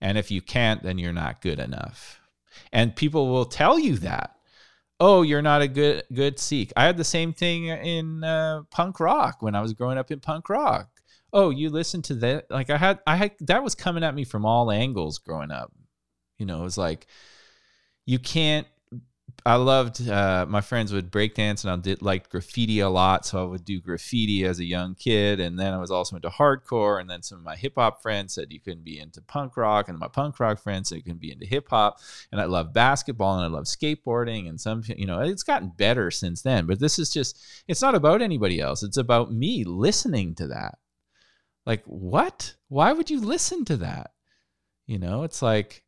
And 0.00 0.16
if 0.16 0.30
you 0.30 0.40
can't, 0.40 0.82
then 0.82 0.98
you're 0.98 1.12
not 1.12 1.42
good 1.42 1.58
enough. 1.58 2.20
And 2.72 2.96
people 2.96 3.28
will 3.28 3.44
tell 3.44 3.78
you 3.78 3.96
that 3.98 4.37
oh 5.00 5.22
you're 5.22 5.42
not 5.42 5.62
a 5.62 5.68
good 5.68 6.04
good 6.12 6.38
sikh. 6.38 6.72
I 6.76 6.84
had 6.84 6.96
the 6.96 7.04
same 7.04 7.32
thing 7.32 7.66
in 7.66 8.24
uh, 8.24 8.62
punk 8.70 9.00
rock 9.00 9.38
when 9.40 9.54
i 9.54 9.60
was 9.60 9.74
growing 9.74 9.98
up 9.98 10.10
in 10.10 10.20
punk 10.20 10.48
rock. 10.48 10.88
Oh 11.32 11.50
you 11.50 11.70
listen 11.70 12.02
to 12.02 12.14
that? 12.16 12.50
Like 12.50 12.70
i 12.70 12.76
had 12.76 13.00
i 13.06 13.16
had 13.16 13.32
that 13.40 13.62
was 13.62 13.74
coming 13.74 14.04
at 14.04 14.14
me 14.14 14.24
from 14.24 14.44
all 14.44 14.70
angles 14.70 15.18
growing 15.18 15.50
up. 15.50 15.72
You 16.38 16.46
know 16.46 16.60
it 16.60 16.64
was 16.64 16.78
like 16.78 17.06
you 18.06 18.18
can't 18.18 18.66
I 19.46 19.54
loved 19.54 20.06
uh, 20.06 20.46
my 20.48 20.60
friends 20.60 20.92
would 20.92 21.10
break 21.10 21.34
dance 21.34 21.64
and 21.64 21.72
I 21.72 21.76
did 21.76 22.02
like 22.02 22.28
graffiti 22.28 22.80
a 22.80 22.88
lot. 22.88 23.24
So 23.24 23.42
I 23.42 23.46
would 23.46 23.64
do 23.64 23.80
graffiti 23.80 24.44
as 24.44 24.58
a 24.58 24.64
young 24.64 24.94
kid. 24.94 25.40
And 25.40 25.58
then 25.58 25.72
I 25.72 25.78
was 25.78 25.90
also 25.90 26.16
into 26.16 26.28
hardcore. 26.28 27.00
And 27.00 27.08
then 27.08 27.22
some 27.22 27.38
of 27.38 27.44
my 27.44 27.56
hip 27.56 27.74
hop 27.76 28.02
friends 28.02 28.34
said 28.34 28.52
you 28.52 28.60
couldn't 28.60 28.84
be 28.84 28.98
into 28.98 29.22
punk 29.22 29.56
rock. 29.56 29.88
And 29.88 29.98
my 29.98 30.08
punk 30.08 30.38
rock 30.40 30.58
friends 30.58 30.88
said 30.88 30.96
you 30.96 31.02
couldn't 31.02 31.20
be 31.20 31.32
into 31.32 31.46
hip 31.46 31.68
hop. 31.70 32.00
And 32.32 32.40
I 32.40 32.44
love 32.44 32.72
basketball 32.72 33.36
and 33.38 33.44
I 33.44 33.56
love 33.56 33.64
skateboarding. 33.64 34.48
And 34.48 34.60
some, 34.60 34.82
you 34.86 35.06
know, 35.06 35.20
it's 35.20 35.44
gotten 35.44 35.72
better 35.76 36.10
since 36.10 36.42
then. 36.42 36.66
But 36.66 36.80
this 36.80 36.98
is 36.98 37.10
just, 37.10 37.40
it's 37.68 37.82
not 37.82 37.94
about 37.94 38.20
anybody 38.20 38.60
else. 38.60 38.82
It's 38.82 38.98
about 38.98 39.32
me 39.32 39.64
listening 39.64 40.34
to 40.36 40.48
that. 40.48 40.78
Like, 41.64 41.84
what? 41.84 42.54
Why 42.68 42.92
would 42.92 43.08
you 43.08 43.20
listen 43.20 43.64
to 43.66 43.76
that? 43.78 44.10
You 44.86 44.98
know, 44.98 45.22
it's 45.22 45.42
like, 45.42 45.84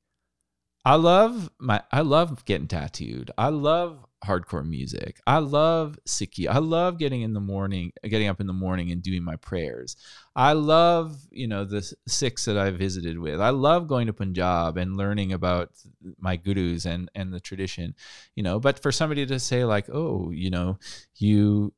I 0.84 0.94
love 0.94 1.50
my 1.58 1.82
I 1.92 2.00
love 2.00 2.44
getting 2.44 2.68
tattooed. 2.68 3.30
I 3.36 3.48
love 3.48 4.04
hardcore 4.24 4.66
music. 4.66 5.18
I 5.26 5.38
love 5.38 5.98
Sikhi. 6.06 6.46
I 6.46 6.58
love 6.58 6.98
getting 6.98 7.22
in 7.22 7.32
the 7.32 7.40
morning, 7.40 7.92
getting 8.02 8.28
up 8.28 8.40
in 8.40 8.46
the 8.46 8.52
morning 8.52 8.90
and 8.90 9.02
doing 9.02 9.22
my 9.22 9.36
prayers. 9.36 9.96
I 10.36 10.52
love, 10.52 11.18
you 11.30 11.48
know, 11.48 11.64
the 11.64 11.90
Sikhs 12.06 12.44
that 12.44 12.58
I 12.58 12.70
visited 12.70 13.18
with. 13.18 13.40
I 13.40 13.50
love 13.50 13.88
going 13.88 14.06
to 14.06 14.12
Punjab 14.12 14.76
and 14.76 14.96
learning 14.96 15.32
about 15.32 15.70
my 16.18 16.36
gurus 16.36 16.86
and 16.86 17.10
and 17.14 17.32
the 17.32 17.40
tradition, 17.40 17.94
you 18.34 18.42
know. 18.42 18.58
But 18.58 18.80
for 18.82 18.92
somebody 18.92 19.26
to 19.26 19.38
say 19.38 19.64
like, 19.64 19.88
oh, 19.90 20.30
you 20.30 20.50
know, 20.50 20.78
you 21.16 21.74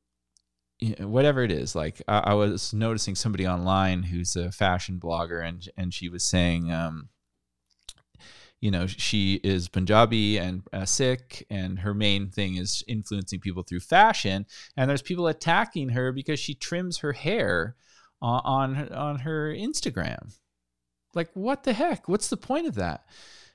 whatever 0.99 1.43
it 1.43 1.51
is 1.51 1.75
like 1.75 2.01
I, 2.09 2.17
I, 2.17 2.33
was 2.33 2.73
noticing 2.73 3.15
somebody 3.15 3.47
online 3.47 4.03
who's 4.03 4.35
a 4.35 4.51
fashion 4.51 4.99
blogger 4.99 5.41
and 5.47 5.65
and 5.77 5.93
she 5.93 6.09
was 6.09 6.25
saying 6.25 6.73
um, 6.73 7.07
you 8.63 8.71
know 8.71 8.87
she 8.87 9.41
is 9.43 9.67
punjabi 9.67 10.37
and 10.37 10.63
uh, 10.71 10.85
sikh 10.85 11.45
and 11.49 11.79
her 11.79 11.93
main 11.93 12.29
thing 12.29 12.55
is 12.55 12.81
influencing 12.87 13.41
people 13.41 13.61
through 13.61 13.81
fashion. 13.81 14.45
And 14.77 14.89
there's 14.89 15.01
people 15.01 15.27
attacking 15.27 15.89
her 15.89 16.13
because 16.13 16.39
she 16.39 16.55
trims 16.55 16.99
her 16.99 17.11
hair 17.11 17.75
on 18.21 18.41
on, 18.45 18.89
on 18.93 19.19
her 19.19 19.53
instagram. 19.53 20.33
Like 21.13 21.29
what 21.33 21.65
the 21.65 21.73
heck? 21.73 22.07
What's 22.07 22.29
the 22.29 22.37
point 22.37 22.67
of 22.67 22.75
that 22.75 23.03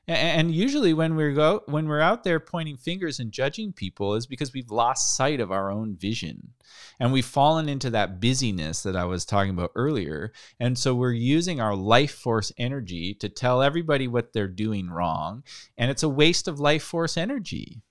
and 0.09 0.55
usually 0.55 0.95
when 0.95 1.15
we 1.15 1.35
go 1.35 1.63
when 1.67 1.87
we're 1.87 2.01
out 2.01 2.25
there 2.25 2.41
pointing 2.41 2.77
fingers 2.77 3.21
and 3.21 3.31
judging 3.31 3.73
people 3.73 4.15
is 4.15 4.27
because 4.27 4.55
we've 4.55 4.71
lost 4.71 5.15
sight 5.15 5.39
of 5.39 5.53
our 5.53 5.71
own 5.71 5.95
vision 5.95 6.55
and 6.99 7.13
we've 7.13 7.27
fallen 7.27 7.69
into 7.69 7.91
that 7.91 8.19
busyness 8.21 8.83
that 8.83 8.97
i 8.97 9.05
was 9.05 9.25
talking 9.25 9.51
about 9.51 9.73
earlier 9.75 10.33
and 10.59 10.79
so 10.79 10.95
we're 10.95 11.13
using 11.13 11.61
our 11.61 11.77
life 11.77 12.13
force 12.13 12.51
energy 12.57 13.13
to 13.13 13.29
tell 13.29 13.63
everybody 13.63 14.09
what 14.09 14.33
they're 14.33 14.49
doing 14.49 14.89
wrong 14.89 15.43
and 15.77 15.91
it's 15.91 16.03
a 16.03 16.09
waste 16.09 16.49
of 16.49 16.59
life 16.59 16.83
force 16.83 17.17
energy 17.17 17.83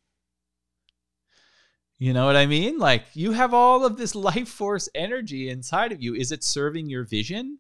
you 2.00 2.14
know 2.14 2.28
what 2.28 2.36
I 2.36 2.46
mean? 2.46 2.78
Like 2.78 3.06
you 3.14 3.32
have 3.32 3.54
all 3.54 3.84
of 3.84 3.98
this 3.98 4.14
life 4.30 4.50
force 4.50 4.88
energy 4.94 5.50
inside 5.50 5.92
of 5.92 6.02
you. 6.02 6.14
Is 6.14 6.32
it 6.32 6.44
serving 6.44 6.90
your 6.90 7.04
vision? 7.04 7.58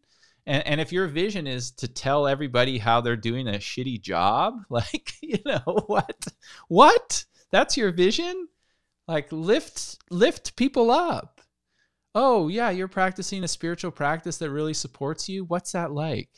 And, 0.47 0.65
and 0.65 0.81
if 0.81 0.93
your 0.93 1.07
vision 1.07 1.45
is 1.45 1.71
to 1.71 1.87
tell 1.89 2.25
everybody 2.25 2.77
how 2.77 3.01
they're 3.01 3.17
doing 3.17 3.47
a 3.47 3.59
shitty 3.59 4.01
job, 4.01 4.63
like, 4.69 5.11
you 5.21 5.37
know, 5.45 5.83
what? 5.85 6.27
What? 6.69 7.25
That's 7.51 7.77
your 7.77 7.91
vision? 7.91 8.47
Like 9.07 9.31
lift 9.31 9.97
lift 10.09 10.55
people 10.55 10.89
up. 10.91 11.41
Oh, 12.15 12.47
yeah, 12.47 12.71
you're 12.71 12.87
practicing 12.87 13.43
a 13.43 13.47
spiritual 13.47 13.91
practice 13.91 14.37
that 14.39 14.49
really 14.49 14.73
supports 14.73 15.29
you. 15.29 15.45
What's 15.45 15.73
that 15.73 15.91
like? 15.91 16.29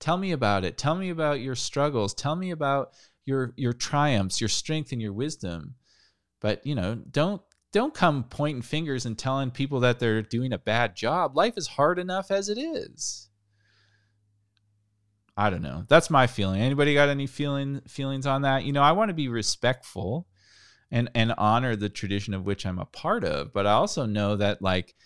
Tell 0.00 0.16
me 0.16 0.32
about 0.32 0.64
it. 0.64 0.78
Tell 0.78 0.94
me 0.94 1.10
about 1.10 1.40
your 1.40 1.54
struggles. 1.54 2.14
Tell 2.14 2.34
me 2.34 2.50
about 2.52 2.92
your 3.26 3.52
your 3.56 3.72
triumphs, 3.72 4.40
your 4.40 4.48
strength 4.48 4.92
and 4.92 5.02
your 5.02 5.12
wisdom. 5.12 5.74
But, 6.40 6.64
you 6.66 6.74
know, 6.74 6.94
don't 7.10 7.42
don't 7.72 7.94
come 7.94 8.24
pointing 8.24 8.62
fingers 8.62 9.06
and 9.06 9.18
telling 9.18 9.50
people 9.50 9.80
that 9.80 9.98
they're 9.98 10.22
doing 10.22 10.52
a 10.52 10.58
bad 10.58 10.96
job. 10.96 11.36
Life 11.36 11.58
is 11.58 11.66
hard 11.66 11.98
enough 11.98 12.30
as 12.30 12.48
it 12.48 12.58
is. 12.58 13.27
I 15.38 15.50
don't 15.50 15.62
know. 15.62 15.84
That's 15.86 16.10
my 16.10 16.26
feeling. 16.26 16.60
Anybody 16.60 16.94
got 16.94 17.08
any 17.08 17.28
feeling 17.28 17.80
feelings 17.86 18.26
on 18.26 18.42
that? 18.42 18.64
You 18.64 18.72
know, 18.72 18.82
I 18.82 18.90
want 18.90 19.10
to 19.10 19.14
be 19.14 19.28
respectful 19.28 20.26
and 20.90 21.08
and 21.14 21.32
honor 21.38 21.76
the 21.76 21.88
tradition 21.88 22.34
of 22.34 22.44
which 22.44 22.66
I'm 22.66 22.80
a 22.80 22.86
part 22.86 23.22
of, 23.22 23.52
but 23.52 23.64
I 23.64 23.72
also 23.72 24.04
know 24.04 24.34
that 24.34 24.60
like 24.60 24.96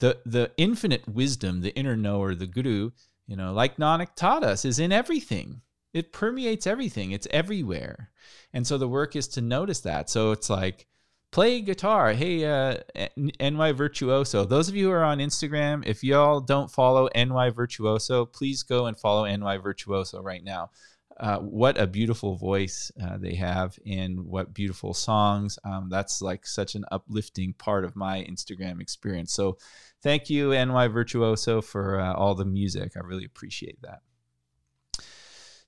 the 0.00 0.18
the 0.26 0.50
infinite 0.56 1.06
wisdom, 1.06 1.60
the 1.60 1.76
inner 1.76 1.96
knower, 1.96 2.34
the 2.34 2.48
guru, 2.48 2.90
you 3.28 3.36
know, 3.36 3.52
like 3.52 3.76
Nanak 3.76 4.16
taught 4.16 4.42
us, 4.42 4.64
is 4.64 4.80
in 4.80 4.90
everything. 4.90 5.60
It 5.94 6.12
permeates 6.12 6.66
everything. 6.66 7.12
It's 7.12 7.28
everywhere. 7.30 8.10
And 8.52 8.66
so 8.66 8.78
the 8.78 8.88
work 8.88 9.14
is 9.14 9.28
to 9.28 9.40
notice 9.40 9.80
that. 9.82 10.10
So 10.10 10.32
it's 10.32 10.50
like 10.50 10.88
play 11.30 11.60
guitar. 11.60 12.12
Hey, 12.12 12.44
uh, 12.44 12.78
NY 13.16 13.72
Virtuoso. 13.72 14.44
Those 14.44 14.68
of 14.68 14.74
you 14.74 14.86
who 14.86 14.92
are 14.92 15.04
on 15.04 15.18
Instagram, 15.18 15.86
if 15.86 16.02
y'all 16.02 16.40
don't 16.40 16.70
follow 16.70 17.08
NY 17.14 17.50
Virtuoso, 17.50 18.26
please 18.26 18.62
go 18.62 18.86
and 18.86 18.98
follow 18.98 19.24
NY 19.24 19.58
Virtuoso 19.58 20.22
right 20.22 20.42
now. 20.42 20.70
Uh, 21.18 21.38
what 21.38 21.78
a 21.80 21.86
beautiful 21.86 22.36
voice 22.36 22.92
uh, 23.02 23.18
they 23.18 23.34
have 23.34 23.76
and 23.84 24.20
what 24.20 24.54
beautiful 24.54 24.94
songs. 24.94 25.58
Um, 25.64 25.88
that's 25.90 26.22
like 26.22 26.46
such 26.46 26.76
an 26.76 26.84
uplifting 26.92 27.54
part 27.54 27.84
of 27.84 27.96
my 27.96 28.24
Instagram 28.30 28.80
experience. 28.80 29.32
So, 29.32 29.58
thank 30.00 30.30
you, 30.30 30.50
NY 30.50 30.86
Virtuoso, 30.88 31.60
for 31.60 31.98
uh, 32.00 32.14
all 32.14 32.36
the 32.36 32.44
music. 32.44 32.92
I 32.96 33.00
really 33.00 33.24
appreciate 33.24 33.82
that. 33.82 33.98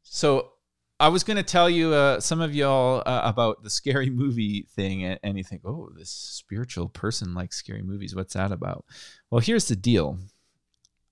So, 0.04 0.52
I 1.00 1.08
was 1.08 1.24
going 1.24 1.38
to 1.38 1.42
tell 1.42 1.70
you, 1.70 1.94
uh, 1.94 2.20
some 2.20 2.42
of 2.42 2.54
y'all, 2.54 3.02
uh, 3.06 3.22
about 3.24 3.62
the 3.62 3.70
scary 3.70 4.10
movie 4.10 4.68
thing, 4.76 5.02
and, 5.04 5.18
and 5.22 5.38
you 5.38 5.42
think, 5.42 5.62
oh, 5.64 5.88
this 5.96 6.10
spiritual 6.10 6.90
person 6.90 7.34
likes 7.34 7.56
scary 7.56 7.80
movies. 7.80 8.14
What's 8.14 8.34
that 8.34 8.52
about? 8.52 8.84
Well, 9.30 9.40
here's 9.40 9.66
the 9.66 9.76
deal. 9.76 10.18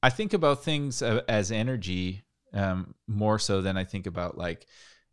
I 0.03 0.11
think 0.11 0.35
about 0.35 0.63
things 0.63 1.01
uh, 1.01 1.23
as 1.27 1.51
energy 1.51 2.23
um, 2.53 2.95
more 3.07 3.39
so 3.39 3.63
than 3.63 3.79
I 3.79 3.85
think 3.85 4.07
about 4.07 4.37
like 4.37 4.67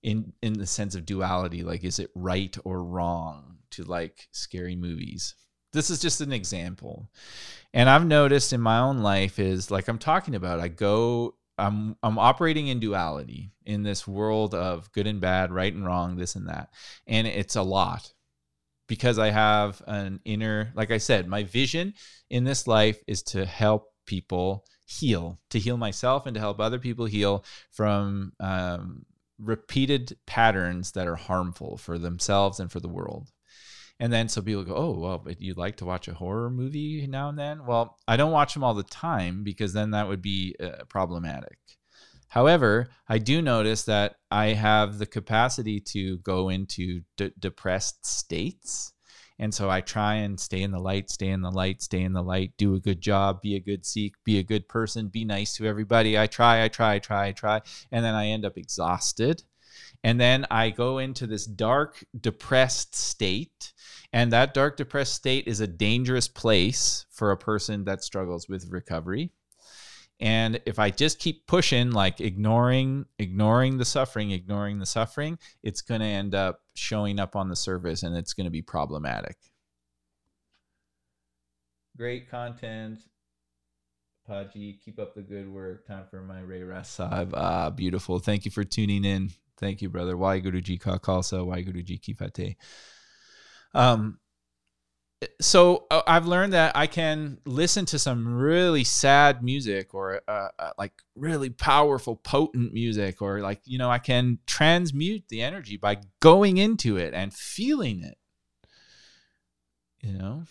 in 0.03 0.34
in 0.41 0.53
the 0.53 0.67
sense 0.67 0.93
of 0.93 1.05
duality. 1.05 1.63
Like, 1.63 1.84
is 1.84 1.99
it 1.99 2.11
right 2.13 2.55
or 2.65 2.84
wrong 2.84 3.57
to 3.71 3.84
like 3.84 4.28
scary 4.32 4.76
movies? 4.76 5.36
This 5.73 5.89
is 5.89 5.99
just 5.99 6.21
an 6.21 6.32
example, 6.32 7.09
and 7.73 7.89
I've 7.89 8.05
noticed 8.05 8.53
in 8.53 8.61
my 8.61 8.80
own 8.80 8.99
life 8.99 9.39
is 9.39 9.71
like 9.71 9.88
I'm 9.88 9.97
talking 9.97 10.36
about. 10.36 10.59
I 10.59 10.67
go 10.67 11.36
I'm 11.57 11.95
I'm 12.03 12.19
operating 12.19 12.67
in 12.67 12.79
duality 12.79 13.51
in 13.65 13.83
this 13.83 14.07
world 14.07 14.53
of 14.53 14.91
good 14.91 15.07
and 15.07 15.21
bad, 15.21 15.51
right 15.51 15.73
and 15.73 15.85
wrong, 15.85 16.15
this 16.15 16.35
and 16.35 16.49
that. 16.49 16.69
And 17.07 17.27
it's 17.27 17.55
a 17.55 17.61
lot 17.61 18.13
because 18.87 19.17
I 19.17 19.31
have 19.31 19.81
an 19.87 20.19
inner 20.25 20.71
like 20.75 20.91
I 20.91 20.97
said, 20.97 21.27
my 21.27 21.43
vision 21.43 21.93
in 22.29 22.43
this 22.43 22.67
life 22.67 23.01
is 23.07 23.23
to 23.23 23.45
help 23.45 23.91
people 24.05 24.65
heal, 24.85 25.39
to 25.49 25.59
heal 25.59 25.77
myself 25.77 26.25
and 26.25 26.35
to 26.35 26.39
help 26.39 26.59
other 26.59 26.79
people 26.79 27.05
heal 27.05 27.43
from 27.71 28.33
um, 28.39 29.05
repeated 29.39 30.17
patterns 30.25 30.91
that 30.91 31.07
are 31.07 31.15
harmful 31.15 31.77
for 31.77 31.97
themselves 31.97 32.59
and 32.59 32.71
for 32.71 32.79
the 32.79 32.87
world. 32.87 33.31
And 33.99 34.11
then 34.11 34.27
so 34.27 34.41
people 34.41 34.63
go, 34.63 34.75
oh, 34.75 34.99
well, 34.99 35.17
but 35.17 35.41
you 35.41 35.53
like 35.53 35.77
to 35.77 35.85
watch 35.85 36.07
a 36.07 36.13
horror 36.13 36.49
movie 36.49 37.07
now 37.07 37.29
and 37.29 37.39
then? 37.39 37.65
Well, 37.65 37.97
I 38.07 38.17
don't 38.17 38.31
watch 38.31 38.53
them 38.53 38.63
all 38.63 38.73
the 38.73 38.83
time 38.83 39.43
because 39.43 39.71
then 39.71 39.91
that 39.91 40.07
would 40.07 40.21
be 40.21 40.55
uh, 40.61 40.83
problematic. 40.89 41.57
However, 42.27 42.89
I 43.07 43.19
do 43.19 43.41
notice 43.41 43.83
that 43.83 44.15
I 44.29 44.47
have 44.47 44.97
the 44.97 45.05
capacity 45.05 45.79
to 45.91 46.17
go 46.17 46.49
into 46.49 47.01
d- 47.15 47.31
depressed 47.39 48.05
states. 48.05 48.91
And 49.39 49.53
so 49.53 49.69
I 49.69 49.81
try 49.81 50.15
and 50.15 50.39
stay 50.39 50.61
in 50.61 50.71
the 50.71 50.79
light, 50.79 51.09
stay 51.09 51.29
in 51.29 51.41
the 51.41 51.51
light, 51.51 51.81
stay 51.81 52.01
in 52.01 52.13
the 52.13 52.23
light, 52.23 52.53
do 52.57 52.75
a 52.75 52.79
good 52.79 53.01
job, 53.01 53.41
be 53.41 53.55
a 53.55 53.59
good 53.59 53.85
Sikh, 53.85 54.15
be 54.23 54.39
a 54.39 54.43
good 54.43 54.67
person, 54.67 55.07
be 55.07 55.23
nice 55.25 55.55
to 55.55 55.65
everybody. 55.65 56.17
I 56.17 56.27
try, 56.27 56.63
I 56.63 56.67
try, 56.67 56.95
I 56.95 56.99
try, 56.99 57.27
I 57.27 57.31
try. 57.31 57.61
And 57.91 58.03
then 58.03 58.15
I 58.15 58.27
end 58.27 58.45
up 58.45 58.57
exhausted. 58.57 59.43
And 60.03 60.19
then 60.19 60.45
I 60.51 60.69
go 60.69 60.99
into 60.99 61.28
this 61.28 61.45
dark, 61.45 62.03
depressed 62.19 62.95
state 62.95 63.73
and 64.15 64.32
that 64.32 64.53
dark, 64.53 64.78
depressed 64.78 65.13
state 65.13 65.45
is 65.45 65.59
a 65.59 65.67
dangerous 65.67 66.30
place 66.30 67.05
for 67.11 67.32
a 67.32 67.38
person 67.38 67.84
that 67.84 68.01
struggles 68.01 68.47
with 68.47 68.71
recovery. 68.71 69.32
And 70.21 70.61
if 70.65 70.80
I 70.80 70.89
just 70.89 71.19
keep 71.19 71.45
pushing, 71.47 71.91
like 71.91 72.21
ignoring, 72.21 73.07
ignoring 73.19 73.78
the 73.78 73.84
suffering, 73.84 74.32
ignoring 74.32 74.80
the 74.80 74.86
suffering, 74.86 75.38
it's 75.63 75.82
going 75.82 75.99
to 75.99 76.07
end 76.07 76.34
up 76.34 76.61
showing 76.76 77.19
up 77.19 77.36
on 77.36 77.49
the 77.49 77.57
surface 77.57 78.03
and 78.03 78.15
it's 78.15 78.32
going 78.32 78.45
to 78.45 78.51
be 78.51 78.61
problematic. 78.61 79.36
Great 81.97 82.32
content. 82.32 82.99
Paji, 84.30 84.80
keep 84.82 84.97
up 84.97 85.13
the 85.13 85.23
good 85.23 85.51
work. 85.51 85.86
Time 85.86 86.05
for 86.09 86.21
my 86.21 86.39
Rehras 86.39 86.86
Sahib. 86.86 87.34
Ah, 87.36 87.69
beautiful. 87.69 88.19
Thank 88.19 88.45
you 88.45 88.51
for 88.51 88.63
tuning 88.63 89.03
in. 89.03 89.32
Thank 89.57 89.81
you, 89.81 89.89
brother. 89.89 90.15
Waheguru 90.15 90.61
Ji 90.61 90.77
Ka 90.77 90.97
Khalsa, 90.97 91.45
Waheguru 91.45 91.83
Ji 91.83 91.97
Ki 91.97 92.13
Fateh. 92.13 92.55
Um, 93.73 94.19
so 95.41 95.85
uh, 95.89 96.01
I've 96.05 96.27
learned 96.27 96.53
that 96.53 96.75
I 96.75 96.87
can 96.87 97.39
listen 97.45 97.85
to 97.87 97.99
some 97.99 98.27
really 98.27 98.83
sad 98.83 99.43
music 99.43 99.93
or 99.93 100.21
uh, 100.27 100.49
uh, 100.59 100.71
like 100.77 100.93
really 101.15 101.49
powerful, 101.49 102.15
potent 102.15 102.73
music, 102.73 103.21
or 103.21 103.39
like, 103.39 103.61
you 103.65 103.77
know, 103.77 103.89
I 103.89 103.99
can 103.99 104.39
transmute 104.45 105.23
the 105.29 105.41
energy 105.41 105.77
by 105.77 105.97
going 106.19 106.57
into 106.57 106.97
it 106.97 107.13
and 107.13 107.33
feeling 107.33 108.03
it. 108.03 108.17
You 110.01 110.13
know? 110.13 110.43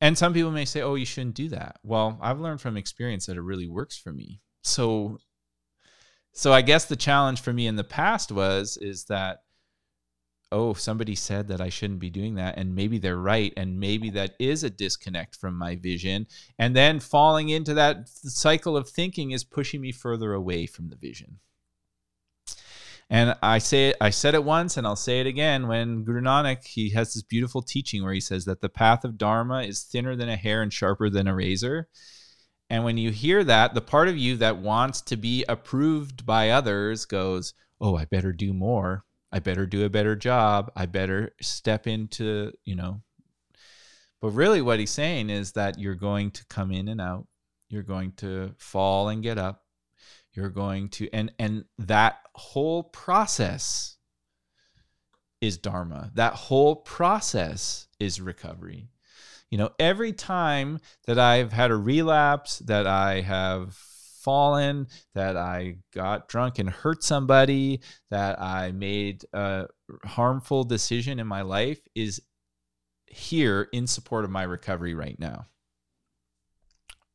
And 0.00 0.18
some 0.18 0.34
people 0.34 0.50
may 0.50 0.64
say, 0.66 0.82
oh, 0.82 0.96
you 0.96 1.06
shouldn't 1.06 1.36
do 1.36 1.48
that. 1.50 1.78
Well, 1.82 2.18
I've 2.20 2.40
learned 2.40 2.60
from 2.60 2.76
experience 2.76 3.26
that 3.26 3.36
it 3.36 3.42
really 3.42 3.68
works 3.68 3.96
for 3.96 4.12
me. 4.12 4.42
So, 4.62 5.18
so 6.34 6.52
I 6.52 6.62
guess 6.62 6.84
the 6.84 6.96
challenge 6.96 7.40
for 7.40 7.52
me 7.52 7.66
in 7.66 7.76
the 7.76 7.84
past 7.84 8.30
was, 8.30 8.76
is 8.76 9.04
that 9.04 9.44
oh, 10.54 10.72
somebody 10.72 11.16
said 11.16 11.48
that 11.48 11.60
I 11.60 11.68
shouldn't 11.68 11.98
be 11.98 12.10
doing 12.10 12.36
that. 12.36 12.56
And 12.56 12.76
maybe 12.76 12.98
they're 12.98 13.18
right. 13.18 13.52
And 13.56 13.80
maybe 13.80 14.08
that 14.10 14.36
is 14.38 14.62
a 14.62 14.70
disconnect 14.70 15.34
from 15.36 15.58
my 15.58 15.74
vision. 15.74 16.28
And 16.58 16.76
then 16.76 17.00
falling 17.00 17.48
into 17.48 17.74
that 17.74 18.08
cycle 18.08 18.76
of 18.76 18.88
thinking 18.88 19.32
is 19.32 19.42
pushing 19.42 19.80
me 19.80 19.90
further 19.90 20.32
away 20.32 20.66
from 20.66 20.88
the 20.88 20.96
vision. 20.96 21.40
And 23.10 23.36
I 23.42 23.58
say 23.58 23.88
it, 23.88 23.96
I 24.00 24.10
said 24.10 24.34
it 24.34 24.44
once 24.44 24.76
and 24.76 24.86
I'll 24.86 24.96
say 24.96 25.20
it 25.20 25.26
again 25.26 25.66
when 25.66 26.04
Guru 26.04 26.22
Nanak, 26.22 26.64
he 26.64 26.90
has 26.90 27.12
this 27.12 27.22
beautiful 27.22 27.60
teaching 27.60 28.02
where 28.02 28.14
he 28.14 28.20
says 28.20 28.44
that 28.44 28.60
the 28.60 28.68
path 28.68 29.04
of 29.04 29.18
Dharma 29.18 29.62
is 29.62 29.82
thinner 29.82 30.16
than 30.16 30.28
a 30.28 30.36
hair 30.36 30.62
and 30.62 30.72
sharper 30.72 31.10
than 31.10 31.26
a 31.26 31.34
razor. 31.34 31.88
And 32.74 32.84
when 32.84 32.98
you 32.98 33.10
hear 33.10 33.44
that, 33.44 33.74
the 33.74 33.80
part 33.80 34.08
of 34.08 34.18
you 34.18 34.36
that 34.38 34.58
wants 34.58 35.00
to 35.02 35.16
be 35.16 35.44
approved 35.48 36.26
by 36.26 36.50
others 36.50 37.04
goes, 37.04 37.54
Oh, 37.80 37.96
I 37.96 38.04
better 38.04 38.32
do 38.32 38.52
more 38.52 39.04
I 39.34 39.40
better 39.40 39.66
do 39.66 39.84
a 39.84 39.90
better 39.90 40.14
job. 40.14 40.70
I 40.76 40.86
better 40.86 41.34
step 41.40 41.88
into, 41.88 42.52
you 42.64 42.76
know. 42.76 43.02
But 44.20 44.30
really, 44.30 44.62
what 44.62 44.78
he's 44.78 44.92
saying 44.92 45.28
is 45.28 45.52
that 45.52 45.76
you're 45.76 45.96
going 45.96 46.30
to 46.30 46.46
come 46.46 46.70
in 46.70 46.86
and 46.86 47.00
out. 47.00 47.26
You're 47.68 47.82
going 47.82 48.12
to 48.18 48.54
fall 48.58 49.08
and 49.08 49.24
get 49.24 49.36
up. 49.36 49.64
You're 50.34 50.50
going 50.50 50.88
to, 50.90 51.10
and 51.12 51.32
and 51.40 51.64
that 51.78 52.18
whole 52.36 52.84
process 52.84 53.96
is 55.40 55.58
dharma. 55.58 56.12
That 56.14 56.34
whole 56.34 56.76
process 56.76 57.88
is 57.98 58.20
recovery. 58.20 58.86
You 59.54 59.58
know, 59.58 59.70
every 59.78 60.12
time 60.12 60.80
that 61.06 61.16
I've 61.16 61.52
had 61.52 61.70
a 61.70 61.76
relapse, 61.76 62.58
that 62.58 62.88
I 62.88 63.20
have 63.20 63.72
fallen, 63.72 64.88
that 65.14 65.36
I 65.36 65.76
got 65.94 66.26
drunk 66.26 66.58
and 66.58 66.68
hurt 66.68 67.04
somebody, 67.04 67.80
that 68.10 68.42
I 68.42 68.72
made 68.72 69.24
a 69.32 69.66
harmful 70.06 70.64
decision 70.64 71.20
in 71.20 71.28
my 71.28 71.42
life 71.42 71.78
is 71.94 72.20
here 73.06 73.68
in 73.72 73.86
support 73.86 74.24
of 74.24 74.30
my 74.32 74.42
recovery 74.42 74.94
right 74.94 75.20
now. 75.20 75.46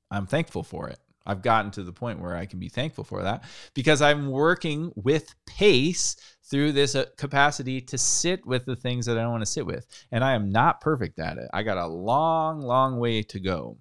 I'm 0.10 0.26
thankful 0.26 0.64
for 0.64 0.88
it. 0.88 1.00
I've 1.26 1.41
gotten 1.41 1.72
to 1.72 1.84
the 1.84 1.93
point 1.93 2.20
where 2.20 2.36
I 2.36 2.45
can 2.45 2.59
be 2.59 2.70
thankful 2.70 3.03
for 3.03 3.24
that 3.24 3.43
because 3.74 4.01
I'm 4.01 4.32
working 4.32 4.91
with 4.95 5.36
pace 5.45 6.15
through 6.49 6.72
this 6.72 6.95
uh, 6.95 7.05
capacity 7.17 7.82
to 7.82 7.97
sit 7.97 8.45
with 8.45 8.65
the 8.65 8.76
things 8.76 9.05
that 9.05 9.17
I 9.17 9.22
don't 9.22 9.32
want 9.32 9.43
to 9.43 9.51
sit 9.51 9.65
with. 9.65 9.86
And 10.11 10.24
I 10.24 10.34
am 10.34 10.51
not 10.51 10.82
perfect 10.82 11.20
at 11.20 11.38
it. 11.38 11.49
I 11.53 11.63
got 11.63 11.78
a 11.78 11.88
long, 11.88 12.61
long 12.61 12.99
way 12.99 13.24
to 13.24 13.39
go 13.39 13.78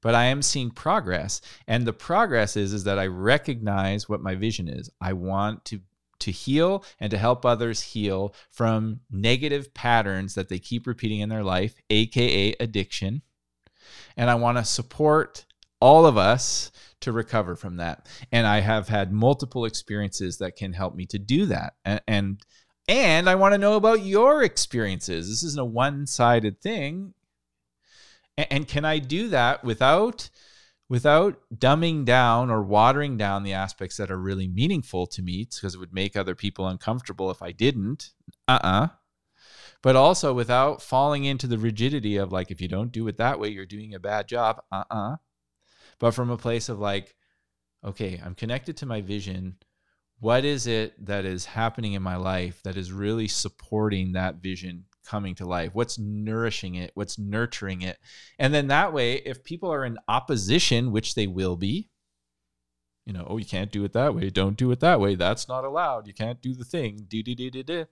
but 0.00 0.14
I 0.14 0.26
am 0.26 0.42
seeing 0.42 0.70
progress. 0.70 1.40
And 1.66 1.84
the 1.84 1.92
progress 1.92 2.56
is 2.56 2.72
is 2.72 2.84
that 2.84 2.98
I 2.98 3.06
recognize 3.06 4.08
what 4.08 4.22
my 4.22 4.34
vision 4.34 4.68
is. 4.68 4.88
I 5.00 5.12
want 5.12 5.64
to 5.66 5.80
to 6.20 6.30
heal 6.32 6.84
and 6.98 7.10
to 7.10 7.18
help 7.18 7.44
others 7.44 7.80
heal 7.80 8.34
from 8.50 9.00
negative 9.10 9.72
patterns 9.72 10.34
that 10.34 10.48
they 10.48 10.58
keep 10.58 10.86
repeating 10.86 11.20
in 11.20 11.28
their 11.28 11.44
life, 11.44 11.74
aka 11.90 12.54
addiction. 12.58 13.22
And 14.16 14.28
I 14.28 14.34
want 14.34 14.58
to 14.58 14.64
support 14.64 15.46
all 15.80 16.06
of 16.06 16.16
us 16.16 16.70
to 17.00 17.12
recover 17.12 17.56
from 17.56 17.76
that. 17.76 18.08
And 18.32 18.46
I 18.46 18.60
have 18.60 18.88
had 18.88 19.12
multiple 19.12 19.64
experiences 19.64 20.38
that 20.38 20.56
can 20.56 20.72
help 20.72 20.94
me 20.94 21.06
to 21.06 21.18
do 21.18 21.46
that. 21.46 21.74
And 21.84 22.00
and, 22.06 22.40
and 22.88 23.28
I 23.28 23.34
want 23.34 23.54
to 23.54 23.58
know 23.58 23.76
about 23.76 24.02
your 24.02 24.42
experiences. 24.42 25.28
This 25.28 25.42
isn't 25.42 25.60
a 25.60 25.64
one-sided 25.64 26.60
thing. 26.60 27.14
And, 28.36 28.46
and 28.50 28.68
can 28.68 28.84
I 28.84 28.98
do 28.98 29.28
that 29.28 29.62
without 29.62 30.30
without 30.88 31.38
dumbing 31.54 32.04
down 32.04 32.50
or 32.50 32.62
watering 32.62 33.16
down 33.16 33.42
the 33.42 33.52
aspects 33.52 33.98
that 33.98 34.10
are 34.10 34.18
really 34.18 34.48
meaningful 34.48 35.06
to 35.06 35.20
me 35.20 35.46
because 35.54 35.74
it 35.74 35.78
would 35.78 35.92
make 35.92 36.16
other 36.16 36.34
people 36.34 36.66
uncomfortable 36.66 37.30
if 37.30 37.42
I 37.42 37.52
didn't. 37.52 38.12
Uh-uh. 38.48 38.88
But 39.82 39.96
also 39.96 40.32
without 40.32 40.80
falling 40.80 41.24
into 41.24 41.46
the 41.46 41.58
rigidity 41.58 42.16
of 42.16 42.32
like 42.32 42.50
if 42.50 42.60
you 42.60 42.68
don't 42.68 42.90
do 42.90 43.06
it 43.06 43.18
that 43.18 43.38
way, 43.38 43.48
you're 43.48 43.66
doing 43.66 43.94
a 43.94 44.00
bad 44.00 44.28
job. 44.28 44.62
Uh-uh. 44.72 45.16
But 46.00 46.12
from 46.12 46.30
a 46.30 46.36
place 46.36 46.68
of 46.68 46.78
like 46.78 47.14
okay, 47.84 48.20
I'm 48.24 48.34
connected 48.34 48.76
to 48.78 48.86
my 48.86 49.00
vision. 49.00 49.56
What 50.20 50.44
is 50.44 50.66
it 50.66 51.06
that 51.06 51.24
is 51.24 51.44
happening 51.44 51.92
in 51.92 52.02
my 52.02 52.16
life 52.16 52.60
that 52.64 52.76
is 52.76 52.90
really 52.90 53.28
supporting 53.28 54.12
that 54.12 54.36
vision 54.36 54.86
coming 55.06 55.36
to 55.36 55.46
life? 55.46 55.74
What's 55.74 55.98
nourishing 55.98 56.74
it? 56.74 56.90
What's 56.94 57.18
nurturing 57.18 57.82
it? 57.82 57.98
And 58.38 58.52
then 58.52 58.66
that 58.66 58.92
way, 58.92 59.14
if 59.14 59.44
people 59.44 59.72
are 59.72 59.84
in 59.84 59.98
opposition, 60.08 60.90
which 60.90 61.14
they 61.14 61.28
will 61.28 61.56
be, 61.56 61.90
you 63.06 63.12
know, 63.12 63.26
oh, 63.28 63.38
you 63.38 63.46
can't 63.46 63.72
do 63.72 63.84
it 63.84 63.92
that 63.92 64.14
way. 64.14 64.28
Don't 64.28 64.56
do 64.56 64.70
it 64.70 64.80
that 64.80 65.00
way. 65.00 65.14
That's 65.14 65.48
not 65.48 65.64
allowed. 65.64 66.06
You 66.06 66.12
can't 66.14 66.42
do 66.42 66.52
the 66.52 66.64
thing. 66.64 67.06
Do, 67.08 67.22
do, 67.22 67.34
do, 67.34 67.50
do, 67.50 67.62
do. 67.62 67.86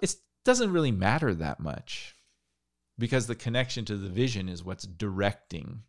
It 0.00 0.14
doesn't 0.44 0.72
really 0.72 0.92
matter 0.92 1.34
that 1.34 1.60
much 1.60 2.14
because 2.98 3.26
the 3.26 3.34
connection 3.34 3.84
to 3.84 3.96
the 3.96 4.08
vision 4.08 4.48
is 4.48 4.64
what's 4.64 4.86
directing, 4.86 5.82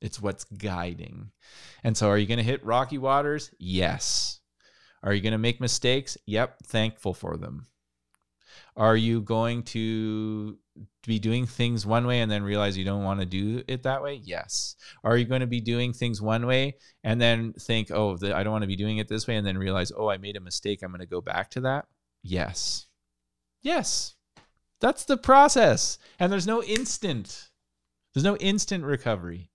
it's 0.00 0.20
what's 0.20 0.44
guiding. 0.44 1.30
And 1.84 1.96
so, 1.96 2.08
are 2.08 2.18
you 2.18 2.26
going 2.26 2.38
to 2.38 2.44
hit 2.44 2.64
rocky 2.64 2.98
waters? 2.98 3.50
Yes. 3.58 4.40
Are 5.02 5.14
you 5.14 5.22
going 5.22 5.32
to 5.32 5.38
make 5.38 5.60
mistakes? 5.60 6.16
Yep. 6.26 6.58
Thankful 6.64 7.14
for 7.14 7.36
them. 7.36 7.66
Are 8.76 8.96
you 8.96 9.20
going 9.20 9.62
to 9.64 10.58
be 11.06 11.18
doing 11.18 11.46
things 11.46 11.84
one 11.84 12.06
way 12.06 12.20
and 12.20 12.30
then 12.30 12.42
realize 12.42 12.78
you 12.78 12.84
don't 12.84 13.04
want 13.04 13.20
to 13.20 13.26
do 13.26 13.62
it 13.66 13.82
that 13.82 14.02
way? 14.02 14.20
Yes. 14.22 14.76
Are 15.02 15.16
you 15.16 15.24
going 15.24 15.40
to 15.40 15.46
be 15.46 15.60
doing 15.60 15.92
things 15.92 16.22
one 16.22 16.46
way 16.46 16.76
and 17.02 17.20
then 17.20 17.52
think, 17.54 17.90
oh, 17.90 18.16
the, 18.16 18.34
I 18.34 18.42
don't 18.42 18.52
want 18.52 18.62
to 18.62 18.68
be 18.68 18.76
doing 18.76 18.98
it 18.98 19.08
this 19.08 19.26
way, 19.26 19.36
and 19.36 19.46
then 19.46 19.58
realize, 19.58 19.92
oh, 19.96 20.08
I 20.08 20.18
made 20.18 20.36
a 20.36 20.40
mistake. 20.40 20.82
I'm 20.82 20.90
going 20.90 21.00
to 21.00 21.06
go 21.06 21.20
back 21.20 21.50
to 21.50 21.60
that? 21.62 21.86
Yes. 22.22 22.86
Yes. 23.62 24.14
That's 24.80 25.04
the 25.04 25.16
process. 25.16 25.98
And 26.18 26.32
there's 26.32 26.46
no 26.46 26.62
instant. 26.62 27.50
There's 28.14 28.24
no 28.24 28.36
instant 28.36 28.84
recovery. 28.84 29.49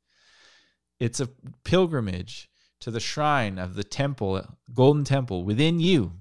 It's 0.99 1.19
a 1.19 1.29
pilgrimage 1.63 2.49
to 2.81 2.91
the 2.91 2.99
shrine 2.99 3.57
of 3.57 3.75
the 3.75 3.83
temple, 3.83 4.45
golden 4.73 5.03
temple 5.03 5.43
within 5.43 5.79
you. 5.79 6.13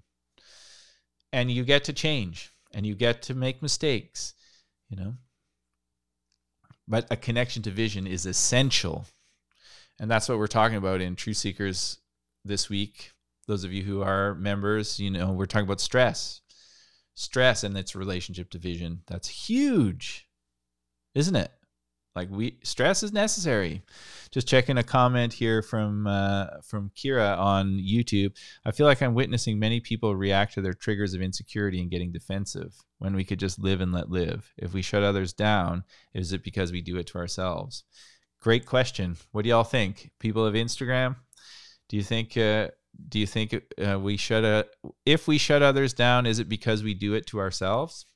And 1.32 1.50
you 1.50 1.64
get 1.64 1.84
to 1.84 1.92
change 1.92 2.52
and 2.72 2.86
you 2.86 2.94
get 2.94 3.22
to 3.22 3.34
make 3.34 3.62
mistakes, 3.62 4.34
you 4.88 4.96
know. 4.96 5.14
But 6.86 7.06
a 7.10 7.16
connection 7.16 7.62
to 7.62 7.70
vision 7.70 8.06
is 8.06 8.26
essential. 8.26 9.06
And 9.98 10.10
that's 10.10 10.28
what 10.28 10.38
we're 10.38 10.46
talking 10.46 10.76
about 10.76 11.00
in 11.00 11.16
Truth 11.16 11.38
Seekers 11.38 11.98
this 12.44 12.68
week. 12.68 13.12
Those 13.46 13.64
of 13.64 13.72
you 13.72 13.82
who 13.82 14.02
are 14.02 14.34
members, 14.34 14.98
you 14.98 15.10
know, 15.10 15.32
we're 15.32 15.46
talking 15.46 15.66
about 15.66 15.80
stress. 15.80 16.40
Stress 17.14 17.62
and 17.62 17.76
its 17.76 17.94
relationship 17.94 18.50
to 18.50 18.58
vision. 18.58 19.02
That's 19.06 19.28
huge, 19.28 20.28
isn't 21.14 21.36
it? 21.36 21.52
Like 22.14 22.28
we 22.30 22.58
stress 22.62 23.02
is 23.02 23.12
necessary. 23.12 23.82
Just 24.30 24.46
checking 24.46 24.78
a 24.78 24.84
comment 24.84 25.32
here 25.32 25.62
from 25.62 26.06
uh, 26.06 26.46
from 26.62 26.90
Kira 26.96 27.36
on 27.36 27.72
YouTube. 27.72 28.36
I 28.64 28.70
feel 28.70 28.86
like 28.86 29.02
I'm 29.02 29.14
witnessing 29.14 29.58
many 29.58 29.80
people 29.80 30.14
react 30.14 30.54
to 30.54 30.60
their 30.60 30.74
triggers 30.74 31.14
of 31.14 31.20
insecurity 31.20 31.80
and 31.80 31.90
getting 31.90 32.12
defensive 32.12 32.76
when 32.98 33.16
we 33.16 33.24
could 33.24 33.40
just 33.40 33.58
live 33.58 33.80
and 33.80 33.92
let 33.92 34.10
live. 34.10 34.52
If 34.56 34.72
we 34.72 34.82
shut 34.82 35.02
others 35.02 35.32
down, 35.32 35.82
is 36.12 36.32
it 36.32 36.44
because 36.44 36.70
we 36.70 36.80
do 36.80 36.96
it 36.98 37.08
to 37.08 37.18
ourselves? 37.18 37.82
Great 38.40 38.64
question. 38.64 39.16
What 39.32 39.42
do 39.42 39.48
y'all 39.48 39.64
think, 39.64 40.10
people 40.20 40.46
of 40.46 40.54
Instagram? 40.54 41.16
Do 41.88 41.96
you 41.96 42.04
think 42.04 42.36
uh, 42.36 42.68
do 43.08 43.18
you 43.18 43.26
think 43.26 43.60
uh, 43.84 43.98
we 43.98 44.16
shut 44.16 44.44
a 44.44 44.66
if 45.04 45.26
we 45.26 45.36
shut 45.36 45.62
others 45.62 45.92
down, 45.92 46.26
is 46.26 46.38
it 46.38 46.48
because 46.48 46.84
we 46.84 46.94
do 46.94 47.14
it 47.14 47.26
to 47.28 47.40
ourselves? 47.40 48.06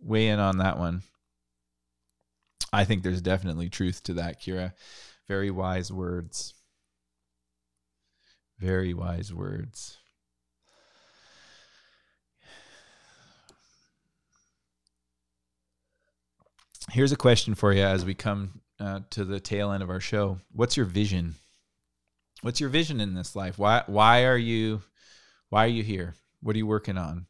Weigh 0.00 0.28
in 0.28 0.38
on 0.38 0.58
that 0.58 0.78
one. 0.78 1.02
I 2.72 2.84
think 2.84 3.02
there's 3.02 3.22
definitely 3.22 3.68
truth 3.68 4.02
to 4.04 4.14
that, 4.14 4.40
Kira. 4.40 4.72
Very 5.28 5.50
wise 5.50 5.92
words. 5.92 6.54
Very 8.58 8.94
wise 8.94 9.32
words. 9.32 9.98
Here's 16.92 17.12
a 17.12 17.16
question 17.16 17.54
for 17.54 17.72
you 17.72 17.82
as 17.82 18.04
we 18.04 18.14
come 18.14 18.60
uh, 18.78 19.00
to 19.10 19.24
the 19.24 19.40
tail 19.40 19.72
end 19.72 19.82
of 19.82 19.90
our 19.90 20.00
show. 20.00 20.38
What's 20.52 20.76
your 20.76 20.86
vision? 20.86 21.34
What's 22.42 22.60
your 22.60 22.70
vision 22.70 23.00
in 23.00 23.14
this 23.14 23.34
life? 23.34 23.58
Why 23.58 23.82
why 23.86 24.24
are 24.24 24.38
you 24.38 24.82
why 25.48 25.64
are 25.64 25.68
you 25.68 25.82
here? 25.82 26.14
What 26.40 26.54
are 26.54 26.58
you 26.58 26.66
working 26.66 26.96
on? 26.96 27.26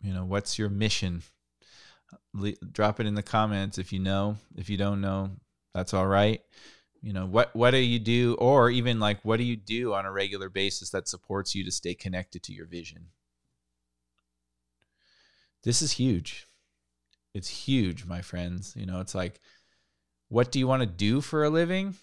You 0.00 0.12
know, 0.12 0.24
what's 0.24 0.58
your 0.58 0.68
mission? 0.68 1.22
Le- 2.34 2.52
drop 2.70 3.00
it 3.00 3.06
in 3.06 3.14
the 3.14 3.22
comments 3.22 3.78
if 3.78 3.92
you 3.92 3.98
know. 3.98 4.36
If 4.56 4.70
you 4.70 4.76
don't 4.76 5.00
know, 5.00 5.30
that's 5.74 5.94
all 5.94 6.06
right. 6.06 6.40
You 7.00 7.12
know 7.12 7.26
what 7.26 7.54
what 7.54 7.72
do 7.72 7.78
you 7.78 7.98
do, 7.98 8.34
or 8.38 8.70
even 8.70 9.00
like 9.00 9.24
what 9.24 9.38
do 9.38 9.44
you 9.44 9.56
do 9.56 9.92
on 9.92 10.06
a 10.06 10.12
regular 10.12 10.48
basis 10.48 10.90
that 10.90 11.08
supports 11.08 11.54
you 11.54 11.64
to 11.64 11.70
stay 11.72 11.94
connected 11.94 12.42
to 12.44 12.52
your 12.52 12.66
vision? 12.66 13.08
This 15.64 15.82
is 15.82 15.92
huge. 15.92 16.46
It's 17.34 17.48
huge, 17.48 18.04
my 18.04 18.20
friends. 18.20 18.74
You 18.76 18.86
know, 18.86 19.00
it's 19.00 19.14
like, 19.14 19.40
what 20.28 20.52
do 20.52 20.58
you 20.58 20.66
want 20.66 20.82
to 20.82 20.86
do 20.86 21.20
for 21.20 21.44
a 21.44 21.50
living? 21.50 21.94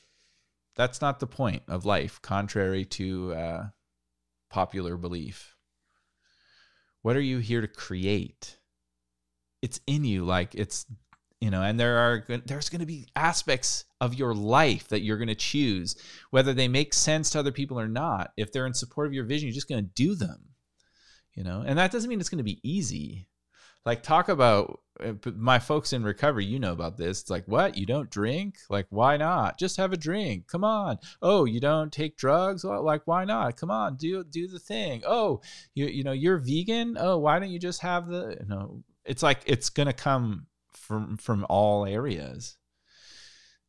That's 0.76 1.02
not 1.02 1.20
the 1.20 1.28
point 1.28 1.64
of 1.68 1.86
life, 1.86 2.22
contrary 2.22 2.86
to 2.86 3.34
uh, 3.34 3.68
popular 4.50 4.98
belief. 4.98 5.56
What 7.02 7.16
are 7.16 7.22
you 7.22 7.40
here 7.40 7.62
to 7.62 7.68
create? 7.68 8.59
It's 9.62 9.80
in 9.88 10.04
you 10.04 10.24
like 10.26 10.56
it's 10.56 10.86
you 11.42 11.50
know 11.50 11.62
and 11.62 11.80
there 11.80 11.98
are 11.98 12.26
there's 12.46 12.70
going 12.70 12.80
to 12.80 12.86
be 12.86 13.08
aspects 13.16 13.86
of 14.02 14.14
your 14.14 14.34
life 14.34 14.88
that 14.90 15.02
you're 15.02 15.18
going 15.18 15.28
to 15.28 15.36
choose 15.36 15.96
whether 16.32 16.54
they 16.54 16.68
make 16.68 16.94
sense 16.94 17.30
to 17.30 17.40
other 17.40 17.52
people 17.52 17.80
or 17.80 17.88
not. 17.88 18.32
If 18.38 18.52
they're 18.52 18.66
in 18.68 18.74
support 18.74 19.08
of 19.08 19.14
your 19.14 19.26
vision 19.26 19.48
you're 19.48 19.54
just 19.54 19.70
going 19.70 19.84
to 19.84 19.92
do 19.96 20.16
them 20.16 20.50
you 21.40 21.46
know? 21.46 21.64
And 21.66 21.80
that 21.80 21.92
doesn't 21.92 22.10
mean 22.10 22.20
it's 22.20 22.30
going 22.30 22.40
to 22.40 22.44
be 22.44 22.60
easy. 22.64 23.28
Like 23.86 24.04
talk 24.04 24.28
about 24.28 24.82
uh, 25.02 25.14
my 25.38 25.58
folks 25.58 25.94
in 25.94 26.04
recovery 26.04 26.44
you 26.44 26.60
know 26.60 26.74
about 26.74 26.98
this. 26.98 27.22
It's 27.22 27.30
like 27.30 27.46
what? 27.48 27.78
You 27.78 27.86
don't 27.86 28.10
drink? 28.10 28.58
Like 28.70 28.88
why 28.90 29.16
not? 29.16 29.58
Just 29.58 29.78
have 29.78 29.94
a 29.94 29.98
drink. 29.98 30.48
Come 30.48 30.66
on. 30.66 30.98
Oh 31.22 31.46
you 31.46 31.62
don't 31.62 31.94
take 31.94 32.18
drugs? 32.18 32.66
Like 32.66 33.04
why 33.06 33.24
not? 33.24 33.56
Come 33.56 33.72
on. 33.72 33.96
Do 33.96 34.24
do 34.26 34.50
the 34.50 34.60
thing. 34.60 35.02
Oh 35.08 35.42
you 35.76 35.88
you 35.88 36.04
know 36.04 36.12
you're 36.12 36.40
vegan? 36.40 36.98
Oh 37.00 37.18
why 37.20 37.40
don't 37.40 37.52
you 37.52 37.58
just 37.58 37.82
have 37.82 38.08
the 38.08 38.36
you 38.42 38.48
know 38.48 38.84
it's 39.06 39.24
like 39.24 39.42
it's 39.46 39.70
going 39.70 39.88
to 39.88 39.94
come 39.94 40.48
from 40.74 41.18
from 41.18 41.46
all 41.50 41.86
areas. 41.86 42.58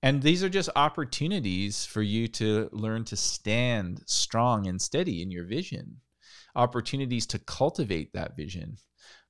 And 0.03 0.23
these 0.23 0.43
are 0.43 0.49
just 0.49 0.71
opportunities 0.77 1.85
for 1.85 2.01
you 2.01 2.27
to 2.29 2.71
learn 2.73 3.05
to 3.05 3.17
stand 3.17 4.03
strong 4.07 4.67
and 4.67 4.81
steady 4.81 5.21
in 5.21 5.31
your 5.31 5.45
vision. 5.45 5.99
Opportunities 6.57 7.27
to 7.27 7.39
cultivate 7.39 8.15
that 8.15 8.37
vision. 8.37 8.79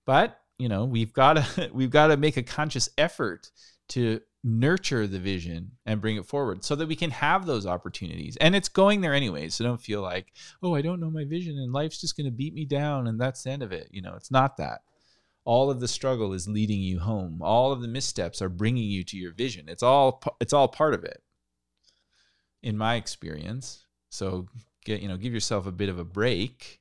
But, 0.07 0.39
you 0.59 0.69
know, 0.69 0.85
we've 0.85 1.13
got 1.13 1.35
to 1.35 1.71
we've 1.75 1.91
got 1.91 2.09
to 2.09 2.17
make 2.17 2.37
a 2.37 2.43
conscious 2.43 2.89
effort 2.97 3.51
to 3.89 4.21
nurture 4.43 5.07
the 5.07 5.19
vision 5.19 5.73
and 5.85 6.01
bring 6.01 6.17
it 6.17 6.25
forward 6.25 6.65
so 6.65 6.75
that 6.75 6.89
we 6.89 6.97
can 6.97 7.11
have 7.11 7.45
those 7.45 7.67
opportunities. 7.67 8.37
And 8.41 8.55
it's 8.55 8.69
going 8.69 9.01
there 9.01 9.13
anyway. 9.13 9.49
So 9.49 9.65
don't 9.65 9.81
feel 9.81 10.01
like, 10.01 10.33
oh, 10.63 10.75
I 10.75 10.81
don't 10.81 11.01
know 11.01 11.11
my 11.11 11.25
vision 11.25 11.59
and 11.59 11.73
life's 11.73 12.01
just 12.01 12.17
going 12.17 12.25
to 12.27 12.31
beat 12.31 12.55
me 12.55 12.65
down 12.65 13.07
and 13.07 13.21
that's 13.21 13.43
the 13.43 13.51
end 13.51 13.63
of 13.63 13.73
it. 13.73 13.89
You 13.91 14.01
know, 14.01 14.15
it's 14.17 14.31
not 14.31 14.57
that 14.57 14.81
all 15.51 15.69
of 15.69 15.81
the 15.81 15.89
struggle 15.89 16.33
is 16.33 16.47
leading 16.47 16.81
you 16.81 17.01
home. 17.01 17.41
All 17.43 17.73
of 17.73 17.83
the 17.83 17.89
missteps 17.89 18.41
are 18.41 18.49
bringing 18.49 18.89
you 18.89 19.03
to 19.03 19.17
your 19.17 19.33
vision. 19.33 19.69
It's 19.69 19.83
all 19.83 20.23
it's 20.41 20.53
all 20.53 20.69
part 20.69 20.95
of 20.95 21.03
it 21.03 21.25
in 22.63 22.79
my 22.79 22.95
experience. 22.95 23.85
So 24.11 24.47
get 24.85 25.03
you 25.03 25.09
know 25.09 25.17
give 25.17 25.35
yourself 25.35 25.67
a 25.67 25.73
bit 25.73 25.89
of 25.89 25.99
a 25.99 26.05
break 26.05 26.79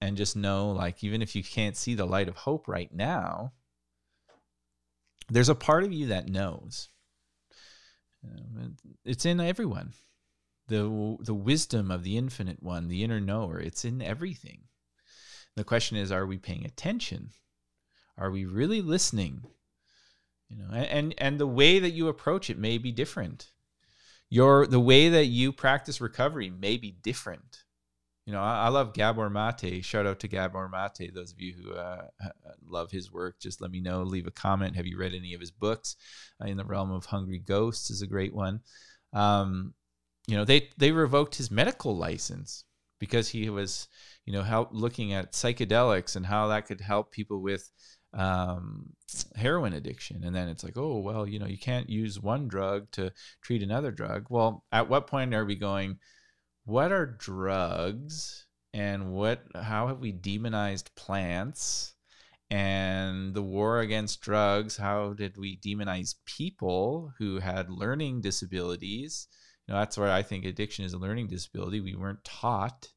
and 0.00 0.16
just 0.16 0.36
know 0.36 0.70
like 0.70 1.04
even 1.04 1.20
if 1.20 1.36
you 1.36 1.44
can't 1.44 1.76
see 1.76 1.94
the 1.94 2.06
light 2.06 2.28
of 2.28 2.36
hope 2.36 2.66
right 2.66 2.90
now 2.94 3.52
there's 5.28 5.50
a 5.50 5.54
part 5.54 5.84
of 5.84 5.92
you 5.92 6.06
that 6.06 6.30
knows. 6.30 6.88
Um, 8.24 8.76
it's 9.04 9.26
in 9.26 9.38
everyone. 9.38 9.92
The 10.68 11.18
the 11.20 11.34
wisdom 11.34 11.90
of 11.90 12.04
the 12.04 12.16
infinite 12.16 12.62
one 12.62 12.88
the 12.88 13.04
inner 13.04 13.20
knower 13.20 13.60
it's 13.60 13.84
in 13.84 14.00
everything 14.00 14.69
the 15.60 15.64
question 15.64 15.98
is 15.98 16.10
are 16.10 16.24
we 16.24 16.38
paying 16.38 16.64
attention? 16.64 17.30
Are 18.16 18.30
we 18.30 18.46
really 18.46 18.80
listening? 18.80 19.42
You 20.48 20.56
know, 20.56 20.70
and, 20.72 21.14
and 21.18 21.38
the 21.38 21.46
way 21.46 21.78
that 21.78 21.90
you 21.90 22.08
approach 22.08 22.48
it 22.48 22.58
may 22.58 22.78
be 22.78 22.90
different. 22.90 23.50
Your 24.30 24.66
the 24.66 24.80
way 24.80 25.10
that 25.10 25.26
you 25.26 25.52
practice 25.52 26.00
recovery 26.00 26.48
may 26.48 26.78
be 26.78 26.92
different. 27.02 27.64
You 28.24 28.32
know, 28.32 28.40
I, 28.40 28.66
I 28.66 28.68
love 28.68 28.94
Gabor 28.94 29.28
Mate. 29.28 29.84
Shout 29.84 30.06
out 30.06 30.20
to 30.20 30.28
Gabor 30.28 30.68
Mate. 30.68 31.14
Those 31.14 31.32
of 31.32 31.40
you 31.40 31.52
who 31.52 31.74
uh, 31.74 32.06
love 32.66 32.90
his 32.90 33.12
work, 33.12 33.38
just 33.38 33.60
let 33.60 33.70
me 33.70 33.80
know. 33.80 34.02
Leave 34.02 34.26
a 34.26 34.30
comment. 34.30 34.76
Have 34.76 34.86
you 34.86 34.98
read 34.98 35.14
any 35.14 35.34
of 35.34 35.40
his 35.40 35.50
books? 35.50 35.96
Uh, 36.42 36.46
in 36.46 36.56
the 36.56 36.64
realm 36.64 36.90
of 36.90 37.06
Hungry 37.06 37.38
Ghosts 37.38 37.90
is 37.90 38.00
a 38.00 38.06
great 38.06 38.34
one. 38.34 38.60
Um, 39.12 39.74
you 40.26 40.36
know, 40.36 40.44
they 40.44 40.70
they 40.78 40.92
revoked 40.92 41.34
his 41.34 41.50
medical 41.50 41.96
license 41.96 42.64
because 43.00 43.30
he 43.30 43.50
was, 43.50 43.88
you 44.30 44.36
know, 44.36 44.44
help 44.44 44.68
looking 44.70 45.12
at 45.12 45.32
psychedelics 45.32 46.14
and 46.14 46.24
how 46.24 46.46
that 46.46 46.64
could 46.64 46.80
help 46.80 47.10
people 47.10 47.42
with 47.42 47.68
um, 48.14 48.90
heroin 49.34 49.72
addiction. 49.72 50.22
And 50.22 50.36
then 50.36 50.48
it's 50.48 50.62
like, 50.62 50.76
oh, 50.76 51.00
well, 51.00 51.26
you 51.26 51.40
know, 51.40 51.48
you 51.48 51.58
can't 51.58 51.90
use 51.90 52.20
one 52.20 52.46
drug 52.46 52.88
to 52.92 53.12
treat 53.42 53.60
another 53.60 53.90
drug. 53.90 54.26
Well, 54.30 54.64
at 54.70 54.88
what 54.88 55.08
point 55.08 55.34
are 55.34 55.44
we 55.44 55.56
going, 55.56 55.98
what 56.64 56.92
are 56.92 57.06
drugs 57.06 58.46
and 58.72 59.10
what, 59.10 59.42
how 59.52 59.88
have 59.88 59.98
we 59.98 60.12
demonized 60.12 60.94
plants? 60.94 61.94
And 62.50 63.34
the 63.34 63.42
war 63.42 63.80
against 63.80 64.20
drugs, 64.20 64.76
how 64.76 65.12
did 65.14 65.36
we 65.38 65.58
demonize 65.58 66.14
people 66.24 67.12
who 67.18 67.40
had 67.40 67.68
learning 67.68 68.20
disabilities? 68.20 69.26
You 69.66 69.74
know, 69.74 69.80
that's 69.80 69.98
where 69.98 70.12
I 70.12 70.22
think 70.22 70.44
addiction 70.44 70.84
is 70.84 70.92
a 70.92 70.98
learning 70.98 71.26
disability. 71.26 71.80
We 71.80 71.96
weren't 71.96 72.22
taught 72.22 72.90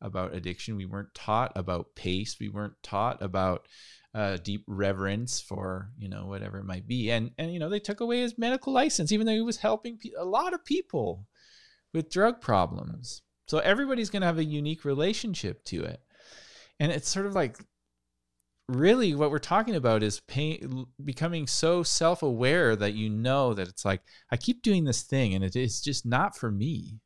about 0.00 0.34
addiction. 0.34 0.76
We 0.76 0.86
weren't 0.86 1.14
taught 1.14 1.52
about 1.56 1.94
pace. 1.94 2.36
We 2.40 2.48
weren't 2.48 2.82
taught 2.82 3.22
about 3.22 3.66
uh, 4.16 4.38
deep 4.38 4.64
reverence 4.66 5.42
for 5.42 5.90
you 5.98 6.08
know 6.08 6.24
whatever 6.24 6.56
it 6.56 6.64
might 6.64 6.88
be 6.88 7.10
and 7.10 7.32
and 7.36 7.52
you 7.52 7.58
know 7.58 7.68
they 7.68 7.78
took 7.78 8.00
away 8.00 8.20
his 8.20 8.38
medical 8.38 8.72
license 8.72 9.12
even 9.12 9.26
though 9.26 9.34
he 9.34 9.42
was 9.42 9.58
helping 9.58 9.98
pe- 9.98 10.08
a 10.18 10.24
lot 10.24 10.54
of 10.54 10.64
people 10.64 11.26
with 11.92 12.08
drug 12.08 12.40
problems 12.40 13.20
so 13.46 13.58
everybody's 13.58 14.08
going 14.08 14.22
to 14.22 14.26
have 14.26 14.38
a 14.38 14.44
unique 14.44 14.86
relationship 14.86 15.62
to 15.64 15.84
it 15.84 16.00
and 16.80 16.90
it's 16.90 17.10
sort 17.10 17.26
of 17.26 17.34
like 17.34 17.58
really 18.70 19.14
what 19.14 19.30
we're 19.30 19.38
talking 19.38 19.76
about 19.76 20.02
is 20.02 20.20
pain, 20.20 20.86
becoming 21.04 21.46
so 21.46 21.82
self-aware 21.82 22.74
that 22.74 22.94
you 22.94 23.10
know 23.10 23.52
that 23.52 23.68
it's 23.68 23.84
like 23.84 24.00
i 24.30 24.36
keep 24.38 24.62
doing 24.62 24.84
this 24.84 25.02
thing 25.02 25.34
and 25.34 25.44
it 25.44 25.54
is 25.54 25.82
just 25.82 26.06
not 26.06 26.34
for 26.34 26.50
me 26.50 27.00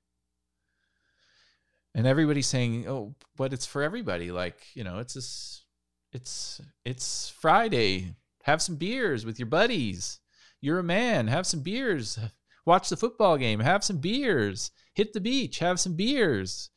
and 1.94 2.06
everybody's 2.06 2.46
saying 2.46 2.86
oh 2.88 3.14
but 3.36 3.52
it's 3.52 3.66
for 3.66 3.82
everybody 3.82 4.30
like 4.30 4.66
you 4.74 4.84
know 4.84 4.98
it's 4.98 5.14
this 5.14 5.64
it's 6.12 6.60
it's 6.84 7.28
Friday. 7.28 8.14
Have 8.44 8.62
some 8.62 8.76
beers 8.76 9.24
with 9.24 9.38
your 9.38 9.46
buddies. 9.46 10.18
You're 10.60 10.78
a 10.78 10.84
man. 10.84 11.28
Have 11.28 11.46
some 11.46 11.60
beers. 11.60 12.18
Watch 12.66 12.88
the 12.88 12.96
football 12.96 13.36
game. 13.36 13.60
Have 13.60 13.84
some 13.84 13.98
beers. 13.98 14.70
Hit 14.94 15.12
the 15.12 15.20
beach. 15.20 15.58
Have 15.58 15.80
some 15.80 15.94
beers. 15.94 16.70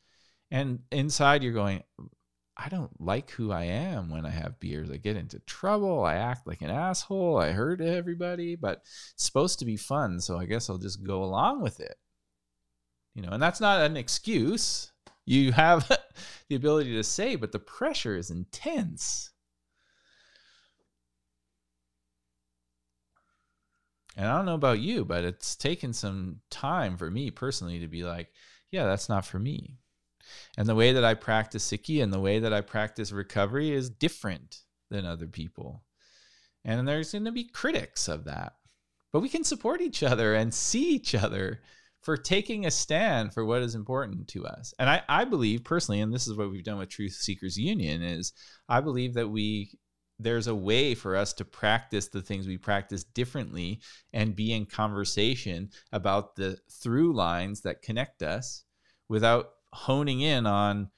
And 0.50 0.80
inside 0.92 1.42
you're 1.42 1.52
going, 1.52 1.82
I 2.56 2.68
don't 2.68 3.00
like 3.00 3.30
who 3.32 3.50
I 3.50 3.64
am 3.64 4.10
when 4.10 4.24
I 4.24 4.30
have 4.30 4.60
beers. 4.60 4.90
I 4.90 4.96
get 4.98 5.16
into 5.16 5.40
trouble. 5.40 6.04
I 6.04 6.14
act 6.14 6.46
like 6.46 6.62
an 6.62 6.70
asshole. 6.70 7.38
I 7.38 7.50
hurt 7.50 7.80
everybody, 7.80 8.54
but 8.54 8.82
it's 9.14 9.24
supposed 9.24 9.58
to 9.58 9.64
be 9.64 9.76
fun. 9.76 10.20
So 10.20 10.38
I 10.38 10.46
guess 10.46 10.70
I'll 10.70 10.78
just 10.78 11.02
go 11.02 11.24
along 11.24 11.60
with 11.62 11.80
it. 11.80 11.96
You 13.14 13.22
know, 13.22 13.30
and 13.30 13.42
that's 13.42 13.60
not 13.60 13.80
an 13.80 13.96
excuse 13.96 14.92
you 15.26 15.52
have 15.52 15.88
the 16.48 16.56
ability 16.56 16.94
to 16.94 17.04
say, 17.04 17.36
but 17.36 17.52
the 17.52 17.58
pressure 17.58 18.16
is 18.16 18.30
intense. 18.30 19.30
And 24.16 24.28
I 24.28 24.36
don't 24.36 24.46
know 24.46 24.54
about 24.54 24.80
you, 24.80 25.04
but 25.04 25.24
it's 25.24 25.56
taken 25.56 25.92
some 25.92 26.40
time 26.50 26.96
for 26.96 27.10
me 27.10 27.30
personally 27.30 27.80
to 27.80 27.88
be 27.88 28.04
like, 28.04 28.28
yeah, 28.70 28.84
that's 28.84 29.08
not 29.08 29.24
for 29.24 29.38
me. 29.38 29.78
And 30.56 30.68
the 30.68 30.74
way 30.74 30.92
that 30.92 31.04
I 31.04 31.14
practice 31.14 31.68
Sikhi 31.68 32.02
and 32.02 32.12
the 32.12 32.20
way 32.20 32.38
that 32.38 32.52
I 32.52 32.60
practice 32.60 33.12
recovery 33.12 33.72
is 33.72 33.90
different 33.90 34.62
than 34.90 35.04
other 35.04 35.26
people. 35.26 35.82
And 36.64 36.86
there's 36.86 37.12
going 37.12 37.24
to 37.24 37.32
be 37.32 37.44
critics 37.44 38.08
of 38.08 38.24
that. 38.24 38.54
But 39.12 39.20
we 39.20 39.28
can 39.28 39.44
support 39.44 39.80
each 39.80 40.02
other 40.02 40.34
and 40.34 40.52
see 40.52 40.94
each 40.94 41.14
other 41.14 41.60
for 42.04 42.18
taking 42.18 42.66
a 42.66 42.70
stand 42.70 43.32
for 43.32 43.44
what 43.44 43.62
is 43.62 43.74
important 43.74 44.28
to 44.28 44.46
us. 44.46 44.74
And 44.78 44.90
I, 44.90 45.02
I 45.08 45.24
believe 45.24 45.64
personally, 45.64 46.02
and 46.02 46.12
this 46.12 46.28
is 46.28 46.36
what 46.36 46.50
we've 46.50 46.62
done 46.62 46.78
with 46.78 46.90
Truth 46.90 47.14
Seekers 47.14 47.56
Union, 47.56 48.02
is 48.02 48.32
I 48.68 48.80
believe 48.80 49.14
that 49.14 49.28
we 49.28 49.78
there's 50.20 50.46
a 50.46 50.54
way 50.54 50.94
for 50.94 51.16
us 51.16 51.32
to 51.32 51.44
practice 51.44 52.08
the 52.08 52.22
things 52.22 52.46
we 52.46 52.56
practice 52.56 53.02
differently 53.02 53.80
and 54.12 54.36
be 54.36 54.52
in 54.52 54.64
conversation 54.64 55.70
about 55.92 56.36
the 56.36 56.56
through 56.70 57.12
lines 57.12 57.62
that 57.62 57.82
connect 57.82 58.22
us 58.22 58.64
without 59.08 59.50
honing 59.72 60.20
in 60.20 60.46
on 60.46 60.88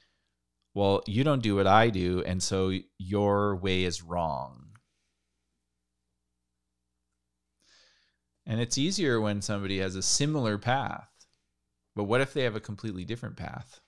well 0.75 1.03
you 1.07 1.25
don't 1.25 1.43
do 1.43 1.57
what 1.57 1.67
i 1.67 1.89
do 1.89 2.23
and 2.27 2.43
so 2.43 2.71
your 2.99 3.57
way 3.57 3.85
is 3.85 4.03
wrong 4.03 4.66
And 8.47 8.61
it's 8.61 8.79
easier 8.79 9.21
when 9.21 9.43
somebody 9.43 9.79
has 9.79 9.97
a 9.97 10.03
similar 10.03 10.57
path. 10.57 11.09
But 11.95 12.05
what 12.05 12.21
if 12.21 12.33
they 12.33 12.43
have 12.43 12.57
a 12.57 12.61
completely 12.61 13.05
different 13.05 13.37
path? 13.37 13.81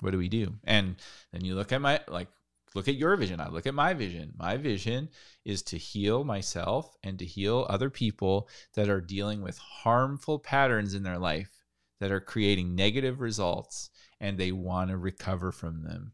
What 0.00 0.12
do 0.12 0.18
we 0.18 0.28
do? 0.28 0.54
And 0.64 0.96
then 1.32 1.44
you 1.44 1.54
look 1.54 1.72
at 1.72 1.80
my, 1.80 2.00
like, 2.06 2.28
look 2.74 2.86
at 2.86 2.94
your 2.94 3.16
vision. 3.16 3.40
I 3.40 3.48
look 3.48 3.66
at 3.66 3.74
my 3.74 3.94
vision. 3.94 4.32
My 4.36 4.56
vision 4.56 5.08
is 5.44 5.62
to 5.62 5.76
heal 5.76 6.22
myself 6.22 6.96
and 7.02 7.18
to 7.18 7.24
heal 7.24 7.66
other 7.68 7.90
people 7.90 8.48
that 8.74 8.88
are 8.88 9.00
dealing 9.00 9.42
with 9.42 9.58
harmful 9.58 10.38
patterns 10.38 10.94
in 10.94 11.02
their 11.02 11.18
life 11.18 11.50
that 11.98 12.12
are 12.12 12.20
creating 12.20 12.74
negative 12.74 13.20
results 13.20 13.90
and 14.20 14.38
they 14.38 14.52
want 14.52 14.90
to 14.90 14.96
recover 14.96 15.50
from 15.52 15.82
them. 15.82 16.12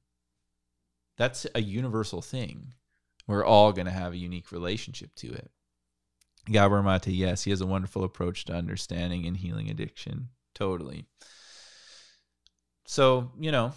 That's 1.17 1.47
a 1.55 1.63
universal 1.63 2.23
thing. 2.23 2.75
We're 3.27 3.45
all 3.45 3.73
going 3.73 3.87
to 3.87 3.93
have 3.93 4.13
a 4.13 4.19
unique 4.19 4.53
relationship 4.53 5.15
to 5.17 5.33
it. 5.33 5.51
Gabor 6.47 6.83
Mate, 6.83 7.09
yes, 7.09 7.45
he 7.45 7.51
has 7.51 7.61
a 7.61 7.67
wonderful 7.67 8.05
approach 8.05 8.45
to 8.47 8.55
understanding 8.55 9.27
and 9.27 9.37
healing 9.37 9.71
addiction. 9.71 10.29
Totally. 10.55 11.07
So, 12.87 13.33
you 13.39 13.51
know, 13.51 13.73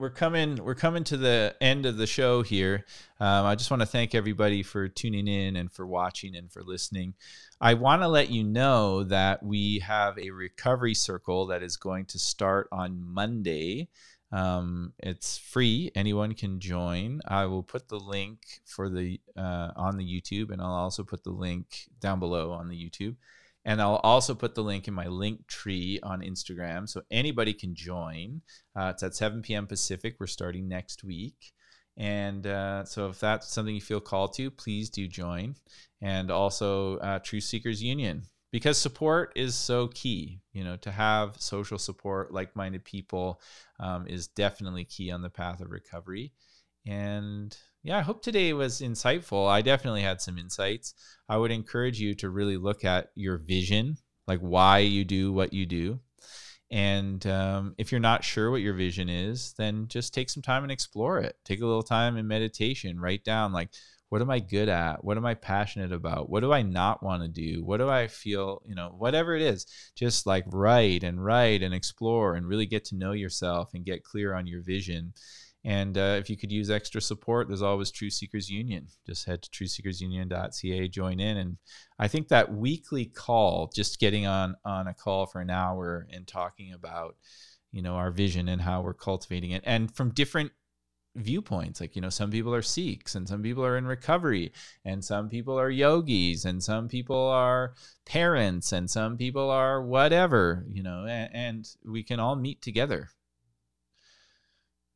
we're 0.00 0.10
coming 0.10 0.56
we're 0.64 0.74
coming 0.74 1.04
to 1.04 1.18
the 1.18 1.54
end 1.60 1.84
of 1.84 1.98
the 1.98 2.06
show 2.06 2.42
here. 2.42 2.86
Um, 3.20 3.44
I 3.44 3.54
just 3.54 3.70
want 3.70 3.82
to 3.82 3.86
thank 3.86 4.14
everybody 4.14 4.62
for 4.62 4.88
tuning 4.88 5.28
in 5.28 5.56
and 5.56 5.70
for 5.70 5.86
watching 5.86 6.34
and 6.34 6.50
for 6.50 6.62
listening. 6.62 7.14
I 7.60 7.74
want 7.74 8.00
to 8.00 8.08
let 8.08 8.30
you 8.30 8.42
know 8.42 9.04
that 9.04 9.42
we 9.42 9.80
have 9.80 10.18
a 10.18 10.30
recovery 10.30 10.94
circle 10.94 11.46
that 11.48 11.62
is 11.62 11.76
going 11.76 12.06
to 12.06 12.18
start 12.18 12.66
on 12.72 13.02
Monday. 13.06 13.88
Um, 14.32 14.92
it's 14.98 15.38
free; 15.38 15.90
anyone 15.94 16.34
can 16.34 16.60
join. 16.60 17.20
I 17.26 17.46
will 17.46 17.62
put 17.62 17.88
the 17.88 17.98
link 17.98 18.38
for 18.64 18.88
the 18.88 19.20
uh, 19.36 19.70
on 19.76 19.96
the 19.96 20.04
YouTube, 20.04 20.50
and 20.50 20.60
I'll 20.62 20.68
also 20.68 21.02
put 21.04 21.24
the 21.24 21.30
link 21.30 21.88
down 22.00 22.20
below 22.20 22.52
on 22.52 22.68
the 22.68 22.76
YouTube, 22.76 23.16
and 23.64 23.80
I'll 23.80 23.96
also 23.96 24.34
put 24.34 24.54
the 24.54 24.62
link 24.62 24.88
in 24.88 24.94
my 24.94 25.06
link 25.06 25.46
tree 25.46 25.98
on 26.02 26.22
Instagram, 26.22 26.88
so 26.88 27.02
anybody 27.10 27.52
can 27.52 27.74
join. 27.74 28.42
Uh, 28.76 28.92
it's 28.94 29.02
at 29.02 29.14
7 29.14 29.42
p.m. 29.42 29.66
Pacific. 29.66 30.16
We're 30.18 30.26
starting 30.26 30.68
next 30.68 31.04
week. 31.04 31.52
And 31.96 32.46
uh, 32.46 32.84
so, 32.84 33.08
if 33.08 33.20
that's 33.20 33.52
something 33.52 33.74
you 33.74 33.80
feel 33.80 34.00
called 34.00 34.32
to, 34.34 34.50
please 34.50 34.88
do 34.88 35.06
join. 35.06 35.56
And 36.00 36.30
also, 36.30 36.96
uh, 36.98 37.18
Truth 37.18 37.44
Seekers 37.44 37.82
Union 37.82 38.22
because 38.50 38.78
support 38.78 39.32
is 39.36 39.54
so 39.54 39.88
key 39.88 40.40
you 40.52 40.64
know 40.64 40.76
to 40.76 40.90
have 40.90 41.40
social 41.40 41.78
support 41.78 42.32
like-minded 42.32 42.84
people 42.84 43.40
um, 43.78 44.06
is 44.06 44.28
definitely 44.28 44.84
key 44.84 45.10
on 45.10 45.22
the 45.22 45.30
path 45.30 45.60
of 45.60 45.70
recovery. 45.70 46.32
And 46.86 47.56
yeah 47.82 47.98
i 47.98 48.00
hope 48.02 48.22
today 48.22 48.52
was 48.52 48.80
insightful. 48.80 49.48
I 49.48 49.62
definitely 49.62 50.02
had 50.02 50.20
some 50.20 50.38
insights. 50.38 50.94
I 51.28 51.36
would 51.36 51.50
encourage 51.50 52.00
you 52.00 52.14
to 52.16 52.30
really 52.30 52.56
look 52.56 52.84
at 52.84 53.08
your 53.14 53.38
vision 53.38 53.96
like 54.26 54.40
why 54.40 54.78
you 54.78 55.04
do 55.04 55.32
what 55.32 55.52
you 55.52 55.66
do. 55.66 55.98
And 56.70 57.26
um, 57.26 57.74
if 57.78 57.90
you're 57.90 58.00
not 58.00 58.22
sure 58.22 58.48
what 58.50 58.60
your 58.60 58.74
vision 58.74 59.08
is 59.08 59.54
then 59.58 59.88
just 59.88 60.14
take 60.14 60.30
some 60.30 60.42
time 60.42 60.62
and 60.62 60.72
explore 60.72 61.18
it. 61.18 61.36
Take 61.44 61.60
a 61.60 61.66
little 61.66 61.82
time 61.82 62.16
in 62.16 62.28
meditation. 62.28 63.00
Write 63.00 63.24
down 63.24 63.52
like 63.52 63.70
what 64.10 64.20
am 64.20 64.30
I 64.30 64.40
good 64.40 64.68
at? 64.68 65.04
What 65.04 65.16
am 65.16 65.24
I 65.24 65.34
passionate 65.34 65.92
about? 65.92 66.28
What 66.28 66.40
do 66.40 66.52
I 66.52 66.62
not 66.62 67.00
want 67.00 67.22
to 67.22 67.28
do? 67.28 67.64
What 67.64 67.78
do 67.78 67.88
I 67.88 68.08
feel, 68.08 68.60
you 68.66 68.74
know, 68.74 68.92
whatever 68.98 69.36
it 69.36 69.42
is, 69.42 69.66
just 69.94 70.26
like 70.26 70.44
write 70.48 71.04
and 71.04 71.24
write 71.24 71.62
and 71.62 71.72
explore 71.72 72.34
and 72.34 72.46
really 72.46 72.66
get 72.66 72.84
to 72.86 72.96
know 72.96 73.12
yourself 73.12 73.70
and 73.72 73.84
get 73.84 74.02
clear 74.02 74.34
on 74.34 74.48
your 74.48 74.62
vision. 74.62 75.14
And 75.64 75.96
uh, 75.96 76.16
if 76.18 76.28
you 76.28 76.36
could 76.36 76.50
use 76.50 76.70
extra 76.70 77.00
support, 77.00 77.46
there's 77.46 77.62
always 77.62 77.92
Truth 77.92 78.14
Seekers 78.14 78.50
Union. 78.50 78.88
Just 79.06 79.26
head 79.26 79.42
to 79.42 79.50
truthseekersunion.ca, 79.50 80.88
join 80.88 81.20
in. 81.20 81.36
And 81.36 81.58
I 81.96 82.08
think 82.08 82.28
that 82.28 82.52
weekly 82.52 83.04
call, 83.04 83.70
just 83.72 84.00
getting 84.00 84.26
on 84.26 84.56
on 84.64 84.88
a 84.88 84.94
call 84.94 85.26
for 85.26 85.40
an 85.40 85.50
hour 85.50 86.08
and 86.10 86.26
talking 86.26 86.72
about, 86.72 87.14
you 87.70 87.82
know, 87.82 87.94
our 87.94 88.10
vision 88.10 88.48
and 88.48 88.60
how 88.60 88.80
we're 88.80 88.94
cultivating 88.94 89.52
it, 89.52 89.62
and 89.64 89.94
from 89.94 90.10
different 90.10 90.50
viewpoints. 91.16 91.80
Like, 91.80 91.96
you 91.96 92.02
know, 92.02 92.10
some 92.10 92.30
people 92.30 92.54
are 92.54 92.62
Sikhs 92.62 93.14
and 93.14 93.28
some 93.28 93.42
people 93.42 93.64
are 93.64 93.76
in 93.76 93.86
recovery 93.86 94.52
and 94.84 95.04
some 95.04 95.28
people 95.28 95.58
are 95.58 95.70
yogis 95.70 96.44
and 96.44 96.62
some 96.62 96.88
people 96.88 97.28
are 97.28 97.74
parents 98.04 98.72
and 98.72 98.90
some 98.90 99.16
people 99.16 99.50
are 99.50 99.82
whatever, 99.82 100.64
you 100.68 100.82
know, 100.82 101.06
and, 101.06 101.30
and 101.32 101.68
we 101.84 102.02
can 102.02 102.20
all 102.20 102.36
meet 102.36 102.62
together. 102.62 103.08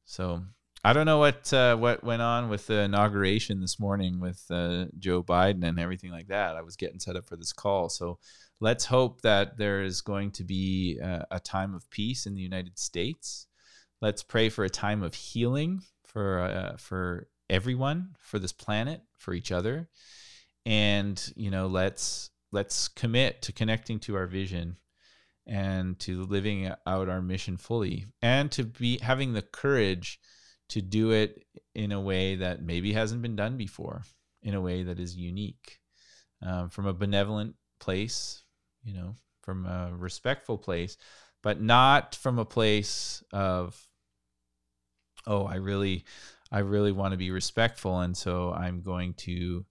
So 0.05 0.43
I 0.85 0.93
don't 0.93 1.07
know 1.07 1.19
what 1.19 1.53
uh, 1.53 1.77
what 1.77 2.05
went 2.05 2.21
on 2.21 2.51
with 2.51 2.67
the 2.67 2.81
inauguration 2.81 3.61
this 3.61 3.81
morning 3.81 4.21
with 4.21 4.45
uh, 4.51 4.87
Joe 4.99 5.23
Biden 5.23 5.65
and 5.65 5.81
everything 5.81 6.11
like 6.11 6.29
that. 6.29 6.57
I 6.57 6.63
was 6.63 6.77
getting 6.77 7.01
set 7.01 7.17
up 7.17 7.27
for 7.27 7.37
this 7.37 7.55
call, 7.55 7.89
so 7.89 8.19
let's 8.61 8.85
hope 8.85 9.23
that 9.23 9.57
there 9.57 9.83
is 9.83 10.03
going 10.03 10.31
to 10.33 10.45
be 10.45 10.99
a, 10.99 11.27
a 11.31 11.41
time 11.41 11.75
of 11.75 11.89
peace 11.89 12.27
in 12.27 12.35
the 12.35 12.43
United 12.43 12.79
States. 12.79 13.47
Let's 14.03 14.23
pray 14.23 14.51
for 14.51 14.65
a 14.65 14.71
time 14.71 15.03
of 15.03 15.15
healing 15.15 15.81
for 16.15 16.39
uh, 16.39 16.77
for 16.79 17.29
everyone, 17.51 18.15
for 18.21 18.39
this 18.39 18.53
planet, 18.53 19.03
for 19.19 19.35
each 19.35 19.53
other, 19.53 19.91
and 20.65 21.33
you 21.37 21.51
know, 21.51 21.67
let's 21.67 22.31
let's 22.53 22.89
commit 22.89 23.43
to 23.43 23.53
connecting 23.53 23.99
to 23.99 24.17
our 24.17 24.27
vision 24.27 24.77
and 25.47 25.99
to 25.99 26.23
living 26.23 26.71
out 26.87 27.09
our 27.11 27.21
mission 27.21 27.59
fully, 27.59 28.07
and 28.23 28.51
to 28.53 28.65
be 28.65 28.99
having 29.03 29.35
the 29.35 29.43
courage 29.43 30.19
to 30.71 30.81
do 30.81 31.11
it 31.11 31.45
in 31.75 31.93
a 31.93 32.01
way 32.01 32.37
that 32.37 32.63
maybe 32.63 32.95
hasn't 32.95 33.21
been 33.21 33.37
done 33.37 33.59
before, 33.59 34.03
in 34.43 34.55
a 34.55 34.61
way 34.61 34.85
that 34.85 34.99
is 34.99 35.17
unique, 35.17 35.81
um, 36.41 36.71
from 36.71 36.87
a 36.87 36.95
benevolent 36.95 37.55
place, 37.81 38.45
you 38.85 38.95
know, 38.95 39.17
from 39.43 39.67
a 39.67 39.93
respectful 39.95 40.57
place, 40.57 40.97
but 41.43 41.61
not 41.61 42.15
from 42.15 42.39
a 42.39 42.45
place 42.47 43.23
of 43.33 43.79
oh, 45.27 45.45
I 45.45 45.57
really, 45.57 46.05
I 46.51 46.61
really 46.61 46.93
want 46.93 47.13
to 47.13 47.19
be 47.19 47.31
respectful, 47.31 48.01
and 48.01 48.17
so 48.17 48.53
I'm 48.53 48.81
going 48.81 49.15
to 49.15 49.65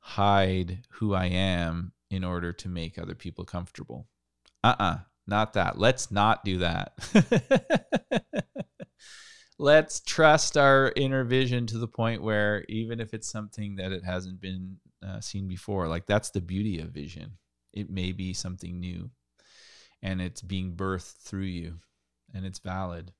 hide 0.00 0.84
who 0.90 1.14
I 1.14 1.26
am 1.26 1.92
in 2.10 2.24
order 2.24 2.52
to 2.52 2.68
make 2.68 2.98
other 2.98 3.14
people 3.14 3.44
comfortable. 3.44 4.06
Uh 4.64 4.74
uh-uh, 4.78 4.84
uh 4.84 4.98
not 5.26 5.52
that. 5.52 5.78
Let's 5.78 6.10
not 6.10 6.42
do 6.42 6.58
that. 6.58 6.94
Let's 9.58 10.00
trust 10.00 10.56
our 10.56 10.92
inner 10.96 11.24
vision 11.24 11.66
to 11.66 11.78
the 11.78 11.88
point 11.88 12.22
where 12.22 12.64
even 12.68 12.98
if 12.98 13.12
it's 13.12 13.30
something 13.30 13.76
that 13.76 13.92
it 13.92 14.04
hasn't 14.04 14.40
been 14.40 14.78
uh, 15.06 15.20
seen 15.20 15.46
before, 15.46 15.86
like 15.86 16.06
that's 16.06 16.30
the 16.30 16.40
beauty 16.40 16.78
of 16.78 16.90
vision. 16.90 17.32
It 17.74 17.90
may 17.90 18.12
be 18.12 18.32
something 18.32 18.80
new 18.80 19.10
and 20.02 20.20
it's 20.20 20.40
being 20.40 20.74
birthed 20.74 21.18
through 21.18 21.42
you 21.42 21.74
and 22.34 22.46
it's 22.46 22.60
valid 22.60 23.12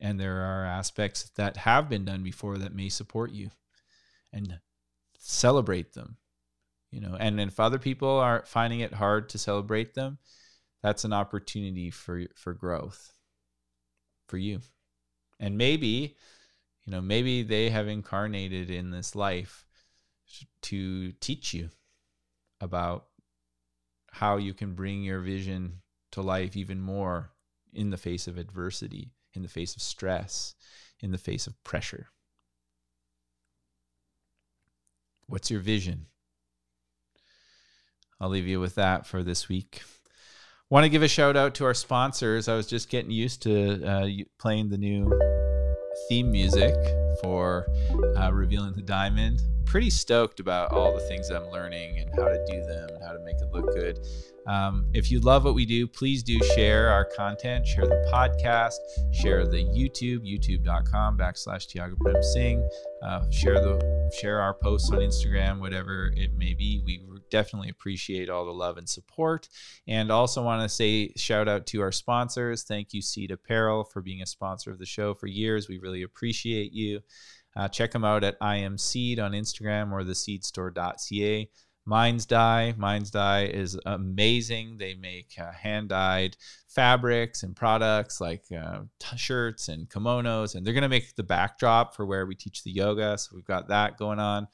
and 0.00 0.18
there 0.18 0.42
are 0.42 0.64
aspects 0.64 1.30
that 1.36 1.56
have 1.58 1.88
been 1.88 2.04
done 2.04 2.22
before 2.22 2.58
that 2.58 2.74
may 2.74 2.88
support 2.88 3.32
you 3.32 3.50
and 4.32 4.58
celebrate 5.18 5.92
them 5.94 6.16
you 6.90 7.00
know 7.00 7.16
and 7.18 7.40
if 7.40 7.58
other 7.58 7.78
people 7.78 8.08
are 8.08 8.44
finding 8.46 8.80
it 8.80 8.94
hard 8.94 9.28
to 9.28 9.38
celebrate 9.38 9.94
them 9.94 10.18
that's 10.82 11.04
an 11.04 11.12
opportunity 11.12 11.90
for 11.90 12.24
for 12.34 12.52
growth 12.52 13.12
for 14.28 14.36
you. 14.36 14.60
And 15.40 15.58
maybe 15.58 16.16
you 16.84 16.92
know 16.92 17.00
maybe 17.00 17.42
they 17.42 17.70
have 17.70 17.88
incarnated 17.88 18.70
in 18.70 18.90
this 18.90 19.14
life 19.14 19.66
to 20.62 21.12
teach 21.12 21.54
you 21.54 21.70
about 22.60 23.06
how 24.10 24.36
you 24.36 24.52
can 24.52 24.74
bring 24.74 25.02
your 25.02 25.20
vision 25.20 25.80
to 26.12 26.22
life 26.22 26.56
even 26.56 26.80
more 26.80 27.30
in 27.72 27.90
the 27.90 27.96
face 27.96 28.26
of 28.26 28.38
adversity 28.38 29.10
in 29.38 29.42
the 29.42 29.48
face 29.48 29.76
of 29.76 29.82
stress, 29.82 30.54
in 31.00 31.12
the 31.12 31.18
face 31.18 31.46
of 31.46 31.62
pressure? 31.62 32.08
What's 35.28 35.50
your 35.50 35.60
vision? 35.60 36.06
I'll 38.20 38.30
leave 38.30 38.48
you 38.48 38.58
with 38.58 38.74
that 38.74 39.06
for 39.06 39.22
this 39.22 39.48
week. 39.48 39.82
Want 40.70 40.84
to 40.84 40.90
give 40.90 41.02
a 41.02 41.08
shout 41.08 41.36
out 41.36 41.54
to 41.54 41.64
our 41.64 41.74
sponsors. 41.74 42.48
I 42.48 42.54
was 42.54 42.66
just 42.66 42.90
getting 42.90 43.12
used 43.12 43.42
to 43.42 43.84
uh, 43.84 44.08
playing 44.38 44.70
the 44.70 44.76
new 44.76 45.08
theme 46.08 46.30
music 46.30 46.74
for 47.22 47.66
uh, 48.16 48.32
Revealing 48.32 48.72
the 48.72 48.82
Diamond. 48.82 49.42
Pretty 49.64 49.90
stoked 49.90 50.40
about 50.40 50.72
all 50.72 50.94
the 50.94 51.06
things 51.08 51.30
I'm 51.30 51.46
learning 51.50 51.98
and 51.98 52.10
how 52.16 52.28
to 52.28 52.44
do 52.46 52.64
them 52.64 52.88
and 52.88 53.04
how 53.04 53.12
to 53.12 53.18
make 53.24 53.36
it 53.36 53.52
look 53.52 53.66
good. 53.74 53.98
Um, 54.46 54.86
if 54.94 55.10
you 55.10 55.20
love 55.20 55.44
what 55.44 55.54
we 55.54 55.66
do, 55.66 55.86
please 55.86 56.22
do 56.22 56.38
share 56.54 56.88
our 56.88 57.04
content, 57.04 57.66
share 57.66 57.84
the 57.84 58.10
podcast, 58.10 58.78
share 59.14 59.46
the 59.46 59.58
YouTube, 59.58 60.20
youtube.com 60.20 61.18
backslash 61.18 61.66
Tiago 61.66 61.96
Prem 62.00 62.22
Singh, 62.22 62.66
uh, 63.02 63.30
share 63.30 63.60
the 63.60 64.10
share 64.18 64.40
our 64.40 64.54
posts 64.54 64.90
on 64.90 65.00
Instagram, 65.00 65.60
whatever 65.60 66.12
it 66.16 66.32
may 66.34 66.54
be. 66.54 66.80
We 66.86 67.02
definitely 67.30 67.68
appreciate 67.68 68.28
all 68.28 68.44
the 68.44 68.52
love 68.52 68.78
and 68.78 68.88
support. 68.88 69.48
And 69.86 70.10
also 70.10 70.42
want 70.42 70.62
to 70.62 70.68
say 70.68 71.12
shout 71.16 71.48
out 71.48 71.66
to 71.68 71.80
our 71.80 71.92
sponsors. 71.92 72.64
Thank 72.64 72.92
you, 72.92 73.02
Seed 73.02 73.30
Apparel, 73.30 73.84
for 73.84 74.02
being 74.02 74.22
a 74.22 74.26
sponsor 74.26 74.70
of 74.70 74.78
the 74.78 74.86
show 74.86 75.14
for 75.14 75.26
years. 75.26 75.68
We 75.68 75.78
really 75.78 76.02
appreciate 76.02 76.72
you. 76.72 77.00
Uh, 77.56 77.68
check 77.68 77.90
them 77.90 78.04
out 78.04 78.24
at 78.24 78.36
I 78.40 78.56
am 78.56 78.78
Seed 78.78 79.18
on 79.18 79.32
Instagram 79.32 79.90
or 79.92 80.02
theseedstore.ca. 80.02 81.48
Minds 81.88 82.26
Dye. 82.26 82.74
Minds 82.76 83.10
Dye 83.10 83.46
is 83.46 83.78
amazing. 83.86 84.76
They 84.76 84.94
make 84.94 85.32
uh, 85.40 85.50
hand 85.52 85.88
dyed 85.88 86.36
fabrics 86.68 87.42
and 87.42 87.56
products 87.56 88.20
like 88.20 88.44
uh, 88.54 88.80
t- 89.00 89.16
shirts 89.16 89.68
and 89.68 89.88
kimonos, 89.88 90.54
and 90.54 90.66
they're 90.66 90.74
going 90.74 90.82
to 90.82 90.88
make 90.90 91.16
the 91.16 91.22
backdrop 91.22 91.96
for 91.96 92.04
where 92.04 92.26
we 92.26 92.34
teach 92.34 92.62
the 92.62 92.70
yoga. 92.70 93.16
So 93.16 93.30
we've 93.34 93.44
got 93.46 93.68
that 93.68 93.96
going 93.96 94.18
on. 94.18 94.48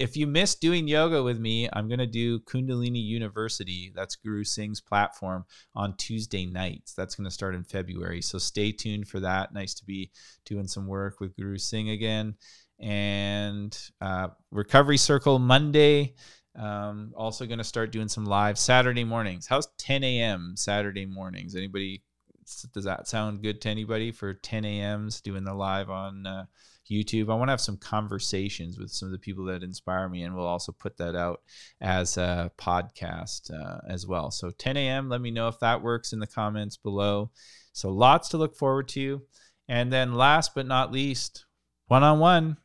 If 0.00 0.16
you 0.16 0.26
miss 0.26 0.54
doing 0.54 0.88
yoga 0.88 1.22
with 1.22 1.38
me, 1.38 1.68
I'm 1.74 1.86
going 1.86 1.98
to 1.98 2.06
do 2.06 2.40
Kundalini 2.40 3.04
University. 3.04 3.92
That's 3.94 4.16
Guru 4.16 4.44
Singh's 4.44 4.80
platform 4.80 5.44
on 5.74 5.94
Tuesday 5.98 6.46
nights. 6.46 6.94
That's 6.94 7.16
going 7.16 7.26
to 7.26 7.30
start 7.30 7.54
in 7.54 7.64
February. 7.64 8.22
So 8.22 8.38
stay 8.38 8.72
tuned 8.72 9.08
for 9.08 9.20
that. 9.20 9.52
Nice 9.52 9.74
to 9.74 9.84
be 9.84 10.10
doing 10.46 10.66
some 10.66 10.86
work 10.86 11.20
with 11.20 11.36
Guru 11.36 11.58
Singh 11.58 11.90
again. 11.90 12.34
And 12.78 13.78
uh, 14.00 14.28
Recovery 14.50 14.96
Circle 14.96 15.38
Monday. 15.38 16.14
Um, 16.56 17.12
also 17.14 17.44
going 17.44 17.58
to 17.58 17.64
start 17.64 17.92
doing 17.92 18.08
some 18.08 18.24
live 18.24 18.58
Saturday 18.58 19.04
mornings. 19.04 19.46
How's 19.46 19.68
10 19.76 20.02
a.m. 20.02 20.54
Saturday 20.56 21.04
mornings? 21.04 21.54
Anybody? 21.54 22.02
Does 22.72 22.84
that 22.84 23.06
sound 23.06 23.42
good 23.42 23.60
to 23.60 23.68
anybody 23.68 24.12
for 24.12 24.32
10 24.32 24.64
a.m.s 24.64 25.20
doing 25.20 25.44
the 25.44 25.52
live 25.52 25.90
on 25.90 26.26
uh, 26.26 26.46
YouTube? 26.90 27.30
I 27.30 27.34
want 27.34 27.48
to 27.48 27.52
have 27.52 27.60
some 27.60 27.76
conversations 27.76 28.78
with 28.78 28.90
some 28.90 29.06
of 29.06 29.12
the 29.12 29.18
people 29.18 29.44
that 29.46 29.62
inspire 29.62 30.08
me, 30.08 30.22
and 30.22 30.34
we'll 30.34 30.46
also 30.46 30.72
put 30.72 30.96
that 30.98 31.14
out 31.14 31.40
as 31.80 32.16
a 32.16 32.50
podcast 32.58 33.52
uh, 33.52 33.80
as 33.88 34.06
well. 34.06 34.30
So 34.30 34.50
10 34.50 34.76
a.m. 34.76 35.08
Let 35.08 35.20
me 35.20 35.30
know 35.30 35.48
if 35.48 35.58
that 35.60 35.82
works 35.82 36.12
in 36.12 36.18
the 36.18 36.26
comments 36.26 36.76
below. 36.76 37.30
So 37.72 37.90
lots 37.90 38.28
to 38.30 38.38
look 38.38 38.56
forward 38.56 38.88
to. 38.88 39.22
And 39.68 39.92
then 39.92 40.14
last 40.14 40.54
but 40.54 40.66
not 40.66 40.90
least, 40.90 41.44
one 41.86 42.02
on 42.02 42.18
one. 42.18 42.56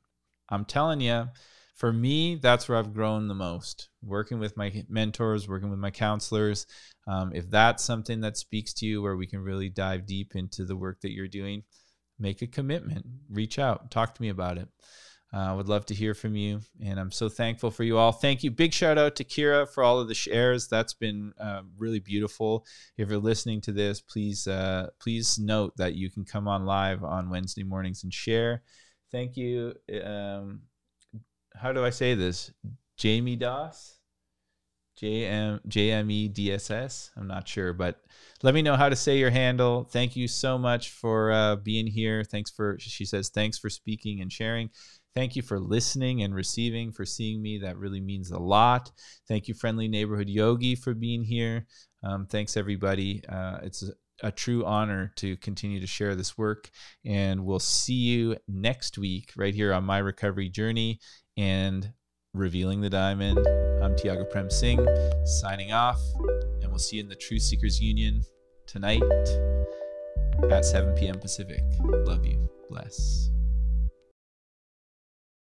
I'm 0.49 0.65
telling 0.65 1.01
you 1.01 1.27
for 1.75 1.91
me, 1.91 2.35
that's 2.35 2.69
where 2.69 2.77
I've 2.77 2.93
grown 2.93 3.27
the 3.27 3.35
most. 3.35 3.89
Working 4.01 4.39
with 4.39 4.55
my 4.55 4.85
mentors, 4.87 5.47
working 5.47 5.69
with 5.69 5.79
my 5.79 5.91
counselors. 5.91 6.65
Um, 7.05 7.31
if 7.35 7.49
that's 7.49 7.83
something 7.83 8.21
that 8.21 8.37
speaks 8.37 8.73
to 8.75 8.85
you, 8.85 9.01
where 9.01 9.17
we 9.17 9.27
can 9.27 9.41
really 9.41 9.69
dive 9.69 10.05
deep 10.05 10.35
into 10.35 10.65
the 10.65 10.75
work 10.75 11.01
that 11.01 11.11
you're 11.11 11.27
doing, 11.27 11.63
make 12.19 12.41
a 12.41 12.47
commitment, 12.47 13.05
reach 13.29 13.59
out, 13.59 13.91
talk 13.91 14.15
to 14.15 14.21
me 14.21 14.29
about 14.29 14.57
it. 14.57 14.67
Uh, 15.33 15.37
I 15.37 15.49
uh, 15.49 15.55
would 15.55 15.67
love 15.67 15.85
to 15.87 15.93
hear 15.93 16.13
from 16.13 16.35
you, 16.35 16.61
and 16.81 16.97
I'm 16.97 17.11
so 17.11 17.27
thankful 17.27 17.69
for 17.69 17.83
you 17.83 17.97
all. 17.97 18.13
Thank 18.13 18.43
you. 18.43 18.51
Big 18.51 18.71
shout 18.71 18.97
out 18.97 19.17
to 19.17 19.25
Kira 19.25 19.67
for 19.67 19.83
all 19.83 19.99
of 19.99 20.07
the 20.07 20.13
shares. 20.13 20.69
That's 20.69 20.93
been 20.93 21.33
uh, 21.37 21.63
really 21.77 21.99
beautiful. 21.99 22.65
If 22.97 23.09
you're 23.09 23.17
listening 23.17 23.59
to 23.61 23.73
this, 23.73 23.99
please 23.99 24.47
uh, 24.47 24.91
please 24.99 25.37
note 25.37 25.73
that 25.75 25.95
you 25.95 26.09
can 26.09 26.23
come 26.23 26.47
on 26.47 26.65
live 26.65 27.03
on 27.03 27.29
Wednesday 27.29 27.63
mornings 27.63 28.03
and 28.03 28.13
share. 28.13 28.63
Thank 29.11 29.35
you. 29.35 29.73
Um, 30.05 30.61
how 31.53 31.73
do 31.73 31.83
I 31.83 31.89
say 31.89 32.15
this? 32.15 32.51
Jamie 32.97 33.35
Doss, 33.35 33.97
J 34.95 35.25
M 35.25 35.59
J 35.67 35.91
M 35.91 36.09
E 36.09 36.27
D 36.27 36.51
S 36.51 36.71
S. 36.71 37.11
I'm 37.17 37.27
not 37.27 37.47
sure, 37.47 37.73
but 37.73 37.99
let 38.43 38.53
me 38.53 38.61
know 38.61 38.75
how 38.75 38.89
to 38.89 38.95
say 38.95 39.17
your 39.17 39.29
handle. 39.29 39.83
Thank 39.83 40.15
you 40.15 40.27
so 40.27 40.57
much 40.57 40.91
for 40.91 41.31
uh, 41.31 41.55
being 41.57 41.87
here. 41.87 42.23
Thanks 42.23 42.51
for 42.51 42.77
she 42.79 43.05
says 43.05 43.29
thanks 43.29 43.57
for 43.57 43.69
speaking 43.69 44.21
and 44.21 44.31
sharing. 44.31 44.69
Thank 45.15 45.37
you 45.37 45.41
for 45.41 45.59
listening 45.59 46.23
and 46.23 46.35
receiving, 46.35 46.91
for 46.91 47.05
seeing 47.05 47.41
me. 47.41 47.59
That 47.59 47.77
really 47.77 48.01
means 48.01 48.31
a 48.31 48.37
lot. 48.37 48.91
Thank 49.29 49.47
you, 49.47 49.53
friendly 49.53 49.87
neighborhood 49.87 50.29
yogi, 50.29 50.75
for 50.75 50.93
being 50.93 51.23
here. 51.23 51.65
Um, 52.03 52.25
thanks, 52.25 52.57
everybody. 52.57 53.23
Uh, 53.27 53.59
it's 53.63 53.81
a, 53.81 54.27
a 54.27 54.31
true 54.31 54.65
honor 54.65 55.13
to 55.15 55.37
continue 55.37 55.79
to 55.79 55.87
share 55.87 56.15
this 56.15 56.37
work. 56.37 56.69
And 57.05 57.45
we'll 57.45 57.59
see 57.59 57.93
you 57.93 58.35
next 58.49 58.97
week 58.97 59.31
right 59.37 59.55
here 59.55 59.73
on 59.73 59.85
my 59.85 59.99
recovery 59.99 60.49
journey 60.49 60.99
and 61.37 61.93
revealing 62.35 62.81
the 62.81 62.89
diamond. 62.89 63.39
I'm 63.81 63.95
Tiago 63.95 64.25
Prem 64.25 64.49
Singh 64.49 64.85
signing 65.25 65.71
off, 65.71 66.01
and 66.61 66.69
we'll 66.69 66.79
see 66.79 66.97
you 66.97 67.03
in 67.03 67.09
the 67.09 67.15
Truth 67.15 67.43
Seekers 67.43 67.81
Union 67.81 68.23
tonight 68.67 69.01
at 70.51 70.65
7 70.65 70.93
p.m. 70.95 71.17
Pacific. 71.17 71.61
Love 71.79 72.25
you. 72.25 72.49
Bless. 72.69 73.29